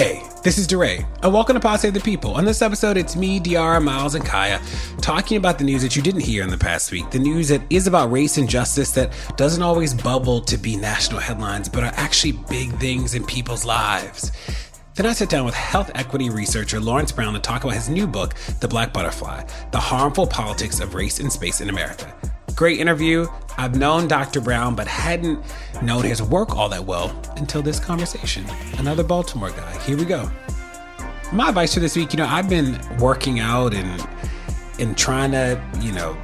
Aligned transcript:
Hey, 0.00 0.22
this 0.42 0.56
is 0.56 0.66
DeRay, 0.66 1.06
and 1.22 1.30
welcome 1.30 1.52
to 1.52 1.60
Pod 1.60 1.80
Save 1.80 1.92
the 1.92 2.00
People. 2.00 2.32
On 2.32 2.46
this 2.46 2.62
episode, 2.62 2.96
it's 2.96 3.16
me, 3.16 3.38
De'Ara, 3.38 3.84
Myles, 3.84 4.14
and 4.14 4.24
Kaya 4.24 4.58
talking 5.02 5.36
about 5.36 5.58
the 5.58 5.64
news 5.64 5.82
that 5.82 5.94
you 5.94 6.00
didn't 6.00 6.22
hear 6.22 6.42
in 6.42 6.48
the 6.48 6.56
past 6.56 6.90
week. 6.90 7.10
The 7.10 7.18
news 7.18 7.48
that 7.48 7.60
is 7.68 7.86
about 7.86 8.10
race 8.10 8.38
and 8.38 8.48
justice 8.48 8.92
that 8.92 9.12
doesn't 9.36 9.62
always 9.62 9.92
bubble 9.92 10.40
to 10.40 10.56
be 10.56 10.74
national 10.74 11.20
headlines, 11.20 11.68
but 11.68 11.84
are 11.84 11.92
actually 11.96 12.32
big 12.48 12.72
things 12.78 13.14
in 13.14 13.26
people's 13.26 13.66
lives. 13.66 14.32
Then 14.94 15.04
I 15.04 15.12
sit 15.12 15.28
down 15.28 15.44
with 15.44 15.54
health 15.54 15.90
equity 15.94 16.30
researcher 16.30 16.80
Lawrence 16.80 17.12
Brown 17.12 17.34
to 17.34 17.38
talk 17.38 17.64
about 17.64 17.76
his 17.76 17.90
new 17.90 18.06
book, 18.06 18.32
The 18.60 18.68
Black 18.68 18.94
Butterfly 18.94 19.44
The 19.70 19.80
Harmful 19.80 20.28
Politics 20.28 20.80
of 20.80 20.94
Race 20.94 21.20
and 21.20 21.30
Space 21.30 21.60
in 21.60 21.68
America. 21.68 22.10
Great 22.54 22.80
interview. 22.80 23.26
I've 23.56 23.76
known 23.76 24.08
Dr. 24.08 24.40
Brown, 24.40 24.74
but 24.74 24.86
hadn't 24.86 25.44
known 25.82 26.04
his 26.04 26.22
work 26.22 26.56
all 26.56 26.68
that 26.70 26.84
well 26.84 27.14
until 27.36 27.62
this 27.62 27.78
conversation. 27.78 28.44
Another 28.78 29.04
Baltimore 29.04 29.50
guy. 29.50 29.78
Here 29.82 29.96
we 29.96 30.04
go. 30.04 30.30
My 31.32 31.48
advice 31.48 31.74
for 31.74 31.80
this 31.80 31.96
week, 31.96 32.12
you 32.12 32.16
know, 32.16 32.26
I've 32.26 32.48
been 32.48 32.80
working 32.98 33.40
out 33.40 33.74
and 33.74 34.08
and 34.78 34.96
trying 34.96 35.30
to, 35.32 35.62
you 35.80 35.92
know, 35.92 36.16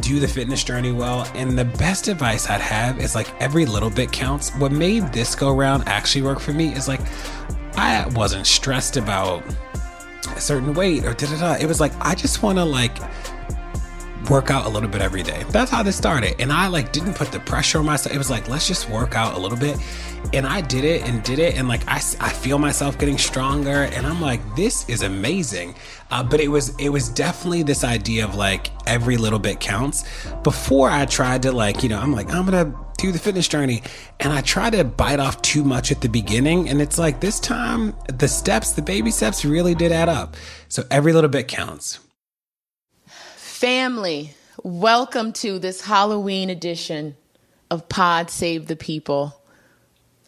do 0.00 0.20
the 0.20 0.28
fitness 0.28 0.62
journey 0.62 0.92
well. 0.92 1.28
And 1.34 1.58
the 1.58 1.64
best 1.64 2.08
advice 2.08 2.48
I'd 2.48 2.60
have 2.60 3.00
is 3.00 3.14
like 3.14 3.28
every 3.42 3.66
little 3.66 3.90
bit 3.90 4.12
counts. 4.12 4.50
What 4.54 4.70
made 4.70 5.12
this 5.12 5.34
go 5.34 5.52
round 5.52 5.82
actually 5.86 6.22
work 6.22 6.38
for 6.38 6.52
me 6.52 6.72
is 6.72 6.86
like 6.86 7.00
I 7.76 8.06
wasn't 8.14 8.46
stressed 8.46 8.96
about 8.96 9.42
a 10.34 10.40
certain 10.40 10.74
weight 10.74 11.04
or 11.04 11.14
da 11.14 11.26
da 11.26 11.38
da. 11.38 11.52
It 11.54 11.66
was 11.66 11.80
like 11.80 11.92
I 12.00 12.14
just 12.14 12.42
want 12.42 12.58
to 12.58 12.64
like 12.64 12.96
work 14.30 14.50
out 14.50 14.66
a 14.66 14.68
little 14.68 14.88
bit 14.88 15.02
every 15.02 15.22
day. 15.22 15.44
That's 15.50 15.70
how 15.70 15.82
this 15.82 15.96
started. 15.96 16.40
And 16.40 16.52
I 16.52 16.66
like 16.66 16.92
didn't 16.92 17.14
put 17.14 17.32
the 17.32 17.40
pressure 17.40 17.78
on 17.78 17.86
myself. 17.86 18.14
It 18.14 18.18
was 18.18 18.30
like, 18.30 18.48
let's 18.48 18.66
just 18.66 18.88
work 18.88 19.14
out 19.14 19.34
a 19.34 19.38
little 19.38 19.58
bit. 19.58 19.78
And 20.32 20.46
I 20.46 20.60
did 20.60 20.84
it 20.84 21.02
and 21.02 21.22
did 21.22 21.38
it. 21.38 21.56
And 21.56 21.68
like, 21.68 21.86
I, 21.86 21.96
I 21.96 22.30
feel 22.30 22.58
myself 22.58 22.98
getting 22.98 23.18
stronger. 23.18 23.84
And 23.84 24.06
I'm 24.06 24.20
like, 24.20 24.40
this 24.56 24.88
is 24.88 25.02
amazing. 25.02 25.74
Uh, 26.10 26.22
but 26.22 26.40
it 26.40 26.48
was, 26.48 26.74
it 26.80 26.88
was 26.88 27.08
definitely 27.08 27.62
this 27.62 27.84
idea 27.84 28.24
of 28.24 28.34
like 28.34 28.70
every 28.86 29.16
little 29.16 29.38
bit 29.38 29.60
counts. 29.60 30.04
Before 30.42 30.90
I 30.90 31.06
tried 31.06 31.42
to 31.42 31.52
like, 31.52 31.82
you 31.82 31.88
know, 31.88 31.98
I'm 31.98 32.12
like, 32.12 32.30
I'm 32.32 32.46
going 32.46 32.72
to 32.72 32.78
do 32.98 33.12
the 33.12 33.18
fitness 33.18 33.46
journey. 33.46 33.82
And 34.18 34.32
I 34.32 34.40
try 34.40 34.70
to 34.70 34.82
bite 34.82 35.20
off 35.20 35.42
too 35.42 35.62
much 35.62 35.92
at 35.92 36.00
the 36.00 36.08
beginning. 36.08 36.68
And 36.68 36.80
it's 36.80 36.98
like 36.98 37.20
this 37.20 37.38
time, 37.38 37.94
the 38.08 38.28
steps, 38.28 38.72
the 38.72 38.82
baby 38.82 39.10
steps 39.10 39.44
really 39.44 39.74
did 39.74 39.92
add 39.92 40.08
up. 40.08 40.36
So 40.68 40.84
every 40.90 41.12
little 41.12 41.30
bit 41.30 41.46
counts. 41.46 42.00
Family, 43.56 44.34
welcome 44.62 45.32
to 45.32 45.58
this 45.58 45.80
Halloween 45.80 46.50
edition 46.50 47.16
of 47.70 47.88
Pod 47.88 48.28
Save 48.28 48.66
the 48.66 48.76
People. 48.76 49.34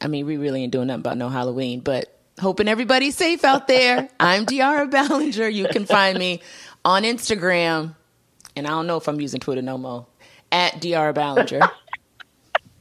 I 0.00 0.08
mean, 0.08 0.24
we 0.24 0.38
really 0.38 0.62
ain't 0.62 0.72
doing 0.72 0.86
nothing 0.86 1.00
about 1.00 1.18
no 1.18 1.28
Halloween, 1.28 1.80
but 1.80 2.18
hoping 2.40 2.68
everybody's 2.68 3.16
safe 3.16 3.44
out 3.44 3.68
there. 3.68 4.08
I'm 4.18 4.46
De'Ara 4.46 4.90
Balenger. 4.90 5.52
You 5.52 5.68
can 5.68 5.84
find 5.84 6.18
me 6.18 6.40
on 6.86 7.02
Instagram, 7.02 7.94
and 8.56 8.66
I 8.66 8.70
don't 8.70 8.86
know 8.86 8.96
if 8.96 9.06
I'm 9.06 9.20
using 9.20 9.40
Twitter 9.40 9.60
no 9.60 9.76
more, 9.76 10.06
at 10.50 10.80
De'Ara 10.80 11.12
Balenger. 11.12 11.70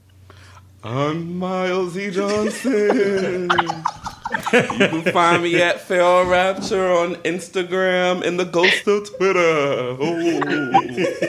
I'm 0.81 1.37
Myles 1.37 1.97
E. 1.97 2.09
Johnson. 2.09 3.49
you 4.53 4.87
can 4.87 5.01
find 5.11 5.43
me 5.43 5.61
at 5.61 5.81
Phil 5.81 6.25
Rapture 6.25 6.91
on 6.91 7.15
Instagram 7.17 8.25
and 8.25 8.39
the 8.39 8.45
ghost 8.45 8.87
of 8.87 9.15
Twitter. 9.15 9.97
Oh. 9.99 11.27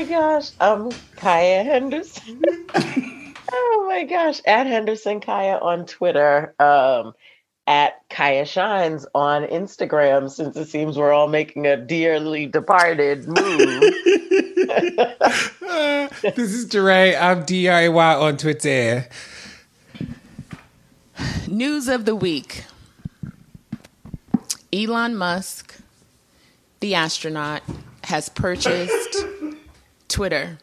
my 0.00 0.04
gosh. 0.04 0.50
I'm 0.60 0.90
Kaya 1.16 1.62
Henderson. 1.62 2.42
oh 3.52 3.86
my 3.88 4.04
gosh. 4.04 4.40
At 4.46 4.66
Henderson 4.66 5.20
Kaya 5.20 5.58
on 5.58 5.86
Twitter. 5.86 6.54
Um, 6.58 7.12
at 7.66 8.00
Kaya 8.08 8.46
Shines 8.46 9.06
on 9.14 9.44
Instagram 9.44 10.30
since 10.30 10.56
it 10.56 10.68
seems 10.68 10.96
we're 10.96 11.12
all 11.12 11.28
making 11.28 11.66
a 11.66 11.76
dearly 11.76 12.46
departed 12.46 13.28
move. 13.28 13.82
this 16.22 16.38
is 16.38 16.66
DeRay. 16.66 17.16
I'm 17.16 17.44
DIY 17.44 18.20
on 18.20 18.36
Twitter. 18.36 19.08
News 21.48 21.88
of 21.88 22.04
the 22.04 22.14
week 22.14 22.64
Elon 24.72 25.16
Musk, 25.16 25.74
the 26.78 26.94
astronaut, 26.94 27.62
has 28.04 28.28
purchased 28.28 29.24
Twitter. 30.08 30.58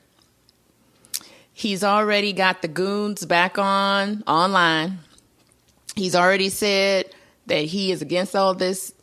He's 1.52 1.84
already 1.84 2.32
got 2.32 2.62
the 2.62 2.70
goons 2.70 3.26
back 3.26 3.58
on 3.58 4.24
online. 4.26 5.00
He's 5.98 6.16
already 6.16 6.48
said 6.48 7.08
that 7.48 7.66
he 7.66 7.92
is 7.92 8.02
against 8.02 8.38
all 8.38 8.54
this 8.54 8.94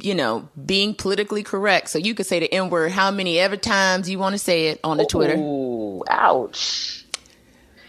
you 0.00 0.14
know, 0.14 0.48
being 0.64 0.94
politically 0.94 1.42
correct. 1.42 1.88
So 1.88 1.98
you 1.98 2.14
could 2.14 2.26
say 2.26 2.40
the 2.40 2.52
N 2.52 2.70
word 2.70 2.92
how 2.92 3.10
many 3.10 3.38
ever 3.38 3.56
times 3.56 4.08
you 4.08 4.18
want 4.18 4.34
to 4.34 4.38
say 4.38 4.68
it 4.68 4.80
on 4.82 4.96
the 4.96 5.06
Twitter. 5.06 5.36
Ooh, 5.36 6.02
ouch. 6.08 7.04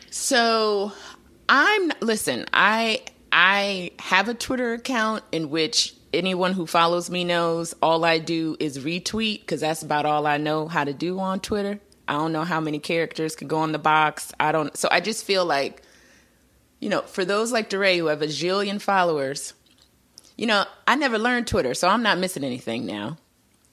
So 0.09 0.91
I'm 1.49 1.91
listen, 2.01 2.45
I 2.53 3.01
I 3.31 3.91
have 3.99 4.29
a 4.29 4.33
Twitter 4.33 4.73
account 4.73 5.23
in 5.31 5.49
which 5.49 5.93
anyone 6.13 6.53
who 6.53 6.65
follows 6.65 7.09
me 7.09 7.23
knows 7.23 7.75
all 7.81 8.03
I 8.05 8.19
do 8.19 8.57
is 8.59 8.79
retweet 8.79 9.41
because 9.41 9.61
that's 9.61 9.83
about 9.83 10.05
all 10.05 10.25
I 10.25 10.37
know 10.37 10.67
how 10.67 10.83
to 10.83 10.93
do 10.93 11.19
on 11.19 11.39
Twitter. 11.39 11.79
I 12.07 12.13
don't 12.13 12.31
know 12.31 12.43
how 12.43 12.61
many 12.61 12.79
characters 12.79 13.35
could 13.35 13.49
go 13.49 13.63
in 13.63 13.73
the 13.73 13.79
box. 13.79 14.31
I 14.39 14.51
don't 14.51 14.75
so 14.77 14.87
I 14.91 14.99
just 15.01 15.25
feel 15.25 15.45
like 15.45 15.83
you 16.79 16.89
know, 16.89 17.01
for 17.01 17.25
those 17.25 17.51
like 17.51 17.69
DeRay 17.69 17.97
who 17.97 18.07
have 18.07 18.21
a 18.21 18.27
zillion 18.27 18.79
followers, 18.79 19.53
you 20.37 20.45
know, 20.45 20.65
I 20.87 20.95
never 20.95 21.17
learned 21.17 21.47
Twitter, 21.47 21.73
so 21.73 21.87
I'm 21.87 22.03
not 22.03 22.19
missing 22.19 22.43
anything 22.43 22.85
now 22.85 23.17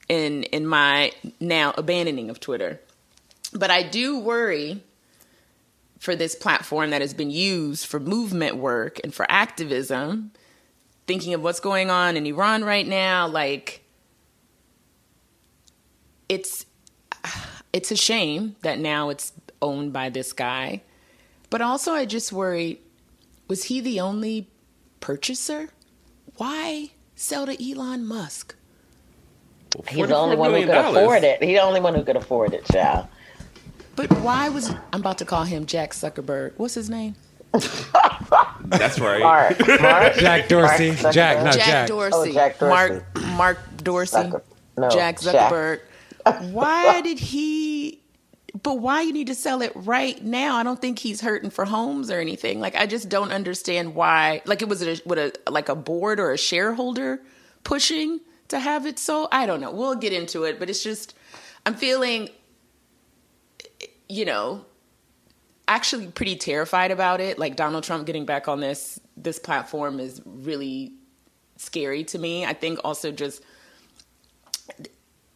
in 0.09 0.43
in 0.43 0.65
my 0.65 1.11
now 1.39 1.73
abandoning 1.77 2.29
of 2.29 2.39
Twitter. 2.39 2.81
But 3.53 3.71
I 3.71 3.83
do 3.83 4.19
worry 4.19 4.83
for 5.99 6.15
this 6.15 6.35
platform 6.35 6.89
that 6.89 7.01
has 7.01 7.13
been 7.13 7.31
used 7.31 7.85
for 7.85 7.99
movement 7.99 8.57
work 8.57 8.99
and 9.03 9.13
for 9.13 9.25
activism, 9.29 10.31
thinking 11.07 11.33
of 11.33 11.41
what's 11.41 11.59
going 11.59 11.89
on 11.89 12.17
in 12.17 12.25
Iran 12.25 12.63
right 12.65 12.85
now, 12.85 13.27
like 13.27 13.83
it's 16.27 16.65
it's 17.73 17.91
a 17.91 17.95
shame 17.95 18.55
that 18.61 18.79
now 18.79 19.09
it's 19.09 19.33
owned 19.61 19.93
by 19.93 20.09
this 20.09 20.33
guy. 20.33 20.81
But 21.49 21.61
also 21.61 21.93
I 21.93 22.05
just 22.05 22.31
worry 22.31 22.81
was 23.47 23.65
he 23.65 23.79
the 23.79 23.99
only 23.99 24.49
purchaser? 24.99 25.69
Why 26.37 26.91
sell 27.15 27.45
to 27.45 27.71
Elon 27.71 28.05
Musk? 28.05 28.55
He's 29.89 30.07
the 30.07 30.15
only 30.15 30.37
one 30.37 30.53
who 30.53 30.61
could 30.65 30.69
afford 30.69 31.23
it. 31.23 31.43
He's 31.43 31.57
the 31.57 31.61
only 31.61 31.81
one 31.81 31.95
who 31.95 32.03
could 32.03 32.15
afford 32.15 32.53
it, 32.53 32.65
child. 32.65 33.07
But 33.95 34.11
why 34.19 34.49
was 34.49 34.69
I'm 34.93 34.99
about 35.01 35.17
to 35.19 35.25
call 35.25 35.43
him 35.43 35.65
Jack 35.65 35.91
Zuckerberg? 35.91 36.53
What's 36.57 36.73
his 36.73 36.89
name? 36.89 37.15
That's 37.51 38.99
right. 38.99 39.21
Mark, 39.21 39.59
Mark 39.81 40.13
Jack 40.15 40.47
Dorsey. 40.49 40.91
Mark 41.01 41.13
Jack, 41.13 41.43
not 41.43 41.53
Jack, 41.53 41.65
Jack. 41.65 41.87
Dorsey. 41.87 42.13
Oh, 42.31 42.33
Jack 42.33 42.59
Dorsey. 42.59 42.69
Mark 42.69 43.21
Mark 43.37 43.59
Dorsey. 43.77 44.17
Zucker- 44.17 44.41
no, 44.77 44.89
Jack 44.89 45.21
Jack. 45.21 45.51
Zuckerberg. 45.51 45.79
why 46.51 47.01
did 47.01 47.19
he 47.19 48.01
but 48.65 48.79
why 48.79 49.03
you 49.03 49.13
need 49.13 49.27
to 49.27 49.35
sell 49.35 49.61
it 49.61 49.71
right 49.75 50.19
now? 50.23 50.55
I 50.55 50.63
don't 50.63 50.81
think 50.81 50.97
he's 50.97 51.21
hurting 51.21 51.51
for 51.51 51.65
homes 51.65 52.09
or 52.09 52.19
anything. 52.19 52.59
Like 52.59 52.75
I 52.75 52.87
just 52.87 53.09
don't 53.09 53.31
understand 53.31 53.93
why. 53.93 54.41
Like 54.45 54.63
it 54.63 54.67
was 54.67 54.81
a, 54.81 54.95
what 55.03 55.19
a 55.19 55.33
like 55.47 55.69
a 55.69 55.75
board 55.75 56.19
or 56.19 56.31
a 56.31 56.37
shareholder 56.37 57.21
pushing 57.63 58.21
to 58.47 58.59
have 58.59 58.87
it 58.87 58.97
sold. 58.97 59.27
I 59.31 59.45
don't 59.45 59.61
know. 59.61 59.69
We'll 59.69 59.93
get 59.93 60.13
into 60.13 60.45
it, 60.45 60.57
but 60.57 60.67
it's 60.67 60.81
just 60.81 61.15
I'm 61.67 61.75
feeling, 61.75 62.29
you 64.09 64.25
know, 64.25 64.65
actually 65.67 66.07
pretty 66.07 66.35
terrified 66.35 66.89
about 66.89 67.21
it. 67.21 67.37
Like 67.37 67.55
Donald 67.55 67.83
Trump 67.83 68.07
getting 68.07 68.25
back 68.25 68.47
on 68.47 68.61
this 68.61 68.99
this 69.15 69.37
platform 69.37 69.99
is 69.99 70.23
really 70.25 70.91
scary 71.57 72.03
to 72.05 72.17
me. 72.17 72.47
I 72.47 72.53
think 72.53 72.79
also 72.83 73.11
just 73.11 73.43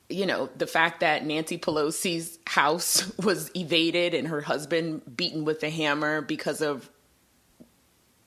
you 0.09 0.25
know, 0.25 0.49
the 0.57 0.67
fact 0.67 1.01
that 1.01 1.25
Nancy 1.25 1.57
Pelosi's 1.57 2.39
house 2.47 3.15
was 3.23 3.51
evaded 3.55 4.13
and 4.13 4.27
her 4.27 4.41
husband 4.41 5.15
beaten 5.15 5.45
with 5.45 5.63
a 5.63 5.69
hammer 5.69 6.21
because 6.21 6.61
of 6.61 6.89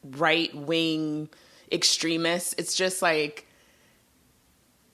right 0.02 0.54
wing 0.54 1.28
extremists. 1.70 2.54
It's 2.56 2.74
just 2.74 3.02
like 3.02 3.46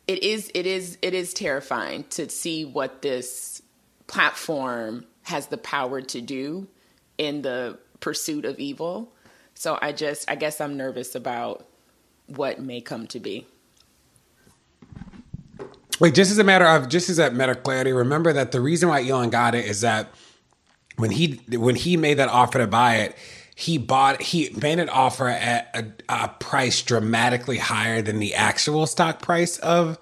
it 0.06 0.23
is 0.23 0.50
it 0.55 0.67
is 0.67 0.96
it 1.02 1.12
is 1.12 1.35
terrifying 1.35 2.05
to 2.11 2.29
see 2.31 2.64
what 2.64 3.02
this 3.02 3.61
platform 4.06 5.05
has 5.25 5.49
the 5.49 5.58
power 5.58 6.00
to 6.00 6.20
do 6.23 6.67
in 7.19 7.43
the 7.43 7.79
pursuit 8.00 8.46
of 8.46 8.58
evil. 8.58 9.12
So 9.55 9.79
I 9.82 9.93
just 9.93 10.31
I 10.31 10.37
guess 10.37 10.61
I'm 10.61 10.76
nervous 10.79 11.14
about 11.14 11.67
what 12.26 12.61
may 12.61 12.81
come 12.81 13.06
to 13.08 13.20
be. 13.20 13.46
Wait, 16.00 16.15
just 16.15 16.31
as 16.31 16.39
a 16.39 16.45
matter 16.45 16.67
of 16.67 16.89
just 16.89 17.09
as 17.09 17.19
a 17.19 17.31
matter 17.31 17.53
of 17.53 17.62
clarity, 17.62 17.93
remember 17.93 18.33
that 18.33 18.53
the 18.53 18.61
reason 18.61 18.89
why 18.89 19.06
Elon 19.06 19.31
got 19.31 19.55
it 19.55 19.65
is 19.65 19.81
that 19.81 20.09
when 20.97 21.11
he 21.11 21.41
when 21.50 21.75
he 21.75 21.97
made 21.97 22.15
that 22.15 22.29
offer 22.29 22.59
to 22.59 22.67
buy 22.67 22.97
it, 22.97 23.17
he 23.55 23.79
bought 23.79 24.23
he 24.23 24.50
made 24.62 24.79
an 24.79 24.89
offer 24.89 25.29
at 25.29 25.69
a, 25.75 26.25
a 26.25 26.29
price 26.29 26.83
dramatically 26.83 27.59
higher 27.59 28.00
than 28.00 28.21
the 28.21 28.35
actual 28.35 28.87
stock 28.87 29.21
price 29.21 29.59
of 29.59 29.99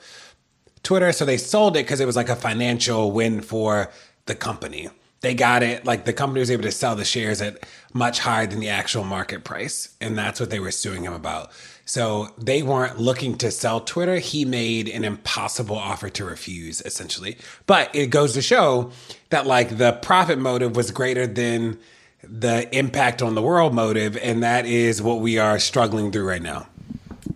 Twitter. 0.82 1.12
So 1.12 1.24
they 1.24 1.38
sold 1.38 1.76
it 1.76 1.84
because 1.84 2.00
it 2.00 2.06
was 2.06 2.16
like 2.16 2.28
a 2.28 2.36
financial 2.36 3.12
win 3.12 3.40
for 3.40 3.90
the 4.26 4.34
company. 4.34 4.90
They 5.22 5.34
got 5.34 5.62
it 5.62 5.86
like 5.86 6.04
the 6.04 6.12
company 6.12 6.40
was 6.40 6.50
able 6.50 6.64
to 6.64 6.70
sell 6.72 6.94
the 6.94 7.04
shares 7.04 7.40
at 7.40 7.66
much 7.94 8.18
higher 8.18 8.46
than 8.46 8.60
the 8.60 8.68
actual 8.68 9.02
market 9.02 9.44
price, 9.44 9.96
and 10.00 10.16
that's 10.16 10.38
what 10.38 10.50
they 10.50 10.60
were 10.60 10.70
suing 10.70 11.04
him 11.04 11.14
about. 11.14 11.50
So 11.86 12.28
they 12.36 12.62
weren't 12.62 12.98
looking 12.98 13.38
to 13.38 13.50
sell 13.52 13.80
Twitter. 13.80 14.16
He 14.18 14.44
made 14.44 14.88
an 14.88 15.04
impossible 15.04 15.76
offer 15.76 16.10
to 16.10 16.24
refuse, 16.24 16.82
essentially. 16.82 17.38
But 17.66 17.94
it 17.94 18.08
goes 18.08 18.34
to 18.34 18.42
show 18.42 18.90
that 19.30 19.46
like 19.46 19.78
the 19.78 19.92
profit 19.92 20.38
motive 20.38 20.74
was 20.76 20.90
greater 20.90 21.28
than 21.28 21.78
the 22.24 22.68
impact 22.76 23.22
on 23.22 23.36
the 23.36 23.42
world 23.42 23.72
motive, 23.72 24.16
and 24.16 24.42
that 24.42 24.66
is 24.66 25.00
what 25.00 25.20
we 25.20 25.38
are 25.38 25.60
struggling 25.60 26.10
through 26.10 26.28
right 26.28 26.42
now. 26.42 26.66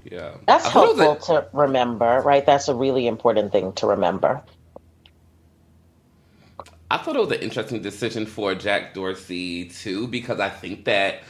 Yeah. 0.05 0.32
That's 0.49 0.67
I 0.67 0.70
thought 0.70 0.88
it 0.88 0.97
was 0.97 0.99
helpful 0.99 1.37
a- 1.37 1.43
to 1.43 1.49
remember, 1.52 2.20
right? 2.23 2.44
That's 2.44 2.67
a 2.69 2.75
really 2.75 3.06
important 3.06 3.52
thing 3.52 3.73
to 3.75 3.87
remember. 3.87 4.43
I 6.91 6.99
thought 6.99 7.14
it 7.14 7.20
was 7.20 7.31
an 7.31 7.41
interesting 7.41 7.82
decision 7.82 8.26
for 8.26 8.55
Jack 8.56 8.94
Dorsey 8.94 9.67
too, 9.67 10.08
because 10.08 10.41
I 10.41 10.49
think 10.49 10.87
that 10.87 11.23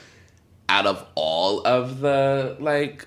out 0.71 0.87
of 0.87 1.05
all 1.17 1.67
of 1.67 1.99
the 1.99 2.57
like 2.61 3.07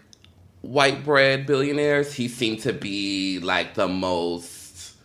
white 0.61 1.03
bread 1.05 1.45
billionaires, 1.45 2.13
he 2.13 2.27
seemed 2.27 2.59
to 2.59 2.73
be 2.73 3.39
like 3.39 3.73
the 3.73 3.87
most 3.87 4.95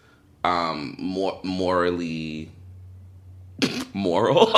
um 0.42 0.96
more 0.98 1.40
morally 1.44 2.50
moral. 3.94 4.52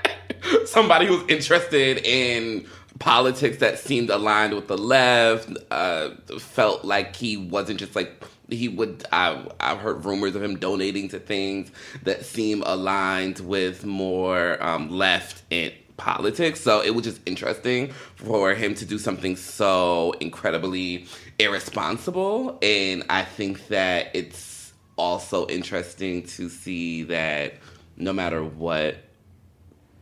Somebody 0.66 1.06
who's 1.06 1.28
interested 1.28 1.98
in 2.06 2.64
politics 3.00 3.58
that 3.58 3.80
seemed 3.80 4.08
aligned 4.08 4.54
with 4.54 4.68
the 4.68 4.78
left, 4.78 5.50
uh, 5.72 6.10
felt 6.38 6.84
like 6.84 7.16
he 7.16 7.36
wasn't 7.36 7.80
just 7.80 7.96
like 7.96 8.22
he 8.48 8.68
would. 8.68 9.04
I 9.10 9.44
I've 9.58 9.78
heard 9.78 10.04
rumors 10.04 10.36
of 10.36 10.44
him 10.44 10.58
donating 10.58 11.08
to 11.08 11.18
things 11.18 11.72
that 12.04 12.24
seem 12.24 12.62
aligned 12.62 13.40
with 13.40 13.84
more 13.84 14.62
um, 14.62 14.90
left 14.90 15.42
in 15.50 15.72
politics. 15.96 16.60
So 16.60 16.82
it 16.82 16.94
was 16.94 17.04
just 17.04 17.20
interesting 17.26 17.92
for 18.16 18.54
him 18.54 18.74
to 18.74 18.84
do 18.84 18.98
something 18.98 19.36
so 19.36 20.12
incredibly 20.20 21.06
irresponsible, 21.38 22.58
and 22.62 23.04
I 23.10 23.22
think 23.22 23.68
that 23.68 24.10
it's 24.14 24.72
also 24.96 25.46
interesting 25.48 26.22
to 26.22 26.48
see 26.48 27.02
that 27.04 27.54
no 27.96 28.12
matter 28.12 28.42
what 28.42 28.96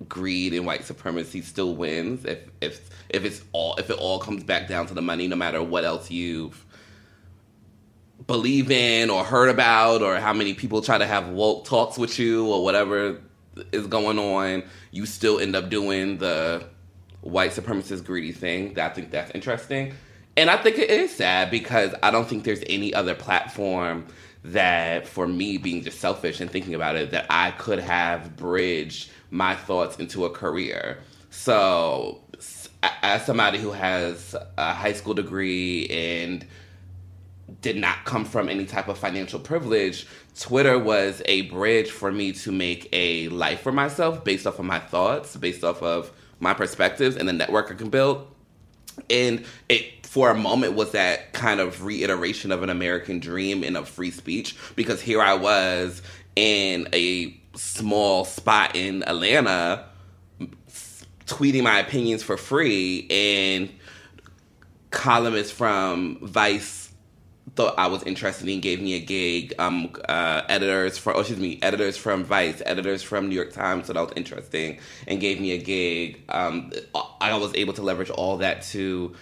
greed 0.08 0.52
and 0.52 0.66
white 0.66 0.84
supremacy 0.84 1.40
still 1.40 1.74
wins 1.74 2.24
if 2.24 2.40
if 2.60 2.90
if 3.08 3.24
it's 3.24 3.42
all 3.52 3.74
if 3.76 3.88
it 3.88 3.96
all 3.98 4.18
comes 4.18 4.44
back 4.44 4.68
down 4.68 4.86
to 4.86 4.92
the 4.92 5.00
money 5.00 5.26
no 5.26 5.36
matter 5.36 5.62
what 5.62 5.84
else 5.84 6.10
you 6.10 6.52
believe 8.26 8.70
in 8.70 9.10
or 9.10 9.24
heard 9.24 9.48
about 9.48 10.02
or 10.02 10.16
how 10.16 10.32
many 10.32 10.54
people 10.54 10.82
try 10.82 10.98
to 10.98 11.06
have 11.06 11.28
woke 11.28 11.64
talks 11.64 11.96
with 11.98 12.18
you 12.18 12.46
or 12.46 12.62
whatever 12.64 13.20
is 13.72 13.86
going 13.86 14.18
on 14.18 14.62
you 14.90 15.06
still 15.06 15.38
end 15.38 15.54
up 15.54 15.68
doing 15.70 16.18
the 16.18 16.64
white 17.20 17.52
supremacist 17.52 18.04
greedy 18.04 18.32
thing. 18.32 18.78
I 18.78 18.90
think 18.90 19.10
that's 19.10 19.30
interesting. 19.32 19.94
And 20.36 20.50
i 20.50 20.56
think 20.56 20.78
it 20.78 20.90
is 20.90 21.14
sad 21.14 21.50
because 21.50 21.94
i 22.02 22.10
don't 22.10 22.28
think 22.28 22.42
there's 22.42 22.64
any 22.66 22.92
other 22.92 23.14
platform 23.14 24.04
that 24.42 25.06
for 25.06 25.26
me 25.28 25.56
being 25.58 25.82
just 25.82 26.00
selfish 26.00 26.40
and 26.40 26.50
thinking 26.50 26.74
about 26.74 26.96
it 26.96 27.12
that 27.12 27.24
i 27.30 27.52
could 27.52 27.78
have 27.78 28.36
bridged 28.36 29.10
my 29.34 29.56
thoughts 29.56 29.98
into 29.98 30.24
a 30.24 30.30
career. 30.30 30.98
So 31.30 32.20
as 33.02 33.26
somebody 33.26 33.58
who 33.58 33.72
has 33.72 34.36
a 34.56 34.72
high 34.72 34.92
school 34.92 35.14
degree 35.14 35.88
and 35.88 36.46
did 37.60 37.76
not 37.76 38.04
come 38.04 38.24
from 38.24 38.48
any 38.48 38.64
type 38.64 38.86
of 38.86 38.96
financial 38.96 39.40
privilege, 39.40 40.06
Twitter 40.38 40.78
was 40.78 41.22
a 41.26 41.42
bridge 41.42 41.90
for 41.90 42.10
me 42.10 42.32
to 42.32 42.50
make 42.50 42.88
a 42.92 43.28
life 43.28 43.60
for 43.60 43.72
myself 43.72 44.24
based 44.24 44.46
off 44.46 44.58
of 44.58 44.64
my 44.64 44.80
thoughts, 44.80 45.36
based 45.36 45.62
off 45.62 45.82
of 45.82 46.10
my 46.40 46.54
perspectives 46.54 47.16
and 47.16 47.28
the 47.28 47.32
network 47.32 47.70
I 47.70 47.74
can 47.74 47.90
build. 47.90 48.26
And 49.10 49.44
it, 49.68 50.06
for 50.06 50.30
a 50.30 50.34
moment, 50.34 50.74
was 50.74 50.92
that 50.92 51.32
kind 51.32 51.60
of 51.60 51.84
reiteration 51.84 52.52
of 52.52 52.62
an 52.62 52.70
American 52.70 53.20
dream 53.20 53.62
and 53.62 53.76
of 53.76 53.88
free 53.88 54.10
speech 54.10 54.56
because 54.76 55.00
here 55.00 55.20
I 55.20 55.34
was 55.34 56.02
in 56.36 56.88
a 56.92 57.36
small 57.54 58.24
spot 58.24 58.74
in 58.74 59.02
Atlanta 59.04 59.86
tweeting 61.26 61.62
my 61.62 61.78
opinions 61.78 62.22
for 62.22 62.36
free 62.36 63.06
and 63.10 63.72
columnists 64.90 65.52
from 65.52 66.18
Vice 66.22 66.83
thought 67.56 67.74
I 67.78 67.86
was 67.86 68.02
interested 68.04 68.48
in 68.48 68.60
gave 68.60 68.80
me 68.80 68.94
a 68.94 69.00
gig. 69.00 69.54
Um, 69.58 69.92
uh, 70.08 70.42
editors 70.48 70.98
from, 70.98 71.16
oh, 71.16 71.20
excuse 71.20 71.38
me, 71.38 71.58
editors 71.62 71.96
from 71.96 72.24
Vice, 72.24 72.62
editors 72.64 73.02
from 73.02 73.28
New 73.28 73.34
York 73.34 73.52
Times 73.52 73.86
thought 73.86 73.96
I 73.96 74.02
was 74.02 74.12
interesting 74.16 74.78
and 75.06 75.20
gave 75.20 75.40
me 75.40 75.52
a 75.52 75.58
gig. 75.58 76.22
Um, 76.28 76.72
I 77.20 77.36
was 77.36 77.54
able 77.54 77.72
to 77.74 77.82
leverage 77.82 78.10
all 78.10 78.38
that 78.38 78.62
to 78.62 79.14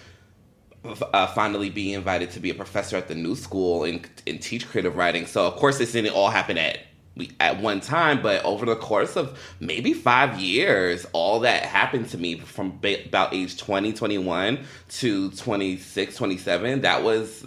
uh, 0.85 1.27
finally 1.29 1.71
be 1.71 1.93
invited 1.93 2.31
to 2.33 2.41
be 2.41 2.51
a 2.51 2.55
professor 2.55 2.97
at 2.97 3.09
the 3.09 3.15
New 3.15 3.37
School 3.37 3.85
and, 3.85 4.09
and 4.27 4.41
teach 4.41 4.69
creative 4.69 4.97
writing. 4.97 5.27
So 5.27 5.47
of 5.47 5.57
course, 5.57 5.79
this 5.79 5.93
didn't 5.93 6.15
all 6.15 6.31
happen 6.31 6.59
at 6.59 6.79
we 7.15 7.31
at 7.41 7.61
one 7.61 7.81
time, 7.81 8.23
but 8.23 8.43
over 8.45 8.65
the 8.65 8.77
course 8.77 9.17
of 9.17 9.39
maybe 9.61 9.93
five 9.93 10.41
years, 10.41 11.07
all 11.13 11.41
that 11.41 11.63
happened 11.65 12.09
to 12.11 12.19
me 12.19 12.41
from 12.41 12.79
ba- 12.81 13.05
about 13.05 13.35
age 13.35 13.59
20, 13.59 13.93
21 13.93 14.65
to 14.89 15.31
26, 15.33 16.17
27. 16.17 16.81
That 16.81 17.03
was 17.03 17.45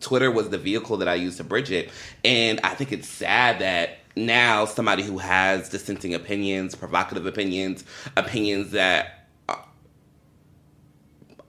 Twitter 0.00 0.30
was 0.30 0.50
the 0.50 0.58
vehicle 0.58 0.96
that 0.98 1.08
I 1.08 1.14
used 1.14 1.36
to 1.38 1.44
bridge 1.44 1.70
it. 1.70 1.90
And 2.24 2.60
I 2.64 2.74
think 2.74 2.92
it's 2.92 3.08
sad 3.08 3.60
that 3.60 3.98
now 4.16 4.64
somebody 4.64 5.02
who 5.02 5.18
has 5.18 5.68
dissenting 5.68 6.14
opinions, 6.14 6.74
provocative 6.74 7.26
opinions, 7.26 7.84
opinions 8.16 8.72
that 8.72 9.28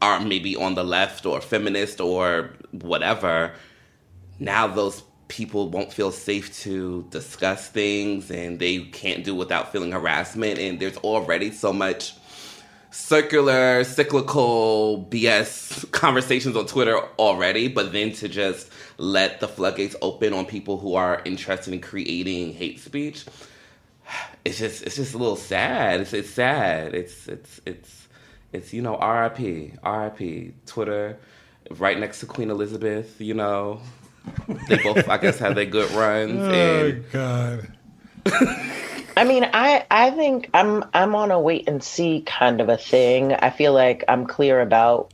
are 0.01 0.19
maybe 0.19 0.55
on 0.55 0.75
the 0.75 0.83
left 0.83 1.25
or 1.25 1.41
feminist 1.41 2.01
or 2.01 2.53
whatever, 2.71 3.53
now 4.39 4.67
those 4.67 5.03
people 5.29 5.69
won't 5.69 5.91
feel 5.91 6.11
safe 6.11 6.55
to 6.61 7.07
discuss 7.09 7.69
things 7.69 8.29
and 8.29 8.59
they 8.59 8.79
can't 8.79 9.23
do 9.23 9.33
without 9.33 9.71
feeling 9.71 9.91
harassment. 9.91 10.59
And 10.59 10.79
there's 10.79 10.97
already 10.97 11.51
so 11.51 11.73
much 11.73 12.13
circular, 12.93 13.83
cyclical 13.83 15.07
BS 15.09 15.89
conversations 15.91 16.55
on 16.55 16.67
Twitter 16.67 16.97
already, 17.17 17.67
but 17.67 17.91
then 17.91 18.13
to 18.13 18.29
just 18.29 18.69
let 18.97 19.39
the 19.39 19.47
floodgates 19.47 19.95
open 20.01 20.31
on 20.31 20.45
people 20.45 20.77
who 20.77 20.93
are 20.93 21.21
interested 21.25 21.73
in 21.73 21.81
creating 21.81 22.53
hate 22.53 22.79
speech, 22.79 23.25
it's 24.45 24.59
just 24.59 24.83
it's 24.83 24.95
just 24.95 25.13
a 25.13 25.17
little 25.17 25.35
sad. 25.35 26.01
It's 26.01 26.13
it's 26.13 26.29
sad. 26.29 26.93
It's 26.93 27.27
it's 27.27 27.59
it's 27.65 28.07
it's 28.51 28.73
you 28.73 28.81
know 28.81 28.97
RIP 28.99 29.73
RIP 29.83 30.53
Twitter, 30.67 31.17
right 31.71 31.99
next 31.99 32.19
to 32.19 32.25
Queen 32.27 32.51
Elizabeth. 32.51 33.19
You 33.19 33.33
know, 33.33 33.81
they 34.69 34.77
both 34.83 35.09
I 35.09 35.17
guess 35.17 35.39
had 35.39 35.55
their 35.55 35.65
good 35.65 35.89
runs 35.91 36.39
Oh 36.43 36.85
and. 36.85 37.11
God. 37.11 37.71
I 39.15 39.25
mean, 39.25 39.43
I 39.53 39.85
I 39.91 40.11
think 40.11 40.49
I'm 40.53 40.83
I'm 40.93 41.15
on 41.15 41.31
a 41.31 41.39
wait 41.39 41.67
and 41.67 41.83
see 41.83 42.21
kind 42.25 42.61
of 42.61 42.69
a 42.69 42.77
thing. 42.77 43.33
I 43.33 43.49
feel 43.49 43.73
like 43.73 44.03
I'm 44.07 44.25
clear 44.25 44.61
about 44.61 45.13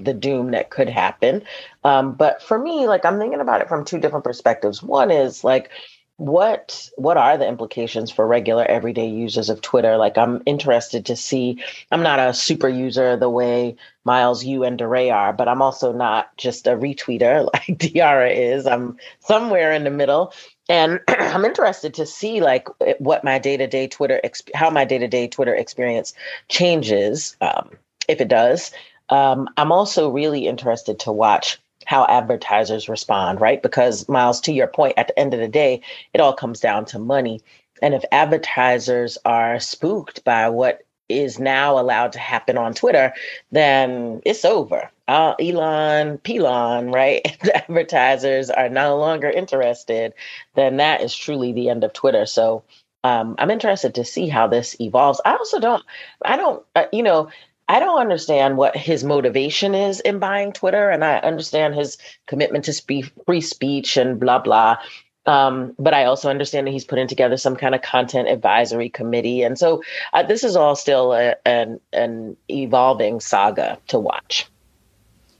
the 0.00 0.14
doom 0.14 0.52
that 0.52 0.70
could 0.70 0.88
happen. 0.88 1.42
Um, 1.84 2.14
but 2.14 2.42
for 2.42 2.58
me, 2.58 2.86
like 2.86 3.04
I'm 3.04 3.18
thinking 3.18 3.40
about 3.40 3.60
it 3.60 3.68
from 3.68 3.84
two 3.84 3.98
different 3.98 4.24
perspectives. 4.24 4.82
One 4.82 5.10
is 5.10 5.44
like 5.44 5.70
what 6.18 6.90
what 6.96 7.16
are 7.16 7.38
the 7.38 7.46
implications 7.46 8.10
for 8.10 8.26
regular 8.26 8.64
everyday 8.64 9.08
users 9.08 9.50
of 9.50 9.62
Twitter? 9.62 9.96
Like 9.96 10.18
I'm 10.18 10.42
interested 10.46 11.06
to 11.06 11.16
see. 11.16 11.62
I'm 11.92 12.02
not 12.02 12.18
a 12.18 12.34
super 12.34 12.68
user 12.68 13.16
the 13.16 13.30
way 13.30 13.76
Myles, 14.04 14.44
you 14.44 14.64
and 14.64 14.76
DeRay 14.78 15.10
are, 15.10 15.32
but 15.32 15.48
I'm 15.48 15.62
also 15.62 15.92
not 15.92 16.36
just 16.36 16.66
a 16.66 16.70
retweeter 16.70 17.44
like 17.52 17.78
De'Ara 17.78 18.34
is. 18.34 18.66
I'm 18.66 18.98
somewhere 19.20 19.72
in 19.72 19.84
the 19.84 19.90
middle. 19.90 20.32
And 20.68 21.00
I'm 21.08 21.44
interested 21.44 21.94
to 21.94 22.06
see 22.06 22.40
like 22.40 22.68
what 22.98 23.24
my 23.24 23.38
day-to-day 23.38 23.88
Twitter, 23.88 24.20
exp- 24.24 24.54
how 24.54 24.70
my 24.70 24.84
day-to-day 24.84 25.28
Twitter 25.28 25.54
experience 25.54 26.14
changes, 26.48 27.36
um, 27.40 27.70
if 28.08 28.20
it 28.20 28.28
does. 28.28 28.70
Um, 29.10 29.48
I'm 29.56 29.72
also 29.72 30.10
really 30.10 30.46
interested 30.46 30.98
to 31.00 31.12
watch 31.12 31.58
how 31.86 32.04
advertisers 32.06 32.88
respond, 32.88 33.40
right? 33.40 33.62
Because, 33.62 34.08
Myles, 34.08 34.40
to 34.42 34.52
your 34.52 34.66
point, 34.66 34.94
at 34.98 35.08
the 35.08 35.18
end 35.18 35.32
of 35.32 35.40
the 35.40 35.48
day, 35.48 35.80
it 36.12 36.20
all 36.20 36.34
comes 36.34 36.60
down 36.60 36.84
to 36.86 36.98
money. 36.98 37.40
And 37.80 37.94
if 37.94 38.04
advertisers 38.12 39.16
are 39.24 39.58
spooked 39.58 40.22
by 40.24 40.50
what 40.50 40.82
is 41.08 41.38
now 41.38 41.78
allowed 41.78 42.12
to 42.12 42.18
happen 42.18 42.58
on 42.58 42.74
Twitter, 42.74 43.14
then 43.50 44.20
it's 44.26 44.44
over. 44.44 44.90
Uh, 45.08 45.34
Elon, 45.40 46.18
Pelon, 46.18 46.94
right? 46.94 47.22
advertisers 47.54 48.50
are 48.50 48.68
no 48.68 48.98
longer 48.98 49.30
interested, 49.30 50.12
then 50.54 50.76
that 50.76 51.00
is 51.00 51.16
truly 51.16 51.52
the 51.52 51.70
end 51.70 51.82
of 51.82 51.94
Twitter. 51.94 52.26
So 52.26 52.62
um, 53.04 53.34
I'm 53.38 53.50
interested 53.50 53.94
to 53.94 54.04
see 54.04 54.28
how 54.28 54.46
this 54.46 54.76
evolves. 54.80 55.20
I 55.24 55.32
also 55.32 55.60
don't, 55.60 55.82
I 56.24 56.36
don't, 56.36 56.64
uh, 56.76 56.86
you 56.92 57.02
know, 57.02 57.30
I 57.68 57.80
don't 57.80 58.00
understand 58.00 58.56
what 58.56 58.76
his 58.76 59.04
motivation 59.04 59.74
is 59.74 60.00
in 60.00 60.18
buying 60.18 60.52
Twitter, 60.52 60.90
and 60.90 61.04
I 61.04 61.18
understand 61.18 61.74
his 61.74 61.98
commitment 62.26 62.64
to 62.66 62.72
spe- 62.72 63.12
free 63.26 63.40
speech 63.40 63.96
and 63.96 64.20
blah 64.20 64.38
blah. 64.38 64.78
Um, 65.26 65.74
but 65.78 65.92
I 65.92 66.04
also 66.04 66.30
understand 66.30 66.66
that 66.66 66.70
he's 66.70 66.86
putting 66.86 67.06
together 67.08 67.36
some 67.36 67.56
kind 67.56 67.74
of 67.74 67.82
content 67.82 68.28
advisory 68.28 68.88
committee, 68.88 69.42
and 69.42 69.58
so 69.58 69.82
uh, 70.14 70.22
this 70.22 70.44
is 70.44 70.56
all 70.56 70.76
still 70.76 71.12
a, 71.12 71.36
an 71.46 71.80
an 71.92 72.36
evolving 72.50 73.20
saga 73.20 73.78
to 73.88 73.98
watch. 73.98 74.46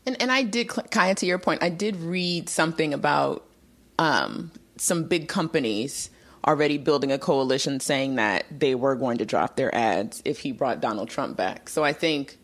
And 0.08 0.22
and 0.22 0.32
I 0.32 0.42
did, 0.42 0.68
Kaya, 0.68 1.14
to 1.16 1.26
your 1.26 1.38
point, 1.38 1.62
I 1.62 1.68
did 1.68 1.96
read 1.96 2.48
something 2.48 2.94
about 2.94 3.44
um, 3.98 4.50
some 4.78 5.04
big 5.04 5.28
companies 5.28 6.08
already 6.46 6.78
building 6.78 7.12
a 7.12 7.18
coalition 7.18 7.78
saying 7.78 8.14
that 8.14 8.46
they 8.50 8.74
were 8.74 8.96
going 8.96 9.18
to 9.18 9.26
drop 9.26 9.56
their 9.56 9.74
ads 9.74 10.22
if 10.24 10.38
he 10.38 10.50
brought 10.50 10.80
Donald 10.80 11.10
Trump 11.10 11.36
back. 11.36 11.68
So 11.68 11.84
I 11.84 11.92
think, 11.92 12.38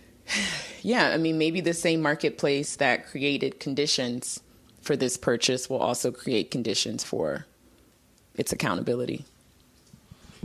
yeah, 0.82 1.08
I 1.08 1.16
mean, 1.16 1.38
maybe 1.38 1.60
the 1.60 1.74
same 1.74 2.02
marketplace 2.02 2.76
that 2.76 3.04
created 3.04 3.58
conditions 3.58 4.38
for 4.80 4.94
this 4.94 5.16
purchase 5.16 5.68
will 5.68 5.80
also 5.80 6.12
create 6.12 6.52
conditions 6.52 7.02
for 7.02 7.46
its 8.36 8.52
accountability. 8.52 9.24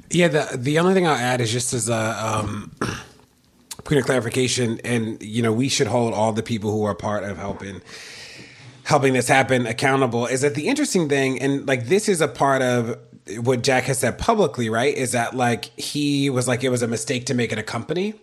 Yeah, 0.10 0.30
the 0.30 0.58
the 0.58 0.80
only 0.80 0.96
thing 0.96 1.06
I'll 1.06 1.14
add 1.14 1.40
is 1.40 1.52
just 1.52 1.72
as 1.72 1.88
a 1.88 2.18
um, 2.26 2.72
point 3.86 4.00
of 4.00 4.06
clarification, 4.06 4.82
and 4.84 5.24
you 5.24 5.42
know, 5.42 5.54
we 5.54 5.70
should 5.70 5.88
hold 5.88 6.14
all 6.14 6.34
the 6.34 6.44
people 6.44 6.72
who 6.72 6.84
are 6.84 6.94
part 6.94 7.24
of 7.24 7.38
helping 7.38 7.82
helping 8.84 9.14
this 9.14 9.28
happen 9.28 9.66
accountable 9.66 10.28
is 10.28 10.42
that 10.42 10.54
the 10.54 10.68
interesting 10.68 11.10
thing 11.10 11.42
and 11.42 11.68
like 11.68 11.88
this 11.88 12.08
is 12.08 12.22
a 12.22 12.28
part 12.28 12.62
of 12.62 12.96
what 13.40 13.64
Jack 13.64 13.86
has 13.86 13.98
said 13.98 14.20
publicly, 14.20 14.70
right? 14.70 14.96
Is 14.96 15.14
that 15.14 15.36
like 15.36 15.66
he 15.80 16.30
was 16.30 16.48
like 16.48 16.64
it 16.64 16.70
was 16.70 16.84
a 16.84 16.88
mistake 16.88 17.26
to 17.28 17.34
make 17.34 17.52
it 17.52 17.58
a 17.58 17.64
company. 17.64 18.14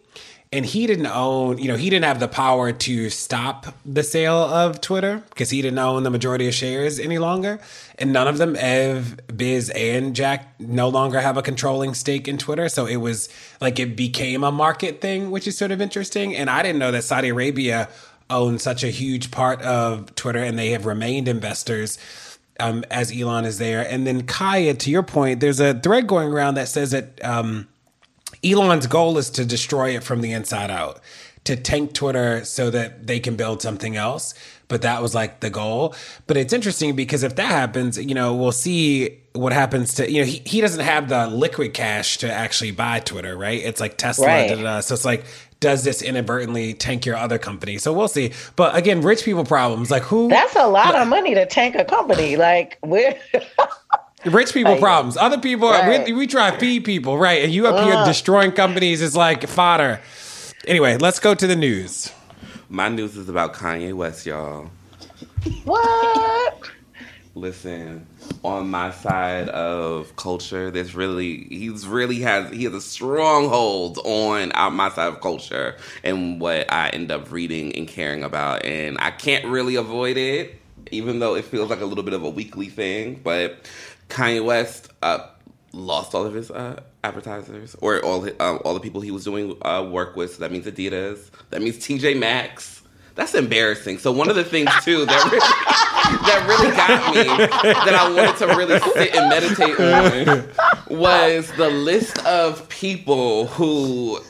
And 0.52 0.66
he 0.66 0.86
didn't 0.86 1.06
own, 1.06 1.56
you 1.56 1.66
know, 1.68 1.76
he 1.76 1.88
didn't 1.88 2.04
have 2.04 2.20
the 2.20 2.28
power 2.28 2.72
to 2.72 3.08
stop 3.08 3.74
the 3.86 4.02
sale 4.02 4.36
of 4.36 4.82
Twitter 4.82 5.22
because 5.30 5.48
he 5.48 5.62
didn't 5.62 5.78
own 5.78 6.02
the 6.02 6.10
majority 6.10 6.46
of 6.46 6.52
shares 6.52 6.98
any 6.98 7.16
longer. 7.18 7.58
And 7.98 8.12
none 8.12 8.28
of 8.28 8.36
them, 8.36 8.54
Ev, 8.58 9.18
Biz, 9.34 9.70
and 9.70 10.14
Jack, 10.14 10.60
no 10.60 10.90
longer 10.90 11.20
have 11.20 11.38
a 11.38 11.42
controlling 11.42 11.94
stake 11.94 12.28
in 12.28 12.36
Twitter. 12.36 12.68
So 12.68 12.84
it 12.84 12.96
was 12.96 13.30
like 13.62 13.78
it 13.78 13.96
became 13.96 14.44
a 14.44 14.52
market 14.52 15.00
thing, 15.00 15.30
which 15.30 15.46
is 15.46 15.56
sort 15.56 15.70
of 15.70 15.80
interesting. 15.80 16.36
And 16.36 16.50
I 16.50 16.62
didn't 16.62 16.78
know 16.78 16.90
that 16.90 17.04
Saudi 17.04 17.30
Arabia 17.30 17.88
owned 18.28 18.60
such 18.60 18.84
a 18.84 18.88
huge 18.88 19.30
part 19.30 19.62
of 19.62 20.14
Twitter 20.16 20.42
and 20.42 20.58
they 20.58 20.70
have 20.70 20.86
remained 20.86 21.28
investors 21.28 21.98
um, 22.60 22.84
as 22.90 23.12
Elon 23.12 23.44
is 23.44 23.58
there. 23.58 23.86
And 23.88 24.06
then 24.06 24.26
Kaya, 24.26 24.74
to 24.74 24.90
your 24.90 25.02
point, 25.02 25.40
there's 25.40 25.60
a 25.60 25.74
thread 25.74 26.06
going 26.06 26.32
around 26.32 26.54
that 26.54 26.68
says 26.68 26.90
that 26.92 27.22
um, 27.24 27.68
Elon's 28.44 28.86
goal 28.86 29.18
is 29.18 29.30
to 29.30 29.44
destroy 29.44 29.96
it 29.96 30.02
from 30.02 30.20
the 30.20 30.32
inside 30.32 30.70
out, 30.70 31.00
to 31.44 31.56
tank 31.56 31.92
Twitter 31.92 32.44
so 32.44 32.70
that 32.70 33.06
they 33.06 33.20
can 33.20 33.36
build 33.36 33.62
something 33.62 33.96
else. 33.96 34.34
But 34.68 34.82
that 34.82 35.02
was 35.02 35.14
like 35.14 35.40
the 35.40 35.50
goal. 35.50 35.94
But 36.26 36.38
it's 36.38 36.52
interesting 36.52 36.96
because 36.96 37.22
if 37.22 37.36
that 37.36 37.48
happens, 37.48 37.98
you 37.98 38.14
know, 38.14 38.34
we'll 38.34 38.52
see 38.52 39.18
what 39.34 39.52
happens 39.52 39.94
to, 39.94 40.10
you 40.10 40.20
know, 40.20 40.26
he, 40.26 40.42
he 40.46 40.60
doesn't 40.62 40.84
have 40.84 41.10
the 41.10 41.26
liquid 41.26 41.74
cash 41.74 42.18
to 42.18 42.32
actually 42.32 42.70
buy 42.70 43.00
Twitter, 43.00 43.36
right? 43.36 43.60
It's 43.62 43.80
like 43.80 43.98
Tesla. 43.98 44.26
Right. 44.26 44.82
So 44.82 44.94
it's 44.94 45.04
like 45.04 45.24
does 45.62 45.84
this 45.84 46.02
inadvertently 46.02 46.74
tank 46.74 47.06
your 47.06 47.16
other 47.16 47.38
company? 47.38 47.78
So 47.78 47.92
we'll 47.92 48.08
see. 48.08 48.32
But 48.56 48.76
again, 48.76 49.00
rich 49.00 49.24
people 49.24 49.44
problems. 49.44 49.90
Like 49.90 50.02
who? 50.02 50.28
That's 50.28 50.56
a 50.56 50.66
lot 50.66 50.94
of 50.94 51.08
money 51.08 51.34
to 51.34 51.46
tank 51.46 51.76
a 51.76 51.84
company. 51.84 52.36
Like 52.36 52.78
we're. 52.82 53.16
Rich 54.24 54.52
people 54.52 54.72
like, 54.72 54.80
problems. 54.80 55.16
Other 55.16 55.38
people, 55.38 55.70
right. 55.70 56.06
we, 56.06 56.12
we, 56.12 56.26
try 56.26 56.50
to 56.50 56.58
feed 56.58 56.84
people, 56.84 57.18
right? 57.18 57.42
And 57.42 57.52
you 57.52 57.66
up 57.66 57.74
uh. 57.74 57.84
here 57.84 58.04
destroying 58.04 58.52
companies 58.52 59.02
is 59.02 59.16
like 59.16 59.48
fodder. 59.48 60.00
Anyway, 60.66 60.96
let's 60.96 61.18
go 61.18 61.34
to 61.34 61.46
the 61.46 61.56
news. 61.56 62.12
My 62.68 62.88
news 62.88 63.16
is 63.16 63.28
about 63.28 63.54
Kanye 63.54 63.92
West, 63.92 64.24
y'all. 64.24 64.70
What? 65.64 66.70
Listen, 67.34 68.06
on 68.44 68.68
my 68.70 68.90
side 68.90 69.48
of 69.48 70.14
culture. 70.16 70.70
There's 70.70 70.94
really 70.94 71.44
he's 71.48 71.86
really 71.86 72.20
has 72.20 72.50
he 72.52 72.64
has 72.64 72.74
a 72.74 72.80
stronghold 72.80 73.98
on 74.04 74.52
my 74.74 74.90
side 74.90 75.08
of 75.08 75.20
culture 75.20 75.76
and 76.04 76.40
what 76.40 76.70
I 76.72 76.88
end 76.90 77.10
up 77.10 77.30
reading 77.30 77.74
and 77.74 77.86
caring 77.86 78.22
about, 78.22 78.64
and 78.64 78.96
I 79.00 79.10
can't 79.10 79.44
really 79.46 79.76
avoid 79.76 80.16
it, 80.16 80.58
even 80.90 81.18
though 81.18 81.34
it 81.34 81.44
feels 81.44 81.70
like 81.70 81.80
a 81.80 81.86
little 81.86 82.04
bit 82.04 82.14
of 82.14 82.22
a 82.22 82.30
weekly 82.30 82.68
thing. 82.68 83.20
But 83.22 83.70
Kanye 84.12 84.44
West 84.44 84.90
uh, 85.02 85.26
lost 85.72 86.14
all 86.14 86.26
of 86.26 86.34
his 86.34 86.50
uh, 86.50 86.80
advertisers 87.02 87.74
or 87.80 88.04
all 88.04 88.24
um, 88.40 88.60
all 88.64 88.74
the 88.74 88.80
people 88.80 89.00
he 89.00 89.10
was 89.10 89.24
doing 89.24 89.56
uh, 89.62 89.88
work 89.90 90.16
with. 90.16 90.34
So 90.34 90.40
that 90.40 90.52
means 90.52 90.66
Adidas. 90.66 91.30
That 91.50 91.62
means 91.62 91.78
TJ 91.78 92.18
Maxx. 92.18 92.82
That's 93.14 93.34
embarrassing. 93.34 93.98
So 93.98 94.12
one 94.12 94.30
of 94.30 94.36
the 94.36 94.44
things 94.44 94.70
too 94.84 95.04
that 95.04 95.24
really, 95.24 95.38
that 96.26 96.46
really 96.48 96.70
got 96.76 97.14
me 97.14 97.46
that 97.62 97.94
I 97.94 98.10
wanted 98.10 98.36
to 98.38 98.46
really 98.56 98.78
sit 98.80 99.14
and 99.14 99.28
meditate 99.28 99.80
on 99.80 100.98
was 100.98 101.52
the 101.52 101.70
list 101.70 102.18
of 102.26 102.68
people 102.68 103.46
who 103.48 104.20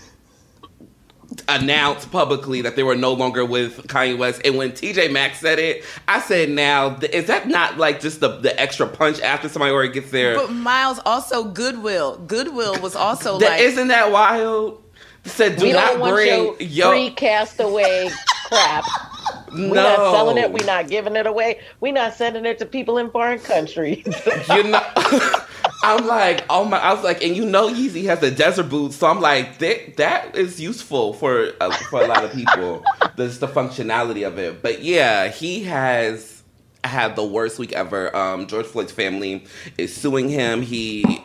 announced 1.48 2.10
publicly 2.10 2.62
that 2.62 2.76
they 2.76 2.82
were 2.82 2.96
no 2.96 3.12
longer 3.12 3.44
with 3.44 3.86
Kanye 3.88 4.16
West. 4.16 4.40
And 4.44 4.56
when 4.56 4.72
TJ 4.72 5.12
Maxx 5.12 5.40
said 5.40 5.58
it, 5.58 5.84
I 6.08 6.20
said, 6.20 6.50
"Now, 6.50 6.98
is 7.12 7.26
that 7.26 7.48
not 7.48 7.78
like 7.78 8.00
just 8.00 8.20
the 8.20 8.38
the 8.38 8.58
extra 8.60 8.86
punch 8.86 9.20
after 9.20 9.48
somebody 9.48 9.72
already 9.72 9.92
gets 9.92 10.10
there?" 10.10 10.36
But 10.36 10.52
Myles 10.52 11.00
also 11.04 11.44
Goodwill. 11.44 12.18
Goodwill 12.18 12.80
was 12.80 12.96
also 12.96 13.38
that, 13.38 13.50
like, 13.50 13.60
isn't 13.60 13.88
that 13.88 14.10
wild? 14.12 14.82
Said, 15.24 15.56
"Do 15.56 15.66
we 15.66 15.72
not 15.72 15.98
bring 15.98 16.56
your 16.58 16.90
free 16.90 17.10
castaway 17.10 18.10
crap. 18.52 18.84
We're 19.52 19.68
no. 19.68 19.74
not 19.74 20.12
selling 20.12 20.38
it. 20.38 20.52
We're 20.52 20.66
not 20.66 20.88
giving 20.88 21.16
it 21.16 21.26
away. 21.26 21.60
We're 21.80 21.92
not 21.92 22.14
sending 22.14 22.44
it 22.46 22.58
to 22.58 22.66
people 22.66 22.98
in 22.98 23.10
foreign 23.10 23.38
countries. 23.38 24.04
you 24.48 24.62
know, 24.64 24.82
I'm 25.82 26.06
like, 26.06 26.44
oh 26.48 26.64
my! 26.64 26.78
I 26.78 26.94
was 26.94 27.02
like, 27.02 27.22
and 27.24 27.36
you 27.36 27.44
know, 27.44 27.68
Yeezy 27.68 28.04
has 28.04 28.20
the 28.20 28.30
desert 28.30 28.68
boots, 28.68 28.96
so 28.96 29.08
I'm 29.08 29.20
like, 29.20 29.58
that 29.58 29.96
that 29.96 30.36
is 30.36 30.60
useful 30.60 31.12
for 31.14 31.52
uh, 31.60 31.70
for 31.90 32.02
a 32.02 32.06
lot 32.06 32.24
of 32.24 32.32
people. 32.32 32.84
There's 33.16 33.40
the 33.40 33.48
functionality 33.48 34.26
of 34.26 34.38
it, 34.38 34.62
but 34.62 34.82
yeah, 34.82 35.28
he 35.28 35.64
has 35.64 36.42
had 36.84 37.16
the 37.16 37.24
worst 37.24 37.58
week 37.58 37.72
ever. 37.72 38.14
Um, 38.16 38.46
George 38.46 38.66
Floyd's 38.66 38.92
family 38.92 39.44
is 39.76 39.94
suing 39.94 40.28
him. 40.28 40.62
He 40.62 41.22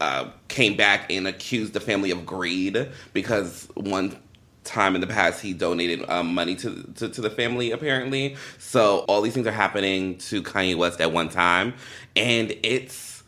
uh, 0.00 0.30
came 0.48 0.76
back 0.76 1.10
and 1.10 1.26
accused 1.26 1.72
the 1.72 1.80
family 1.80 2.10
of 2.10 2.24
greed 2.26 2.88
because 3.12 3.68
one 3.74 4.16
time 4.64 4.94
in 4.94 5.00
the 5.00 5.06
past 5.08 5.40
he 5.42 5.52
donated 5.52 6.08
um, 6.08 6.32
money 6.34 6.54
to, 6.54 6.84
to, 6.94 7.08
to 7.08 7.20
the 7.20 7.30
family 7.30 7.72
apparently 7.72 8.36
so 8.58 8.98
all 9.08 9.20
these 9.20 9.34
things 9.34 9.44
are 9.44 9.50
happening 9.50 10.16
to 10.18 10.40
kanye 10.40 10.76
west 10.76 11.00
at 11.00 11.10
one 11.10 11.28
time 11.28 11.74
and 12.14 12.54
it's 12.62 13.21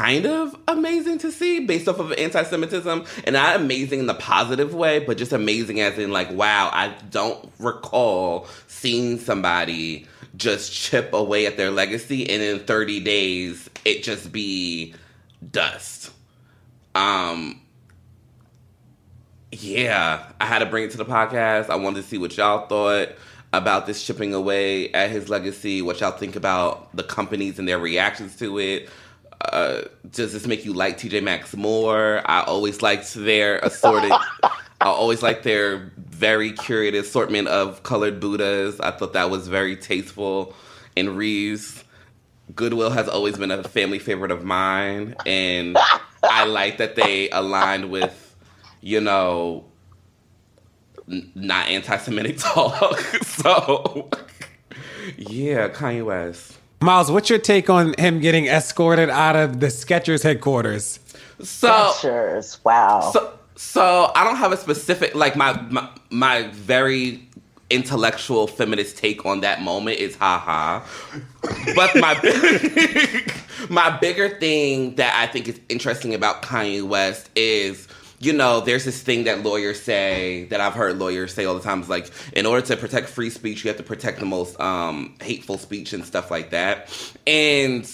kind 0.00 0.24
of 0.24 0.56
amazing 0.66 1.18
to 1.18 1.30
see 1.30 1.60
based 1.60 1.86
off 1.86 1.98
of 1.98 2.10
anti-semitism 2.12 3.04
and 3.24 3.34
not 3.34 3.56
amazing 3.56 3.98
in 4.00 4.06
the 4.06 4.14
positive 4.14 4.74
way 4.74 4.98
but 4.98 5.18
just 5.18 5.30
amazing 5.32 5.78
as 5.80 5.98
in 5.98 6.10
like 6.10 6.30
wow 6.32 6.70
i 6.72 6.88
don't 7.10 7.52
recall 7.58 8.46
seeing 8.66 9.18
somebody 9.18 10.06
just 10.36 10.72
chip 10.72 11.12
away 11.12 11.44
at 11.44 11.58
their 11.58 11.70
legacy 11.70 12.28
and 12.30 12.42
in 12.42 12.58
30 12.60 13.00
days 13.00 13.68
it 13.84 14.02
just 14.02 14.32
be 14.32 14.94
dust 15.50 16.10
um 16.94 17.60
yeah, 19.52 20.26
I 20.40 20.46
had 20.46 20.60
to 20.60 20.66
bring 20.66 20.84
it 20.84 20.92
to 20.92 20.96
the 20.96 21.04
podcast. 21.04 21.70
I 21.70 21.74
wanted 21.74 22.02
to 22.02 22.08
see 22.08 22.18
what 22.18 22.36
y'all 22.36 22.68
thought. 22.68 23.08
about 23.52 23.84
this 23.84 24.06
chipping 24.06 24.32
away 24.32 24.92
at 24.92 25.10
his 25.10 25.28
legacy? 25.28 25.82
What 25.82 25.98
y'all 25.98 26.12
think 26.12 26.36
about 26.36 26.94
the 26.94 27.02
companies 27.02 27.58
and 27.58 27.66
their 27.66 27.80
reactions 27.80 28.36
to 28.36 28.60
it? 28.60 28.88
Uh, 29.40 29.82
does 30.10 30.32
this 30.32 30.46
make 30.46 30.64
you 30.64 30.72
like 30.72 30.98
TJ 30.98 31.22
Maxx 31.22 31.56
more? 31.56 32.22
I 32.24 32.42
always 32.42 32.82
liked 32.82 33.14
their 33.14 33.58
assorted. 33.58 34.12
I 34.82 34.86
always 34.86 35.22
liked 35.22 35.44
their 35.44 35.92
very 35.98 36.52
curated 36.52 37.00
assortment 37.00 37.48
of 37.48 37.82
colored 37.82 38.20
Buddhas. 38.20 38.80
I 38.80 38.90
thought 38.90 39.12
that 39.12 39.30
was 39.30 39.48
very 39.48 39.76
tasteful. 39.76 40.54
And 40.96 41.16
Reeves, 41.16 41.84
Goodwill 42.54 42.90
has 42.90 43.08
always 43.08 43.36
been 43.36 43.50
a 43.50 43.62
family 43.62 43.98
favorite 43.98 44.30
of 44.30 44.44
mine, 44.44 45.16
and 45.26 45.76
I 46.22 46.44
like 46.44 46.78
that 46.78 46.96
they 46.96 47.30
aligned 47.30 47.90
with, 47.90 48.34
you 48.80 49.00
know, 49.00 49.64
n- 51.10 51.30
not 51.34 51.68
anti-Semitic 51.68 52.38
talk. 52.40 52.98
so, 53.22 54.10
yeah, 55.16 55.68
Kanye 55.68 56.04
West. 56.04 56.59
Myles, 56.82 57.10
what's 57.10 57.28
your 57.28 57.38
take 57.38 57.68
on 57.68 57.94
him 57.98 58.20
getting 58.20 58.46
escorted 58.46 59.10
out 59.10 59.36
of 59.36 59.60
the 59.60 59.66
Skechers 59.66 60.22
headquarters? 60.22 60.98
So, 61.42 61.68
Skechers, 61.68 62.58
wow. 62.64 63.10
so, 63.12 63.38
so 63.54 64.10
I 64.14 64.24
don't 64.24 64.36
have 64.36 64.50
a 64.52 64.56
specific 64.56 65.14
like 65.14 65.36
my 65.36 65.60
my, 65.68 65.90
my 66.08 66.42
very 66.52 67.28
intellectual 67.68 68.46
feminist 68.46 68.96
take 68.96 69.26
on 69.26 69.40
that 69.40 69.60
moment 69.60 69.98
is 69.98 70.16
haha. 70.16 70.82
But 71.76 71.96
my 71.96 72.18
big, 72.22 73.30
my 73.68 73.90
bigger 73.98 74.30
thing 74.38 74.94
that 74.94 75.14
I 75.14 75.30
think 75.30 75.48
is 75.48 75.60
interesting 75.68 76.14
about 76.14 76.40
Kanye 76.40 76.82
West 76.82 77.28
is 77.36 77.88
you 78.22 78.34
know, 78.34 78.60
there's 78.60 78.84
this 78.84 79.02
thing 79.02 79.24
that 79.24 79.42
lawyers 79.42 79.80
say 79.80 80.44
that 80.50 80.60
I've 80.60 80.74
heard 80.74 80.98
lawyers 80.98 81.32
say 81.32 81.46
all 81.46 81.54
the 81.54 81.62
time 81.62 81.80
is 81.80 81.88
like, 81.88 82.10
in 82.34 82.44
order 82.44 82.64
to 82.66 82.76
protect 82.76 83.08
free 83.08 83.30
speech, 83.30 83.64
you 83.64 83.68
have 83.68 83.78
to 83.78 83.82
protect 83.82 84.20
the 84.20 84.26
most 84.26 84.60
um, 84.60 85.16
hateful 85.22 85.56
speech 85.56 85.94
and 85.94 86.04
stuff 86.04 86.30
like 86.30 86.50
that. 86.50 86.90
And 87.26 87.90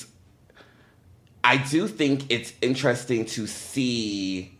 I 1.45 1.59
do 1.59 1.87
think 1.87 2.25
it's 2.29 2.53
interesting 2.61 3.25
to 3.27 3.47
see 3.47 4.56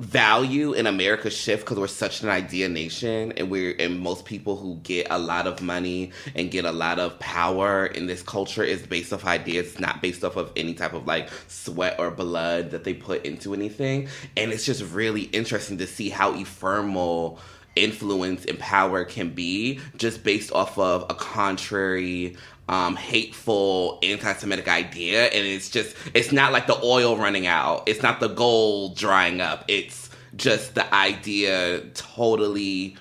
value 0.00 0.72
in 0.72 0.86
America 0.86 1.28
shift 1.28 1.62
because 1.62 1.78
we're 1.78 1.86
such 1.86 2.22
an 2.22 2.30
idea 2.30 2.70
nation 2.70 3.32
and 3.36 3.50
we're 3.50 3.76
and 3.78 4.00
most 4.00 4.24
people 4.24 4.56
who 4.56 4.76
get 4.76 5.06
a 5.10 5.18
lot 5.18 5.46
of 5.46 5.60
money 5.60 6.10
and 6.34 6.50
get 6.50 6.64
a 6.64 6.72
lot 6.72 6.98
of 6.98 7.18
power 7.18 7.84
in 7.84 8.06
this 8.06 8.22
culture 8.22 8.62
is 8.62 8.86
based 8.86 9.12
off 9.12 9.26
ideas, 9.26 9.78
not 9.78 10.00
based 10.00 10.24
off 10.24 10.36
of 10.36 10.50
any 10.56 10.72
type 10.72 10.94
of 10.94 11.06
like 11.06 11.28
sweat 11.48 11.96
or 11.98 12.10
blood 12.10 12.70
that 12.70 12.84
they 12.84 12.94
put 12.94 13.26
into 13.26 13.52
anything. 13.52 14.08
And 14.38 14.50
it's 14.50 14.64
just 14.64 14.82
really 14.94 15.22
interesting 15.22 15.76
to 15.78 15.86
see 15.86 16.08
how 16.08 16.34
ephemeral 16.34 17.38
influence 17.76 18.44
and 18.46 18.58
power 18.58 19.04
can 19.04 19.30
be 19.30 19.80
just 19.96 20.24
based 20.24 20.50
off 20.52 20.78
of 20.78 21.04
a 21.08 21.14
contrary 21.14 22.36
um, 22.68 22.96
hateful 22.96 23.98
anti-Semitic 24.02 24.68
idea, 24.68 25.26
and 25.26 25.46
it's 25.46 25.68
just 25.68 25.96
it's 26.14 26.32
not 26.32 26.52
like 26.52 26.66
the 26.66 26.80
oil 26.82 27.16
running 27.16 27.46
out, 27.46 27.84
it's 27.86 28.02
not 28.02 28.20
the 28.20 28.28
gold 28.28 28.96
drying 28.96 29.40
up, 29.40 29.64
it's 29.68 30.10
just 30.36 30.74
the 30.74 30.94
idea 30.94 31.80
totally 31.94 32.96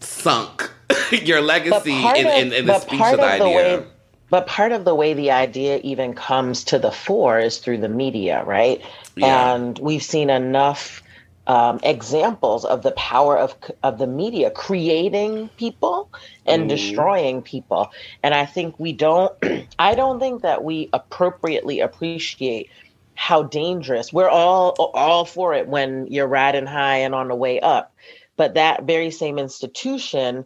sunk 0.00 0.70
your 1.10 1.40
legacy 1.40 1.92
in, 1.92 2.26
in, 2.26 2.52
in, 2.52 2.66
the 2.66 2.78
speech 2.80 3.00
of 3.00 3.16
the 3.16 3.24
idea. 3.24 3.78
Way, 3.78 3.86
but 4.30 4.46
part 4.46 4.72
of 4.72 4.84
the 4.84 4.94
way 4.94 5.14
the 5.14 5.30
idea 5.30 5.80
even 5.82 6.14
comes 6.14 6.64
to 6.64 6.78
the 6.78 6.90
fore 6.90 7.38
is 7.38 7.58
through 7.58 7.78
the 7.78 7.88
media, 7.88 8.44
right? 8.44 8.82
Yeah. 9.16 9.54
And 9.54 9.78
we've 9.78 10.02
seen 10.02 10.28
enough 10.28 11.02
um, 11.48 11.80
examples 11.82 12.64
of 12.66 12.82
the 12.82 12.92
power 12.92 13.36
of 13.36 13.56
of 13.82 13.98
the 13.98 14.06
media 14.06 14.50
creating 14.50 15.48
people 15.56 16.10
and 16.46 16.64
mm. 16.64 16.68
destroying 16.68 17.42
people. 17.42 17.90
And 18.22 18.34
I 18.34 18.44
think 18.46 18.78
we 18.78 18.92
don't. 18.92 19.34
I 19.78 19.94
don't 19.94 20.20
think 20.20 20.42
that 20.42 20.62
we 20.62 20.90
appropriately 20.92 21.80
appreciate 21.80 22.70
how 23.14 23.42
dangerous. 23.42 24.12
We're 24.12 24.28
all 24.28 24.74
all 24.94 25.24
for 25.24 25.54
it 25.54 25.66
when 25.66 26.06
you're 26.06 26.28
riding 26.28 26.66
high 26.66 26.98
and 26.98 27.14
on 27.14 27.28
the 27.28 27.34
way 27.34 27.58
up, 27.60 27.94
but 28.36 28.54
that 28.54 28.84
very 28.84 29.10
same 29.10 29.38
institution 29.38 30.44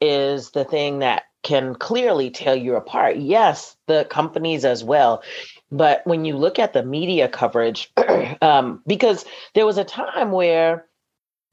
is 0.00 0.50
the 0.50 0.64
thing 0.64 0.98
that 0.98 1.24
can 1.42 1.74
clearly 1.74 2.30
tell 2.30 2.54
you 2.54 2.76
apart. 2.76 3.16
Yes, 3.16 3.76
the 3.86 4.04
companies 4.04 4.64
as 4.64 4.84
well. 4.84 5.22
But 5.72 6.06
when 6.06 6.26
you 6.26 6.36
look 6.36 6.58
at 6.58 6.74
the 6.74 6.84
media 6.84 7.28
coverage, 7.28 7.90
um, 8.42 8.82
because 8.86 9.24
there 9.54 9.66
was 9.66 9.78
a 9.78 9.84
time 9.84 10.30
where 10.30 10.86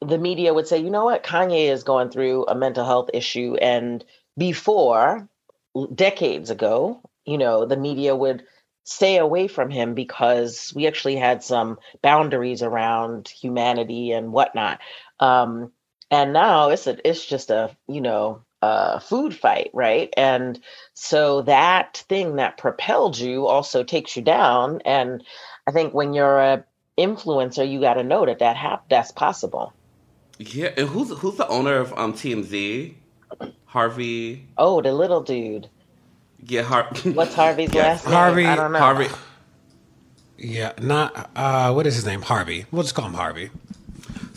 the 0.02 0.18
media 0.18 0.54
would 0.54 0.68
say, 0.68 0.78
you 0.78 0.90
know 0.90 1.06
what, 1.06 1.24
Kanye 1.24 1.72
is 1.72 1.84
going 1.84 2.10
through 2.10 2.46
a 2.48 2.56
mental 2.56 2.86
health 2.86 3.10
issue. 3.14 3.56
And 3.62 4.04
before, 4.38 5.28
decades 5.96 6.50
ago, 6.50 7.02
you 7.26 7.38
know, 7.38 7.66
the 7.66 7.78
media 7.78 8.16
would 8.16 8.44
stay 8.84 9.18
away 9.18 9.48
from 9.48 9.70
him 9.70 9.94
because 9.94 10.74
we 10.76 10.88
actually 10.88 11.16
had 11.16 11.44
some 11.44 11.78
boundaries 12.02 12.62
around 12.62 13.28
humanity 13.30 14.12
and 14.12 14.34
whatnot. 14.34 14.80
Um, 15.20 15.72
and 16.12 16.34
now 16.34 16.70
it's 16.70 16.88
a, 16.88 17.08
it's 17.08 17.26
just 17.26 17.52
a, 17.52 17.76
you 17.88 18.02
know, 18.02 18.42
uh, 18.62 19.00
food 19.00 19.36
fight, 19.36 19.72
right? 19.74 20.14
And 20.18 20.60
so 20.94 21.44
that 21.44 22.04
thing 22.10 22.38
that 22.38 22.58
propelled 22.58 23.18
you 23.18 23.48
also 23.48 23.84
takes 23.84 24.16
you 24.16 24.22
down. 24.22 24.82
And 24.86 25.24
I 25.68 25.72
think 25.72 25.94
when 25.94 26.14
you're 26.14 26.40
a 26.40 26.66
influencer, 26.98 27.70
you 27.70 27.80
got 27.80 27.96
to 27.96 28.04
know 28.04 28.26
that 28.26 28.40
that 28.40 28.58
hap- 28.58 28.90
that's 28.90 29.12
possible. 29.12 29.74
Yeah, 30.38 30.72
and 30.78 30.88
who's 30.90 31.10
who's 31.20 31.36
the 31.36 31.48
owner 31.48 31.76
of 31.76 31.94
um 31.98 32.14
TMZ? 32.14 32.96
Harvey. 33.66 34.48
Oh, 34.58 34.82
the 34.82 34.94
little 34.94 35.22
dude. 35.22 35.70
Yeah, 36.40 36.64
Har- 36.64 36.90
What's 37.04 37.36
Harvey's 37.36 37.74
yeah. 37.74 37.84
last 37.84 38.06
name? 38.06 38.14
Harvey. 38.14 38.46
I 38.46 38.56
don't 38.56 38.72
know. 38.72 38.80
Harvey. 38.80 39.08
Yeah, 40.38 40.72
not 40.82 41.30
uh, 41.36 41.74
what 41.74 41.86
is 41.86 41.96
his 41.96 42.06
name? 42.06 42.22
Harvey. 42.22 42.66
We'll 42.72 42.84
just 42.84 42.96
call 42.96 43.06
him 43.06 43.14
Harvey. 43.14 43.52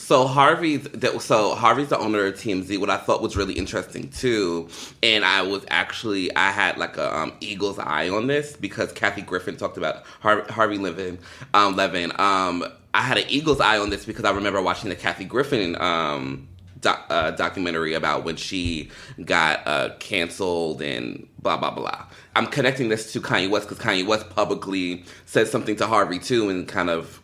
So 0.03 0.27
Harvey's 0.27 0.89
so 1.21 1.55
Harvey's 1.55 1.89
the 1.89 1.99
owner 1.99 2.27
of 2.27 2.35
TMZ. 2.35 2.77
What 2.81 2.91
I 2.91 2.97
thought 2.97 3.23
was 3.23 3.37
really 3.37 3.55
interesting 3.55 4.11
too, 4.11 4.69
and 5.01 5.25
I 5.25 5.43
was 5.43 5.65
actually 5.71 6.35
I 6.35 6.51
had 6.51 6.77
like 6.77 6.97
a 6.97 7.17
um, 7.17 7.33
eagle's 7.41 7.79
eye 7.79 8.09
on 8.09 8.27
this 8.27 8.57
because 8.57 8.91
Kathy 8.91 9.23
Griffin 9.23 9.57
talked 9.57 9.77
about 9.77 10.03
Har- 10.19 10.45
Harvey 10.51 10.77
Levin. 10.77 11.21
Um, 11.55 11.77
Levin. 11.77 12.11
Um, 12.19 12.65
I 12.93 13.03
had 13.03 13.17
an 13.17 13.27
eagle's 13.29 13.61
eye 13.61 13.79
on 13.79 13.91
this 13.91 14.05
because 14.05 14.25
I 14.25 14.33
remember 14.33 14.61
watching 14.61 14.91
the 14.91 14.97
Kathy 14.97 15.25
Griffin 15.25 15.81
um, 15.81 16.49
uh, 16.85 17.31
documentary 17.31 17.95
about 17.95 18.25
when 18.25 18.35
she 18.35 18.91
got 19.25 19.65
uh, 19.69 19.91
canceled 20.01 20.83
and 20.83 21.29
blah 21.39 21.57
blah 21.57 21.71
blah. 21.71 22.07
I'm 22.35 22.49
connecting 22.49 22.89
this 22.89 23.13
to 23.13 23.21
Kanye 23.21 23.49
West 23.49 23.69
because 23.69 23.83
Kanye 23.83 24.05
West 24.05 24.31
publicly 24.31 25.05
said 25.27 25.47
something 25.47 25.77
to 25.77 25.87
Harvey 25.87 26.19
too, 26.19 26.51
and 26.51 26.67
kind 26.67 26.91
of 26.91 27.23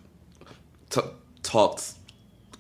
t- 0.90 1.00
talks 1.42 1.97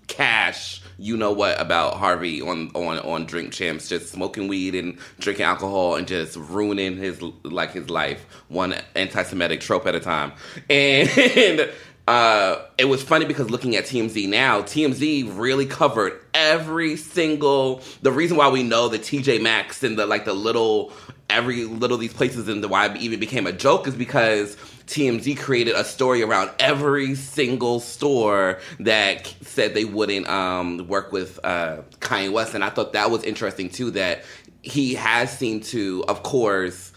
cash 0.08 0.82
you 0.98 1.16
know 1.16 1.32
what 1.32 1.60
about 1.60 1.94
Harvey 1.94 2.42
on 2.42 2.70
on 2.74 2.98
on 2.98 3.24
Drink 3.24 3.52
Champs, 3.52 3.88
just 3.88 4.10
smoking 4.12 4.48
weed 4.48 4.74
and 4.74 4.98
drinking 5.20 5.44
alcohol 5.44 5.94
and 5.94 6.06
just 6.06 6.36
ruining 6.36 6.96
his 6.96 7.22
like 7.44 7.70
his 7.70 7.88
life, 7.88 8.26
one 8.48 8.74
anti-Semitic 8.96 9.60
trope 9.60 9.86
at 9.86 9.94
a 9.94 10.00
time. 10.00 10.32
And 10.68 11.70
uh, 12.08 12.62
it 12.76 12.86
was 12.86 13.02
funny 13.02 13.26
because 13.26 13.48
looking 13.48 13.76
at 13.76 13.84
TMZ 13.84 14.28
now, 14.28 14.62
TMZ 14.62 15.38
really 15.38 15.66
covered 15.66 16.20
every 16.34 16.96
single. 16.96 17.80
The 18.02 18.10
reason 18.10 18.36
why 18.36 18.48
we 18.48 18.64
know 18.64 18.88
the 18.88 18.98
TJ 18.98 19.40
Maxx 19.40 19.84
and 19.84 19.96
the 19.96 20.04
like 20.04 20.24
the 20.24 20.34
little 20.34 20.92
every 21.30 21.64
little 21.64 21.98
these 21.98 22.12
places 22.12 22.48
and 22.48 22.64
the 22.64 22.68
why 22.68 22.86
it 22.86 22.96
even 22.96 23.20
became 23.20 23.46
a 23.46 23.52
joke 23.52 23.86
is 23.86 23.94
because 23.94 24.56
TMZ 24.88 25.38
created 25.38 25.74
a 25.74 25.84
story 25.84 26.22
around 26.22 26.50
every 26.58 27.14
single 27.14 27.78
store 27.78 28.58
that 28.80 29.32
said 29.42 29.74
they 29.74 29.84
wouldn't 29.84 30.26
um, 30.28 30.88
work 30.88 31.12
with 31.12 31.38
uh, 31.44 31.82
Kanye 32.00 32.32
West, 32.32 32.54
and 32.54 32.64
I 32.64 32.70
thought 32.70 32.94
that 32.94 33.10
was 33.10 33.22
interesting 33.22 33.68
too. 33.68 33.90
That 33.92 34.24
he 34.62 34.94
has 34.94 35.36
seemed 35.36 35.64
to, 35.64 36.04
of 36.08 36.22
course, 36.22 36.92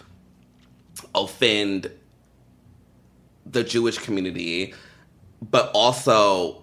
offend 1.13 1.91
the 3.45 3.63
Jewish 3.63 3.97
community, 3.97 4.73
but 5.41 5.69
also 5.73 6.60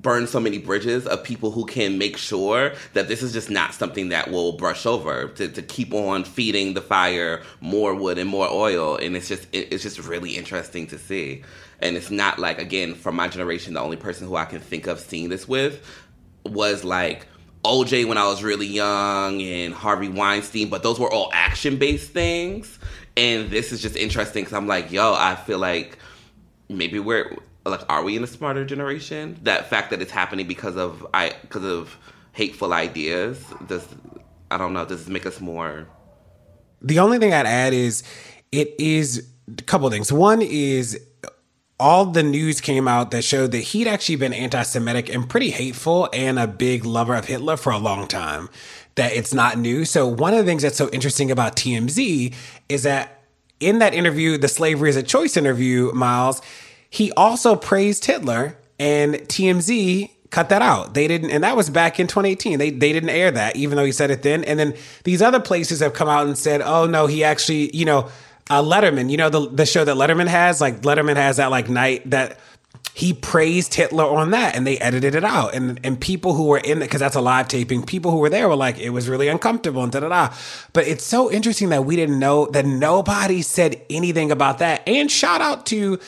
burn 0.00 0.26
so 0.26 0.40
many 0.40 0.58
bridges 0.58 1.06
of 1.06 1.22
people 1.22 1.50
who 1.50 1.66
can 1.66 1.98
make 1.98 2.16
sure 2.16 2.72
that 2.94 3.08
this 3.08 3.22
is 3.22 3.32
just 3.32 3.50
not 3.50 3.74
something 3.74 4.08
that 4.10 4.30
will 4.30 4.52
brush 4.52 4.86
over 4.86 5.28
to, 5.28 5.48
to 5.48 5.62
keep 5.62 5.92
on 5.92 6.24
feeding 6.24 6.74
the 6.74 6.80
fire 6.80 7.42
more 7.60 7.94
wood 7.94 8.18
and 8.18 8.28
more 8.28 8.48
oil. 8.50 8.96
And 8.96 9.16
it's 9.16 9.28
just 9.28 9.46
it, 9.52 9.72
it's 9.72 9.82
just 9.82 9.98
really 9.98 10.36
interesting 10.36 10.86
to 10.88 10.98
see. 10.98 11.42
And 11.80 11.96
it's 11.96 12.10
not 12.10 12.38
like 12.38 12.58
again 12.58 12.94
from 12.94 13.16
my 13.16 13.28
generation 13.28 13.74
the 13.74 13.80
only 13.80 13.96
person 13.96 14.26
who 14.26 14.36
i 14.36 14.44
can 14.44 14.60
think 14.60 14.86
of 14.86 15.00
seeing 15.00 15.28
this 15.28 15.48
with 15.48 15.82
was 16.44 16.84
like 16.84 17.26
oj 17.64 18.06
when 18.06 18.18
i 18.18 18.26
was 18.26 18.42
really 18.42 18.66
young 18.66 19.40
and 19.40 19.72
harvey 19.72 20.08
weinstein 20.08 20.68
but 20.68 20.82
those 20.82 21.00
were 21.00 21.10
all 21.10 21.30
action 21.32 21.76
based 21.76 22.10
things. 22.12 22.78
And 23.16 23.50
this 23.50 23.72
is 23.72 23.82
just 23.82 23.96
interesting 23.96 24.44
because 24.44 24.56
i'm 24.56 24.66
like 24.66 24.92
yo 24.92 25.14
i 25.14 25.34
feel 25.34 25.58
like 25.58 25.98
maybe 26.68 26.98
we're 26.98 27.36
like 27.64 27.82
are 27.88 28.02
we 28.02 28.16
in 28.16 28.24
a 28.24 28.26
smarter 28.26 28.64
generation 28.64 29.38
that 29.42 29.68
fact 29.68 29.90
that 29.90 30.00
it's 30.00 30.10
happening 30.10 30.46
because 30.46 30.76
of 30.76 31.06
i 31.12 31.34
because 31.42 31.64
of 31.64 31.96
hateful 32.32 32.72
ideas? 32.72 33.44
Does 33.66 33.86
I 34.50 34.58
don't 34.58 34.72
know. 34.72 34.84
Does 34.84 35.08
make 35.08 35.26
us 35.26 35.40
more? 35.40 35.86
The 36.82 36.98
only 36.98 37.18
thing 37.18 37.32
I'd 37.32 37.46
add 37.46 37.72
is 37.72 38.02
it 38.50 38.74
is 38.78 39.28
a 39.58 39.62
couple 39.62 39.88
things. 39.90 40.12
One 40.12 40.42
is 40.42 40.98
all 41.78 42.06
the 42.06 42.22
news 42.22 42.60
came 42.60 42.86
out 42.86 43.10
that 43.10 43.22
showed 43.22 43.52
that 43.52 43.58
he'd 43.58 43.86
actually 43.86 44.16
been 44.16 44.34
anti-Semitic 44.34 45.08
and 45.08 45.28
pretty 45.28 45.50
hateful 45.50 46.10
and 46.12 46.38
a 46.38 46.46
big 46.46 46.84
lover 46.84 47.14
of 47.14 47.24
Hitler 47.24 47.56
for 47.56 47.72
a 47.72 47.78
long 47.78 48.06
time. 48.06 48.48
That 48.96 49.12
it's 49.12 49.32
not 49.32 49.56
new. 49.56 49.84
So 49.84 50.06
one 50.06 50.32
of 50.34 50.38
the 50.38 50.44
things 50.44 50.62
that's 50.62 50.76
so 50.76 50.90
interesting 50.90 51.30
about 51.30 51.56
TMZ 51.56 52.34
is 52.68 52.82
that 52.82 53.22
in 53.60 53.78
that 53.78 53.94
interview, 53.94 54.36
the 54.36 54.48
slavery 54.48 54.90
is 54.90 54.96
a 54.96 55.02
choice 55.02 55.36
interview, 55.36 55.92
Myles, 55.94 56.42
he 56.90 57.12
also 57.12 57.54
praised 57.54 58.04
Hitler 58.04 58.56
and 58.78 59.14
TMZ 59.14 60.10
cut 60.30 60.48
that 60.48 60.62
out. 60.62 60.94
They 60.94 61.06
didn't, 61.06 61.30
and 61.30 61.44
that 61.44 61.56
was 61.56 61.70
back 61.70 62.00
in 62.00 62.06
2018. 62.06 62.58
They 62.58 62.70
they 62.70 62.92
didn't 62.92 63.10
air 63.10 63.30
that, 63.30 63.56
even 63.56 63.76
though 63.76 63.84
he 63.84 63.92
said 63.92 64.10
it 64.10 64.22
then. 64.22 64.44
And 64.44 64.58
then 64.58 64.74
these 65.04 65.22
other 65.22 65.40
places 65.40 65.80
have 65.80 65.92
come 65.92 66.08
out 66.08 66.26
and 66.26 66.36
said, 66.36 66.62
"Oh 66.62 66.86
no, 66.86 67.06
he 67.06 67.22
actually, 67.22 67.74
you 67.76 67.84
know, 67.84 68.08
uh, 68.48 68.62
Letterman. 68.62 69.10
You 69.10 69.16
know 69.16 69.28
the 69.28 69.48
the 69.48 69.66
show 69.66 69.84
that 69.84 69.96
Letterman 69.96 70.26
has, 70.26 70.60
like 70.60 70.82
Letterman 70.82 71.16
has 71.16 71.36
that 71.36 71.50
like 71.50 71.68
night 71.68 72.08
that." 72.10 72.38
He 72.92 73.12
praised 73.12 73.74
Hitler 73.74 74.04
on 74.04 74.32
that 74.32 74.56
and 74.56 74.66
they 74.66 74.76
edited 74.78 75.14
it 75.14 75.24
out. 75.24 75.54
And 75.54 75.78
and 75.84 75.98
people 75.98 76.34
who 76.34 76.46
were 76.46 76.58
in 76.58 76.78
it, 76.78 76.86
because 76.86 76.98
that's 76.98 77.14
a 77.14 77.20
live 77.20 77.46
taping, 77.46 77.84
people 77.84 78.10
who 78.10 78.18
were 78.18 78.28
there 78.28 78.48
were 78.48 78.56
like, 78.56 78.78
it 78.78 78.90
was 78.90 79.08
really 79.08 79.28
uncomfortable 79.28 79.84
and 79.84 79.92
da 79.92 80.00
da 80.00 80.08
da. 80.08 80.34
But 80.72 80.88
it's 80.88 81.04
so 81.04 81.30
interesting 81.30 81.68
that 81.68 81.84
we 81.84 81.94
didn't 81.94 82.18
know 82.18 82.46
that 82.46 82.66
nobody 82.66 83.42
said 83.42 83.80
anything 83.88 84.32
about 84.32 84.58
that. 84.58 84.86
And 84.88 85.08
shout 85.08 85.40
out 85.40 85.66
to 85.66 86.00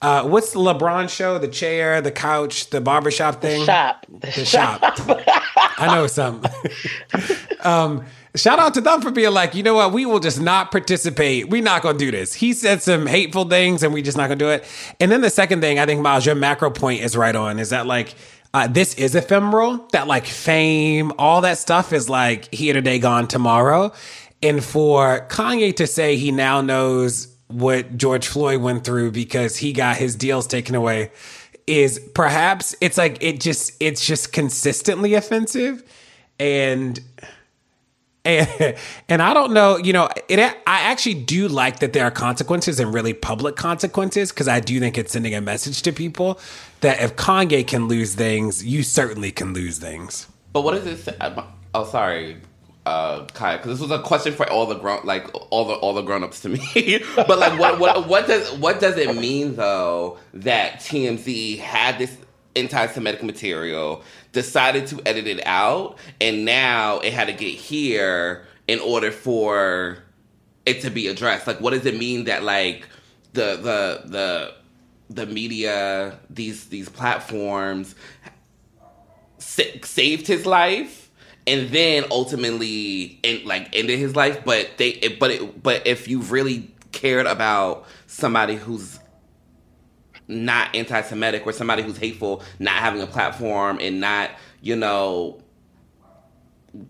uh, 0.00 0.22
what's 0.22 0.52
the 0.52 0.60
LeBron 0.60 1.08
show? 1.08 1.38
The 1.38 1.48
chair, 1.48 2.00
the 2.00 2.12
couch, 2.12 2.70
the 2.70 2.80
barbershop 2.80 3.40
thing? 3.40 3.60
The 3.60 3.66
shop. 3.66 4.06
The, 4.08 4.26
the 4.26 4.44
shop. 4.44 4.80
I 5.78 5.94
know 5.94 6.06
something. 6.06 6.50
um, 7.62 8.04
shout 8.36 8.60
out 8.60 8.74
to 8.74 8.80
them 8.80 9.00
for 9.00 9.10
being 9.10 9.32
like, 9.32 9.56
you 9.56 9.64
know 9.64 9.74
what? 9.74 9.92
We 9.92 10.06
will 10.06 10.20
just 10.20 10.40
not 10.40 10.70
participate. 10.70 11.48
We're 11.48 11.62
not 11.62 11.82
going 11.82 11.98
to 11.98 12.04
do 12.04 12.12
this. 12.12 12.32
He 12.32 12.52
said 12.52 12.80
some 12.80 13.06
hateful 13.06 13.48
things 13.48 13.82
and 13.82 13.92
we 13.92 14.02
just 14.02 14.16
not 14.16 14.28
going 14.28 14.38
to 14.38 14.44
do 14.44 14.50
it. 14.50 14.64
And 15.00 15.10
then 15.10 15.20
the 15.20 15.30
second 15.30 15.60
thing, 15.60 15.80
I 15.80 15.86
think, 15.86 16.00
Myles, 16.00 16.24
your 16.24 16.36
macro 16.36 16.70
point 16.70 17.02
is 17.02 17.16
right 17.16 17.34
on, 17.34 17.58
is 17.58 17.70
that 17.70 17.86
like, 17.86 18.14
uh, 18.54 18.68
this 18.68 18.94
is 18.94 19.14
ephemeral, 19.14 19.88
that 19.92 20.06
like 20.06 20.26
fame, 20.26 21.12
all 21.18 21.40
that 21.40 21.58
stuff 21.58 21.92
is 21.92 22.08
like 22.08 22.52
here 22.54 22.72
today, 22.72 22.98
gone 22.98 23.26
tomorrow. 23.26 23.92
And 24.42 24.62
for 24.62 25.26
Kanye 25.28 25.74
to 25.76 25.86
say 25.88 26.16
he 26.16 26.30
now 26.30 26.60
knows 26.60 27.36
what 27.48 27.96
George 27.96 28.28
Floyd 28.28 28.60
went 28.60 28.84
through 28.84 29.10
because 29.10 29.56
he 29.56 29.72
got 29.72 29.96
his 29.96 30.14
deals 30.14 30.46
taken 30.46 30.74
away 30.74 31.10
is 31.66 32.00
perhaps 32.14 32.74
it's 32.80 32.96
like 32.96 33.22
it 33.22 33.40
just 33.40 33.72
it's 33.80 34.04
just 34.04 34.32
consistently 34.32 35.14
offensive 35.14 35.82
and 36.38 37.00
and, 38.24 38.76
and 39.08 39.22
I 39.22 39.32
don't 39.32 39.52
know, 39.52 39.76
you 39.78 39.92
know, 39.92 40.08
it 40.28 40.38
I 40.38 40.80
actually 40.80 41.14
do 41.14 41.48
like 41.48 41.80
that 41.80 41.92
there 41.92 42.04
are 42.04 42.10
consequences 42.10 42.80
and 42.80 42.92
really 42.92 43.14
public 43.14 43.56
consequences 43.56 44.30
because 44.30 44.48
I 44.48 44.60
do 44.60 44.78
think 44.80 44.98
it's 44.98 45.12
sending 45.12 45.34
a 45.34 45.40
message 45.40 45.82
to 45.82 45.92
people 45.92 46.38
that 46.80 47.00
if 47.00 47.16
Kanye 47.16 47.66
can 47.66 47.88
lose 47.88 48.14
things, 48.14 48.64
you 48.64 48.82
certainly 48.82 49.30
can 49.30 49.52
lose 49.52 49.78
things. 49.78 50.26
But 50.52 50.62
what 50.62 50.74
is 50.74 51.08
it? 51.08 51.16
Oh, 51.74 51.84
sorry 51.84 52.38
uh, 52.88 53.26
Kaya, 53.34 53.58
because 53.58 53.78
this 53.78 53.80
was 53.86 53.90
a 53.90 54.02
question 54.02 54.32
for 54.32 54.48
all 54.50 54.64
the 54.64 54.76
grown, 54.76 55.04
like 55.04 55.28
all 55.50 55.66
the 55.66 55.74
all 55.74 55.92
the 55.92 56.02
grown 56.02 56.24
ups 56.24 56.40
to 56.40 56.48
me. 56.48 57.04
but 57.16 57.38
like, 57.38 57.58
what 57.58 57.78
what 57.78 58.08
what 58.08 58.26
does 58.26 58.50
what 58.52 58.80
does 58.80 58.96
it 58.96 59.14
mean 59.14 59.56
though 59.56 60.18
that 60.32 60.80
TMZ 60.80 61.58
had 61.58 61.98
this 61.98 62.16
anti-Semitic 62.56 63.22
material, 63.22 64.02
decided 64.32 64.86
to 64.88 65.02
edit 65.04 65.26
it 65.26 65.46
out, 65.46 65.98
and 66.20 66.46
now 66.46 66.98
it 67.00 67.12
had 67.12 67.26
to 67.26 67.34
get 67.34 67.52
here 67.52 68.46
in 68.66 68.80
order 68.80 69.10
for 69.10 69.98
it 70.64 70.80
to 70.80 70.90
be 70.90 71.08
addressed? 71.08 71.46
Like, 71.46 71.60
what 71.60 71.74
does 71.74 71.84
it 71.84 71.98
mean 71.98 72.24
that 72.24 72.42
like 72.42 72.88
the 73.34 73.56
the 73.56 74.02
the 74.06 74.54
the 75.10 75.26
media, 75.26 76.18
these 76.30 76.66
these 76.68 76.88
platforms 76.88 77.94
saved 79.38 80.26
his 80.26 80.46
life? 80.46 81.07
And 81.48 81.70
then 81.70 82.04
ultimately 82.10 83.18
in, 83.22 83.44
like 83.46 83.74
ended 83.74 83.98
his 83.98 84.14
life 84.14 84.44
but 84.44 84.70
they 84.76 85.16
but 85.18 85.30
it, 85.30 85.62
but 85.62 85.86
if 85.86 86.06
you 86.06 86.20
really 86.20 86.70
cared 86.92 87.26
about 87.26 87.86
somebody 88.06 88.54
who's 88.54 88.98
not 90.28 90.74
anti-semitic 90.74 91.46
or 91.46 91.52
somebody 91.52 91.82
who's 91.82 91.96
hateful 91.96 92.42
not 92.58 92.74
having 92.74 93.00
a 93.00 93.06
platform 93.06 93.78
and 93.80 94.00
not 94.00 94.30
you 94.60 94.76
know 94.76 95.42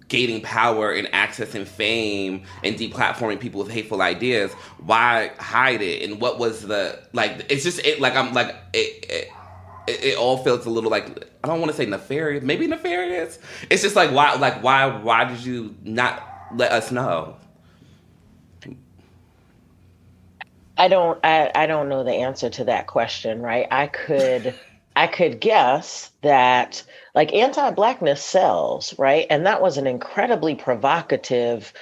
gaining 0.08 0.40
power 0.42 0.90
and 0.90 1.08
access 1.14 1.54
and 1.54 1.66
fame 1.66 2.42
and 2.64 2.76
deplatforming 2.76 3.38
people 3.38 3.62
with 3.62 3.70
hateful 3.70 4.02
ideas 4.02 4.52
why 4.84 5.30
hide 5.38 5.80
it? 5.80 6.02
And 6.02 6.20
what 6.20 6.38
was 6.38 6.62
the 6.66 7.00
like 7.12 7.46
it's 7.48 7.62
just 7.62 7.78
it 7.86 8.00
like 8.00 8.16
i'm 8.16 8.34
like 8.34 8.56
it, 8.72 9.06
it 9.08 9.28
it, 9.88 10.04
it 10.04 10.18
all 10.18 10.38
feels 10.38 10.66
a 10.66 10.70
little 10.70 10.90
like 10.90 11.24
I 11.42 11.48
don't 11.48 11.60
want 11.60 11.70
to 11.70 11.76
say 11.76 11.86
nefarious, 11.86 12.42
maybe 12.44 12.66
nefarious. 12.66 13.38
It's 13.70 13.82
just 13.82 13.96
like 13.96 14.10
why, 14.10 14.34
like 14.34 14.62
why, 14.62 14.86
why 14.86 15.24
did 15.24 15.44
you 15.44 15.74
not 15.82 16.22
let 16.54 16.72
us 16.72 16.90
know? 16.90 17.36
I 20.76 20.88
don't, 20.88 21.18
I, 21.24 21.50
I 21.54 21.66
don't 21.66 21.88
know 21.88 22.04
the 22.04 22.12
answer 22.12 22.50
to 22.50 22.64
that 22.64 22.86
question, 22.86 23.42
right? 23.42 23.66
I 23.70 23.88
could, 23.88 24.54
I 24.94 25.06
could 25.06 25.40
guess 25.40 26.12
that 26.22 26.84
like 27.14 27.32
anti-blackness 27.32 28.22
sells, 28.22 28.96
right? 28.98 29.26
And 29.30 29.44
that 29.46 29.60
was 29.60 29.76
an 29.76 29.86
incredibly 29.86 30.54
provocative 30.54 31.72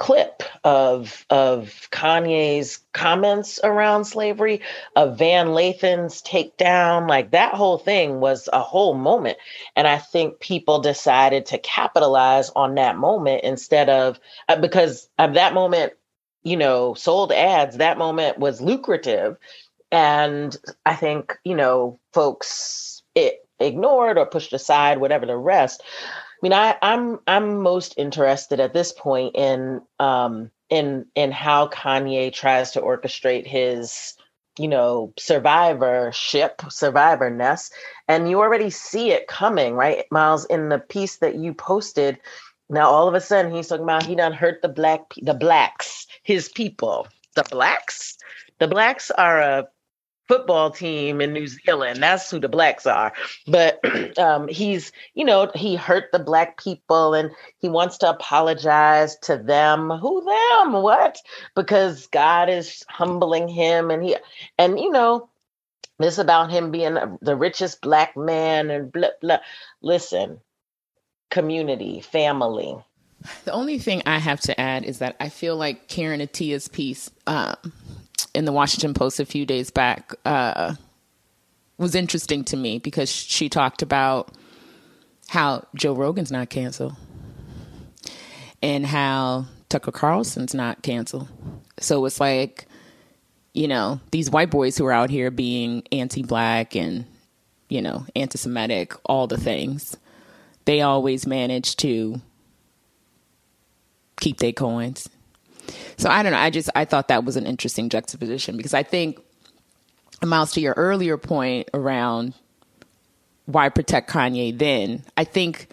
clip 0.00 0.42
of 0.64 1.26
of 1.28 1.88
Kanye's 1.92 2.80
comments 2.94 3.60
around 3.62 4.06
slavery, 4.06 4.62
of 4.96 5.18
Van 5.18 5.48
Lathan's 5.48 6.22
takedown, 6.22 7.06
like 7.06 7.32
that 7.32 7.54
whole 7.54 7.76
thing 7.76 8.18
was 8.18 8.48
a 8.50 8.62
whole 8.62 8.94
moment. 8.94 9.36
And 9.76 9.86
I 9.86 9.98
think 9.98 10.40
people 10.40 10.80
decided 10.80 11.44
to 11.46 11.58
capitalize 11.58 12.48
on 12.56 12.76
that 12.76 12.96
moment 12.96 13.44
instead 13.44 13.90
of 13.90 14.18
uh, 14.48 14.56
because 14.56 15.06
of 15.18 15.34
that 15.34 15.52
moment, 15.52 15.92
you 16.42 16.56
know, 16.56 16.94
sold 16.94 17.30
ads, 17.30 17.76
that 17.76 17.98
moment 17.98 18.38
was 18.38 18.62
lucrative. 18.62 19.36
And 19.92 20.56
I 20.86 20.94
think, 20.94 21.36
you 21.44 21.54
know, 21.54 22.00
folks 22.14 23.02
it 23.14 23.46
ignored 23.58 24.16
or 24.16 24.24
pushed 24.24 24.54
aside, 24.54 24.98
whatever 24.98 25.26
the 25.26 25.36
rest. 25.36 25.82
Mean, 26.42 26.52
I, 26.52 26.76
I'm 26.80 27.18
I'm 27.26 27.60
most 27.60 27.94
interested 27.98 28.60
at 28.60 28.72
this 28.72 28.92
point 28.92 29.34
in 29.36 29.82
um, 29.98 30.50
in 30.70 31.06
in 31.14 31.32
how 31.32 31.68
Kanye 31.68 32.32
tries 32.32 32.70
to 32.72 32.80
orchestrate 32.80 33.46
his 33.46 34.14
you 34.58 34.68
know 34.68 35.12
survivorship 35.18 36.62
survivorness. 36.68 37.70
And 38.08 38.30
you 38.30 38.40
already 38.40 38.70
see 38.70 39.10
it 39.10 39.28
coming 39.28 39.74
right? 39.74 40.04
Myles 40.10 40.46
in 40.46 40.70
the 40.70 40.78
piece 40.78 41.18
that 41.18 41.36
you 41.36 41.52
posted 41.52 42.18
now 42.70 42.88
all 42.88 43.08
of 43.08 43.14
a 43.14 43.20
sudden 43.20 43.52
he's 43.52 43.68
talking 43.68 43.84
about 43.84 44.06
he 44.06 44.14
done 44.14 44.32
hurt 44.32 44.62
the 44.62 44.68
black 44.68 45.02
the 45.22 45.34
blacks 45.34 46.06
his 46.22 46.48
people. 46.48 47.06
The 47.34 47.44
blacks? 47.44 48.16
The 48.58 48.68
blacks 48.68 49.10
are 49.10 49.40
a 49.40 49.68
football 50.30 50.70
team 50.70 51.20
in 51.20 51.32
New 51.32 51.48
Zealand. 51.48 52.00
That's 52.00 52.30
who 52.30 52.38
the 52.38 52.48
blacks 52.48 52.86
are. 52.86 53.12
But 53.48 53.80
um, 54.18 54.46
he's, 54.46 54.92
you 55.14 55.24
know, 55.24 55.50
he 55.56 55.74
hurt 55.74 56.12
the 56.12 56.20
black 56.20 56.62
people 56.62 57.14
and 57.14 57.32
he 57.58 57.68
wants 57.68 57.98
to 57.98 58.10
apologize 58.10 59.16
to 59.22 59.36
them. 59.36 59.90
Who 59.90 60.24
them? 60.24 60.74
What? 60.74 61.18
Because 61.56 62.06
God 62.06 62.48
is 62.48 62.84
humbling 62.88 63.48
him 63.48 63.90
and 63.90 64.04
he, 64.04 64.16
and 64.56 64.78
you 64.78 64.92
know, 64.92 65.28
this 65.98 66.18
about 66.18 66.52
him 66.52 66.70
being 66.70 66.96
the 67.20 67.34
richest 67.34 67.80
black 67.80 68.16
man 68.16 68.70
and 68.70 68.92
blah, 68.92 69.08
blah. 69.20 69.38
Listen, 69.82 70.40
community, 71.28 72.02
family. 72.02 72.76
The 73.44 73.52
only 73.52 73.80
thing 73.80 74.02
I 74.06 74.18
have 74.18 74.40
to 74.42 74.58
add 74.58 74.84
is 74.84 74.98
that 74.98 75.16
I 75.18 75.28
feel 75.28 75.56
like 75.56 75.88
Karen 75.88 76.20
Attiah's 76.20 76.68
piece 76.68 77.10
um, 77.26 77.56
in 78.34 78.44
the 78.44 78.52
Washington 78.52 78.94
Post 78.94 79.20
a 79.20 79.24
few 79.24 79.46
days 79.46 79.70
back 79.70 80.14
uh, 80.24 80.74
was 81.78 81.94
interesting 81.94 82.44
to 82.44 82.56
me 82.56 82.78
because 82.78 83.10
she 83.10 83.48
talked 83.48 83.82
about 83.82 84.32
how 85.28 85.66
Joe 85.74 85.94
Rogan's 85.94 86.32
not 86.32 86.50
canceled 86.50 86.94
and 88.62 88.86
how 88.86 89.46
Tucker 89.68 89.92
Carlson's 89.92 90.54
not 90.54 90.82
canceled. 90.82 91.28
So 91.78 92.04
it's 92.04 92.20
like, 92.20 92.66
you 93.54 93.68
know, 93.68 94.00
these 94.10 94.30
white 94.30 94.50
boys 94.50 94.76
who 94.76 94.86
are 94.86 94.92
out 94.92 95.10
here 95.10 95.30
being 95.30 95.82
anti 95.92 96.22
black 96.22 96.76
and, 96.76 97.06
you 97.68 97.80
know, 97.80 98.06
anti 98.14 98.38
Semitic, 98.38 98.94
all 99.04 99.26
the 99.26 99.38
things, 99.38 99.96
they 100.64 100.82
always 100.82 101.26
manage 101.26 101.76
to 101.76 102.20
keep 104.20 104.38
their 104.38 104.52
coins 104.52 105.08
so 105.96 106.08
I 106.08 106.22
don't 106.22 106.32
know. 106.32 106.38
I 106.38 106.50
just 106.50 106.70
I 106.74 106.84
thought 106.84 107.08
that 107.08 107.24
was 107.24 107.36
an 107.36 107.46
interesting 107.46 107.88
juxtaposition 107.88 108.56
because 108.56 108.74
I 108.74 108.82
think 108.82 109.18
Myles 110.22 110.52
to 110.52 110.60
your 110.60 110.74
earlier 110.76 111.16
point 111.16 111.68
around 111.72 112.34
why 113.46 113.68
protect 113.68 114.10
Kanye 114.10 114.56
then, 114.56 115.02
I 115.16 115.24
think 115.24 115.68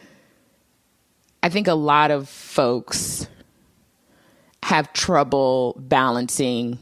I 1.43 1.49
think 1.49 1.67
a 1.67 1.73
lot 1.73 2.11
of 2.11 2.27
folks 2.29 3.27
have 4.63 4.91
trouble 4.93 5.75
balancing 5.79 6.79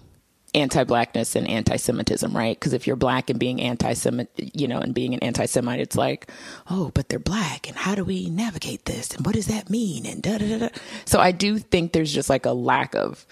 anti-blackness 0.55 1.35
and 1.35 1.47
anti-Semitism, 1.47 2.35
right? 2.35 2.57
Because 2.59 2.73
if 2.73 2.87
you're 2.87 2.95
black 2.95 3.29
and 3.29 3.39
being 3.39 3.61
anti-Semit, 3.61 4.27
you 4.53 4.67
know, 4.67 4.79
and 4.79 4.93
being 4.93 5.13
an 5.13 5.19
anti-Semite, 5.19 5.79
it's 5.79 5.95
like, 5.95 6.31
oh, 6.69 6.91
but 6.93 7.09
they're 7.09 7.19
black, 7.19 7.67
and 7.67 7.77
how 7.77 7.93
do 7.93 8.03
we 8.03 8.29
navigate 8.29 8.85
this, 8.85 9.11
and 9.11 9.25
what 9.25 9.35
does 9.35 9.47
that 9.47 9.69
mean, 9.69 10.05
and 10.05 10.23
da 10.23 10.37
da 10.37 10.47
da. 10.47 10.57
da. 10.67 10.69
So 11.05 11.19
I 11.19 11.31
do 11.31 11.59
think 11.59 11.91
there's 11.91 12.13
just 12.13 12.29
like 12.29 12.45
a 12.45 12.53
lack 12.53 12.95
of, 12.95 13.25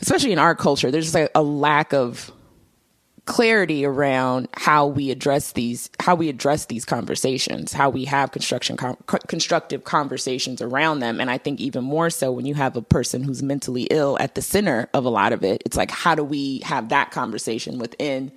especially 0.00 0.32
in 0.32 0.38
our 0.38 0.54
culture, 0.54 0.90
there's 0.90 1.06
just 1.06 1.14
like 1.14 1.30
a 1.34 1.42
lack 1.42 1.92
of 1.92 2.32
clarity 3.26 3.84
around 3.84 4.48
how 4.54 4.86
we 4.86 5.10
address 5.10 5.52
these 5.52 5.90
how 5.98 6.14
we 6.14 6.28
address 6.28 6.66
these 6.66 6.84
conversations 6.84 7.72
how 7.72 7.90
we 7.90 8.04
have 8.04 8.30
construction 8.30 8.76
constructive 9.26 9.82
conversations 9.82 10.62
around 10.62 11.00
them. 11.00 11.20
And 11.20 11.28
i 11.28 11.36
think 11.36 11.60
even 11.60 11.82
more 11.82 12.08
so 12.08 12.30
when 12.30 12.46
you 12.46 12.54
have 12.54 12.76
a 12.76 12.82
person 12.82 13.24
who's 13.24 13.42
mentally 13.42 13.88
ill 13.90 14.16
at 14.20 14.36
the 14.36 14.42
center 14.42 14.88
of 14.94 15.04
a 15.04 15.08
lot 15.08 15.32
of 15.32 15.42
it 15.42 15.60
it's 15.66 15.76
like 15.76 15.90
how 15.90 16.14
do 16.14 16.22
we 16.22 16.60
have 16.60 16.88
that 16.90 17.10
conversation 17.10 17.78
within 17.78 18.30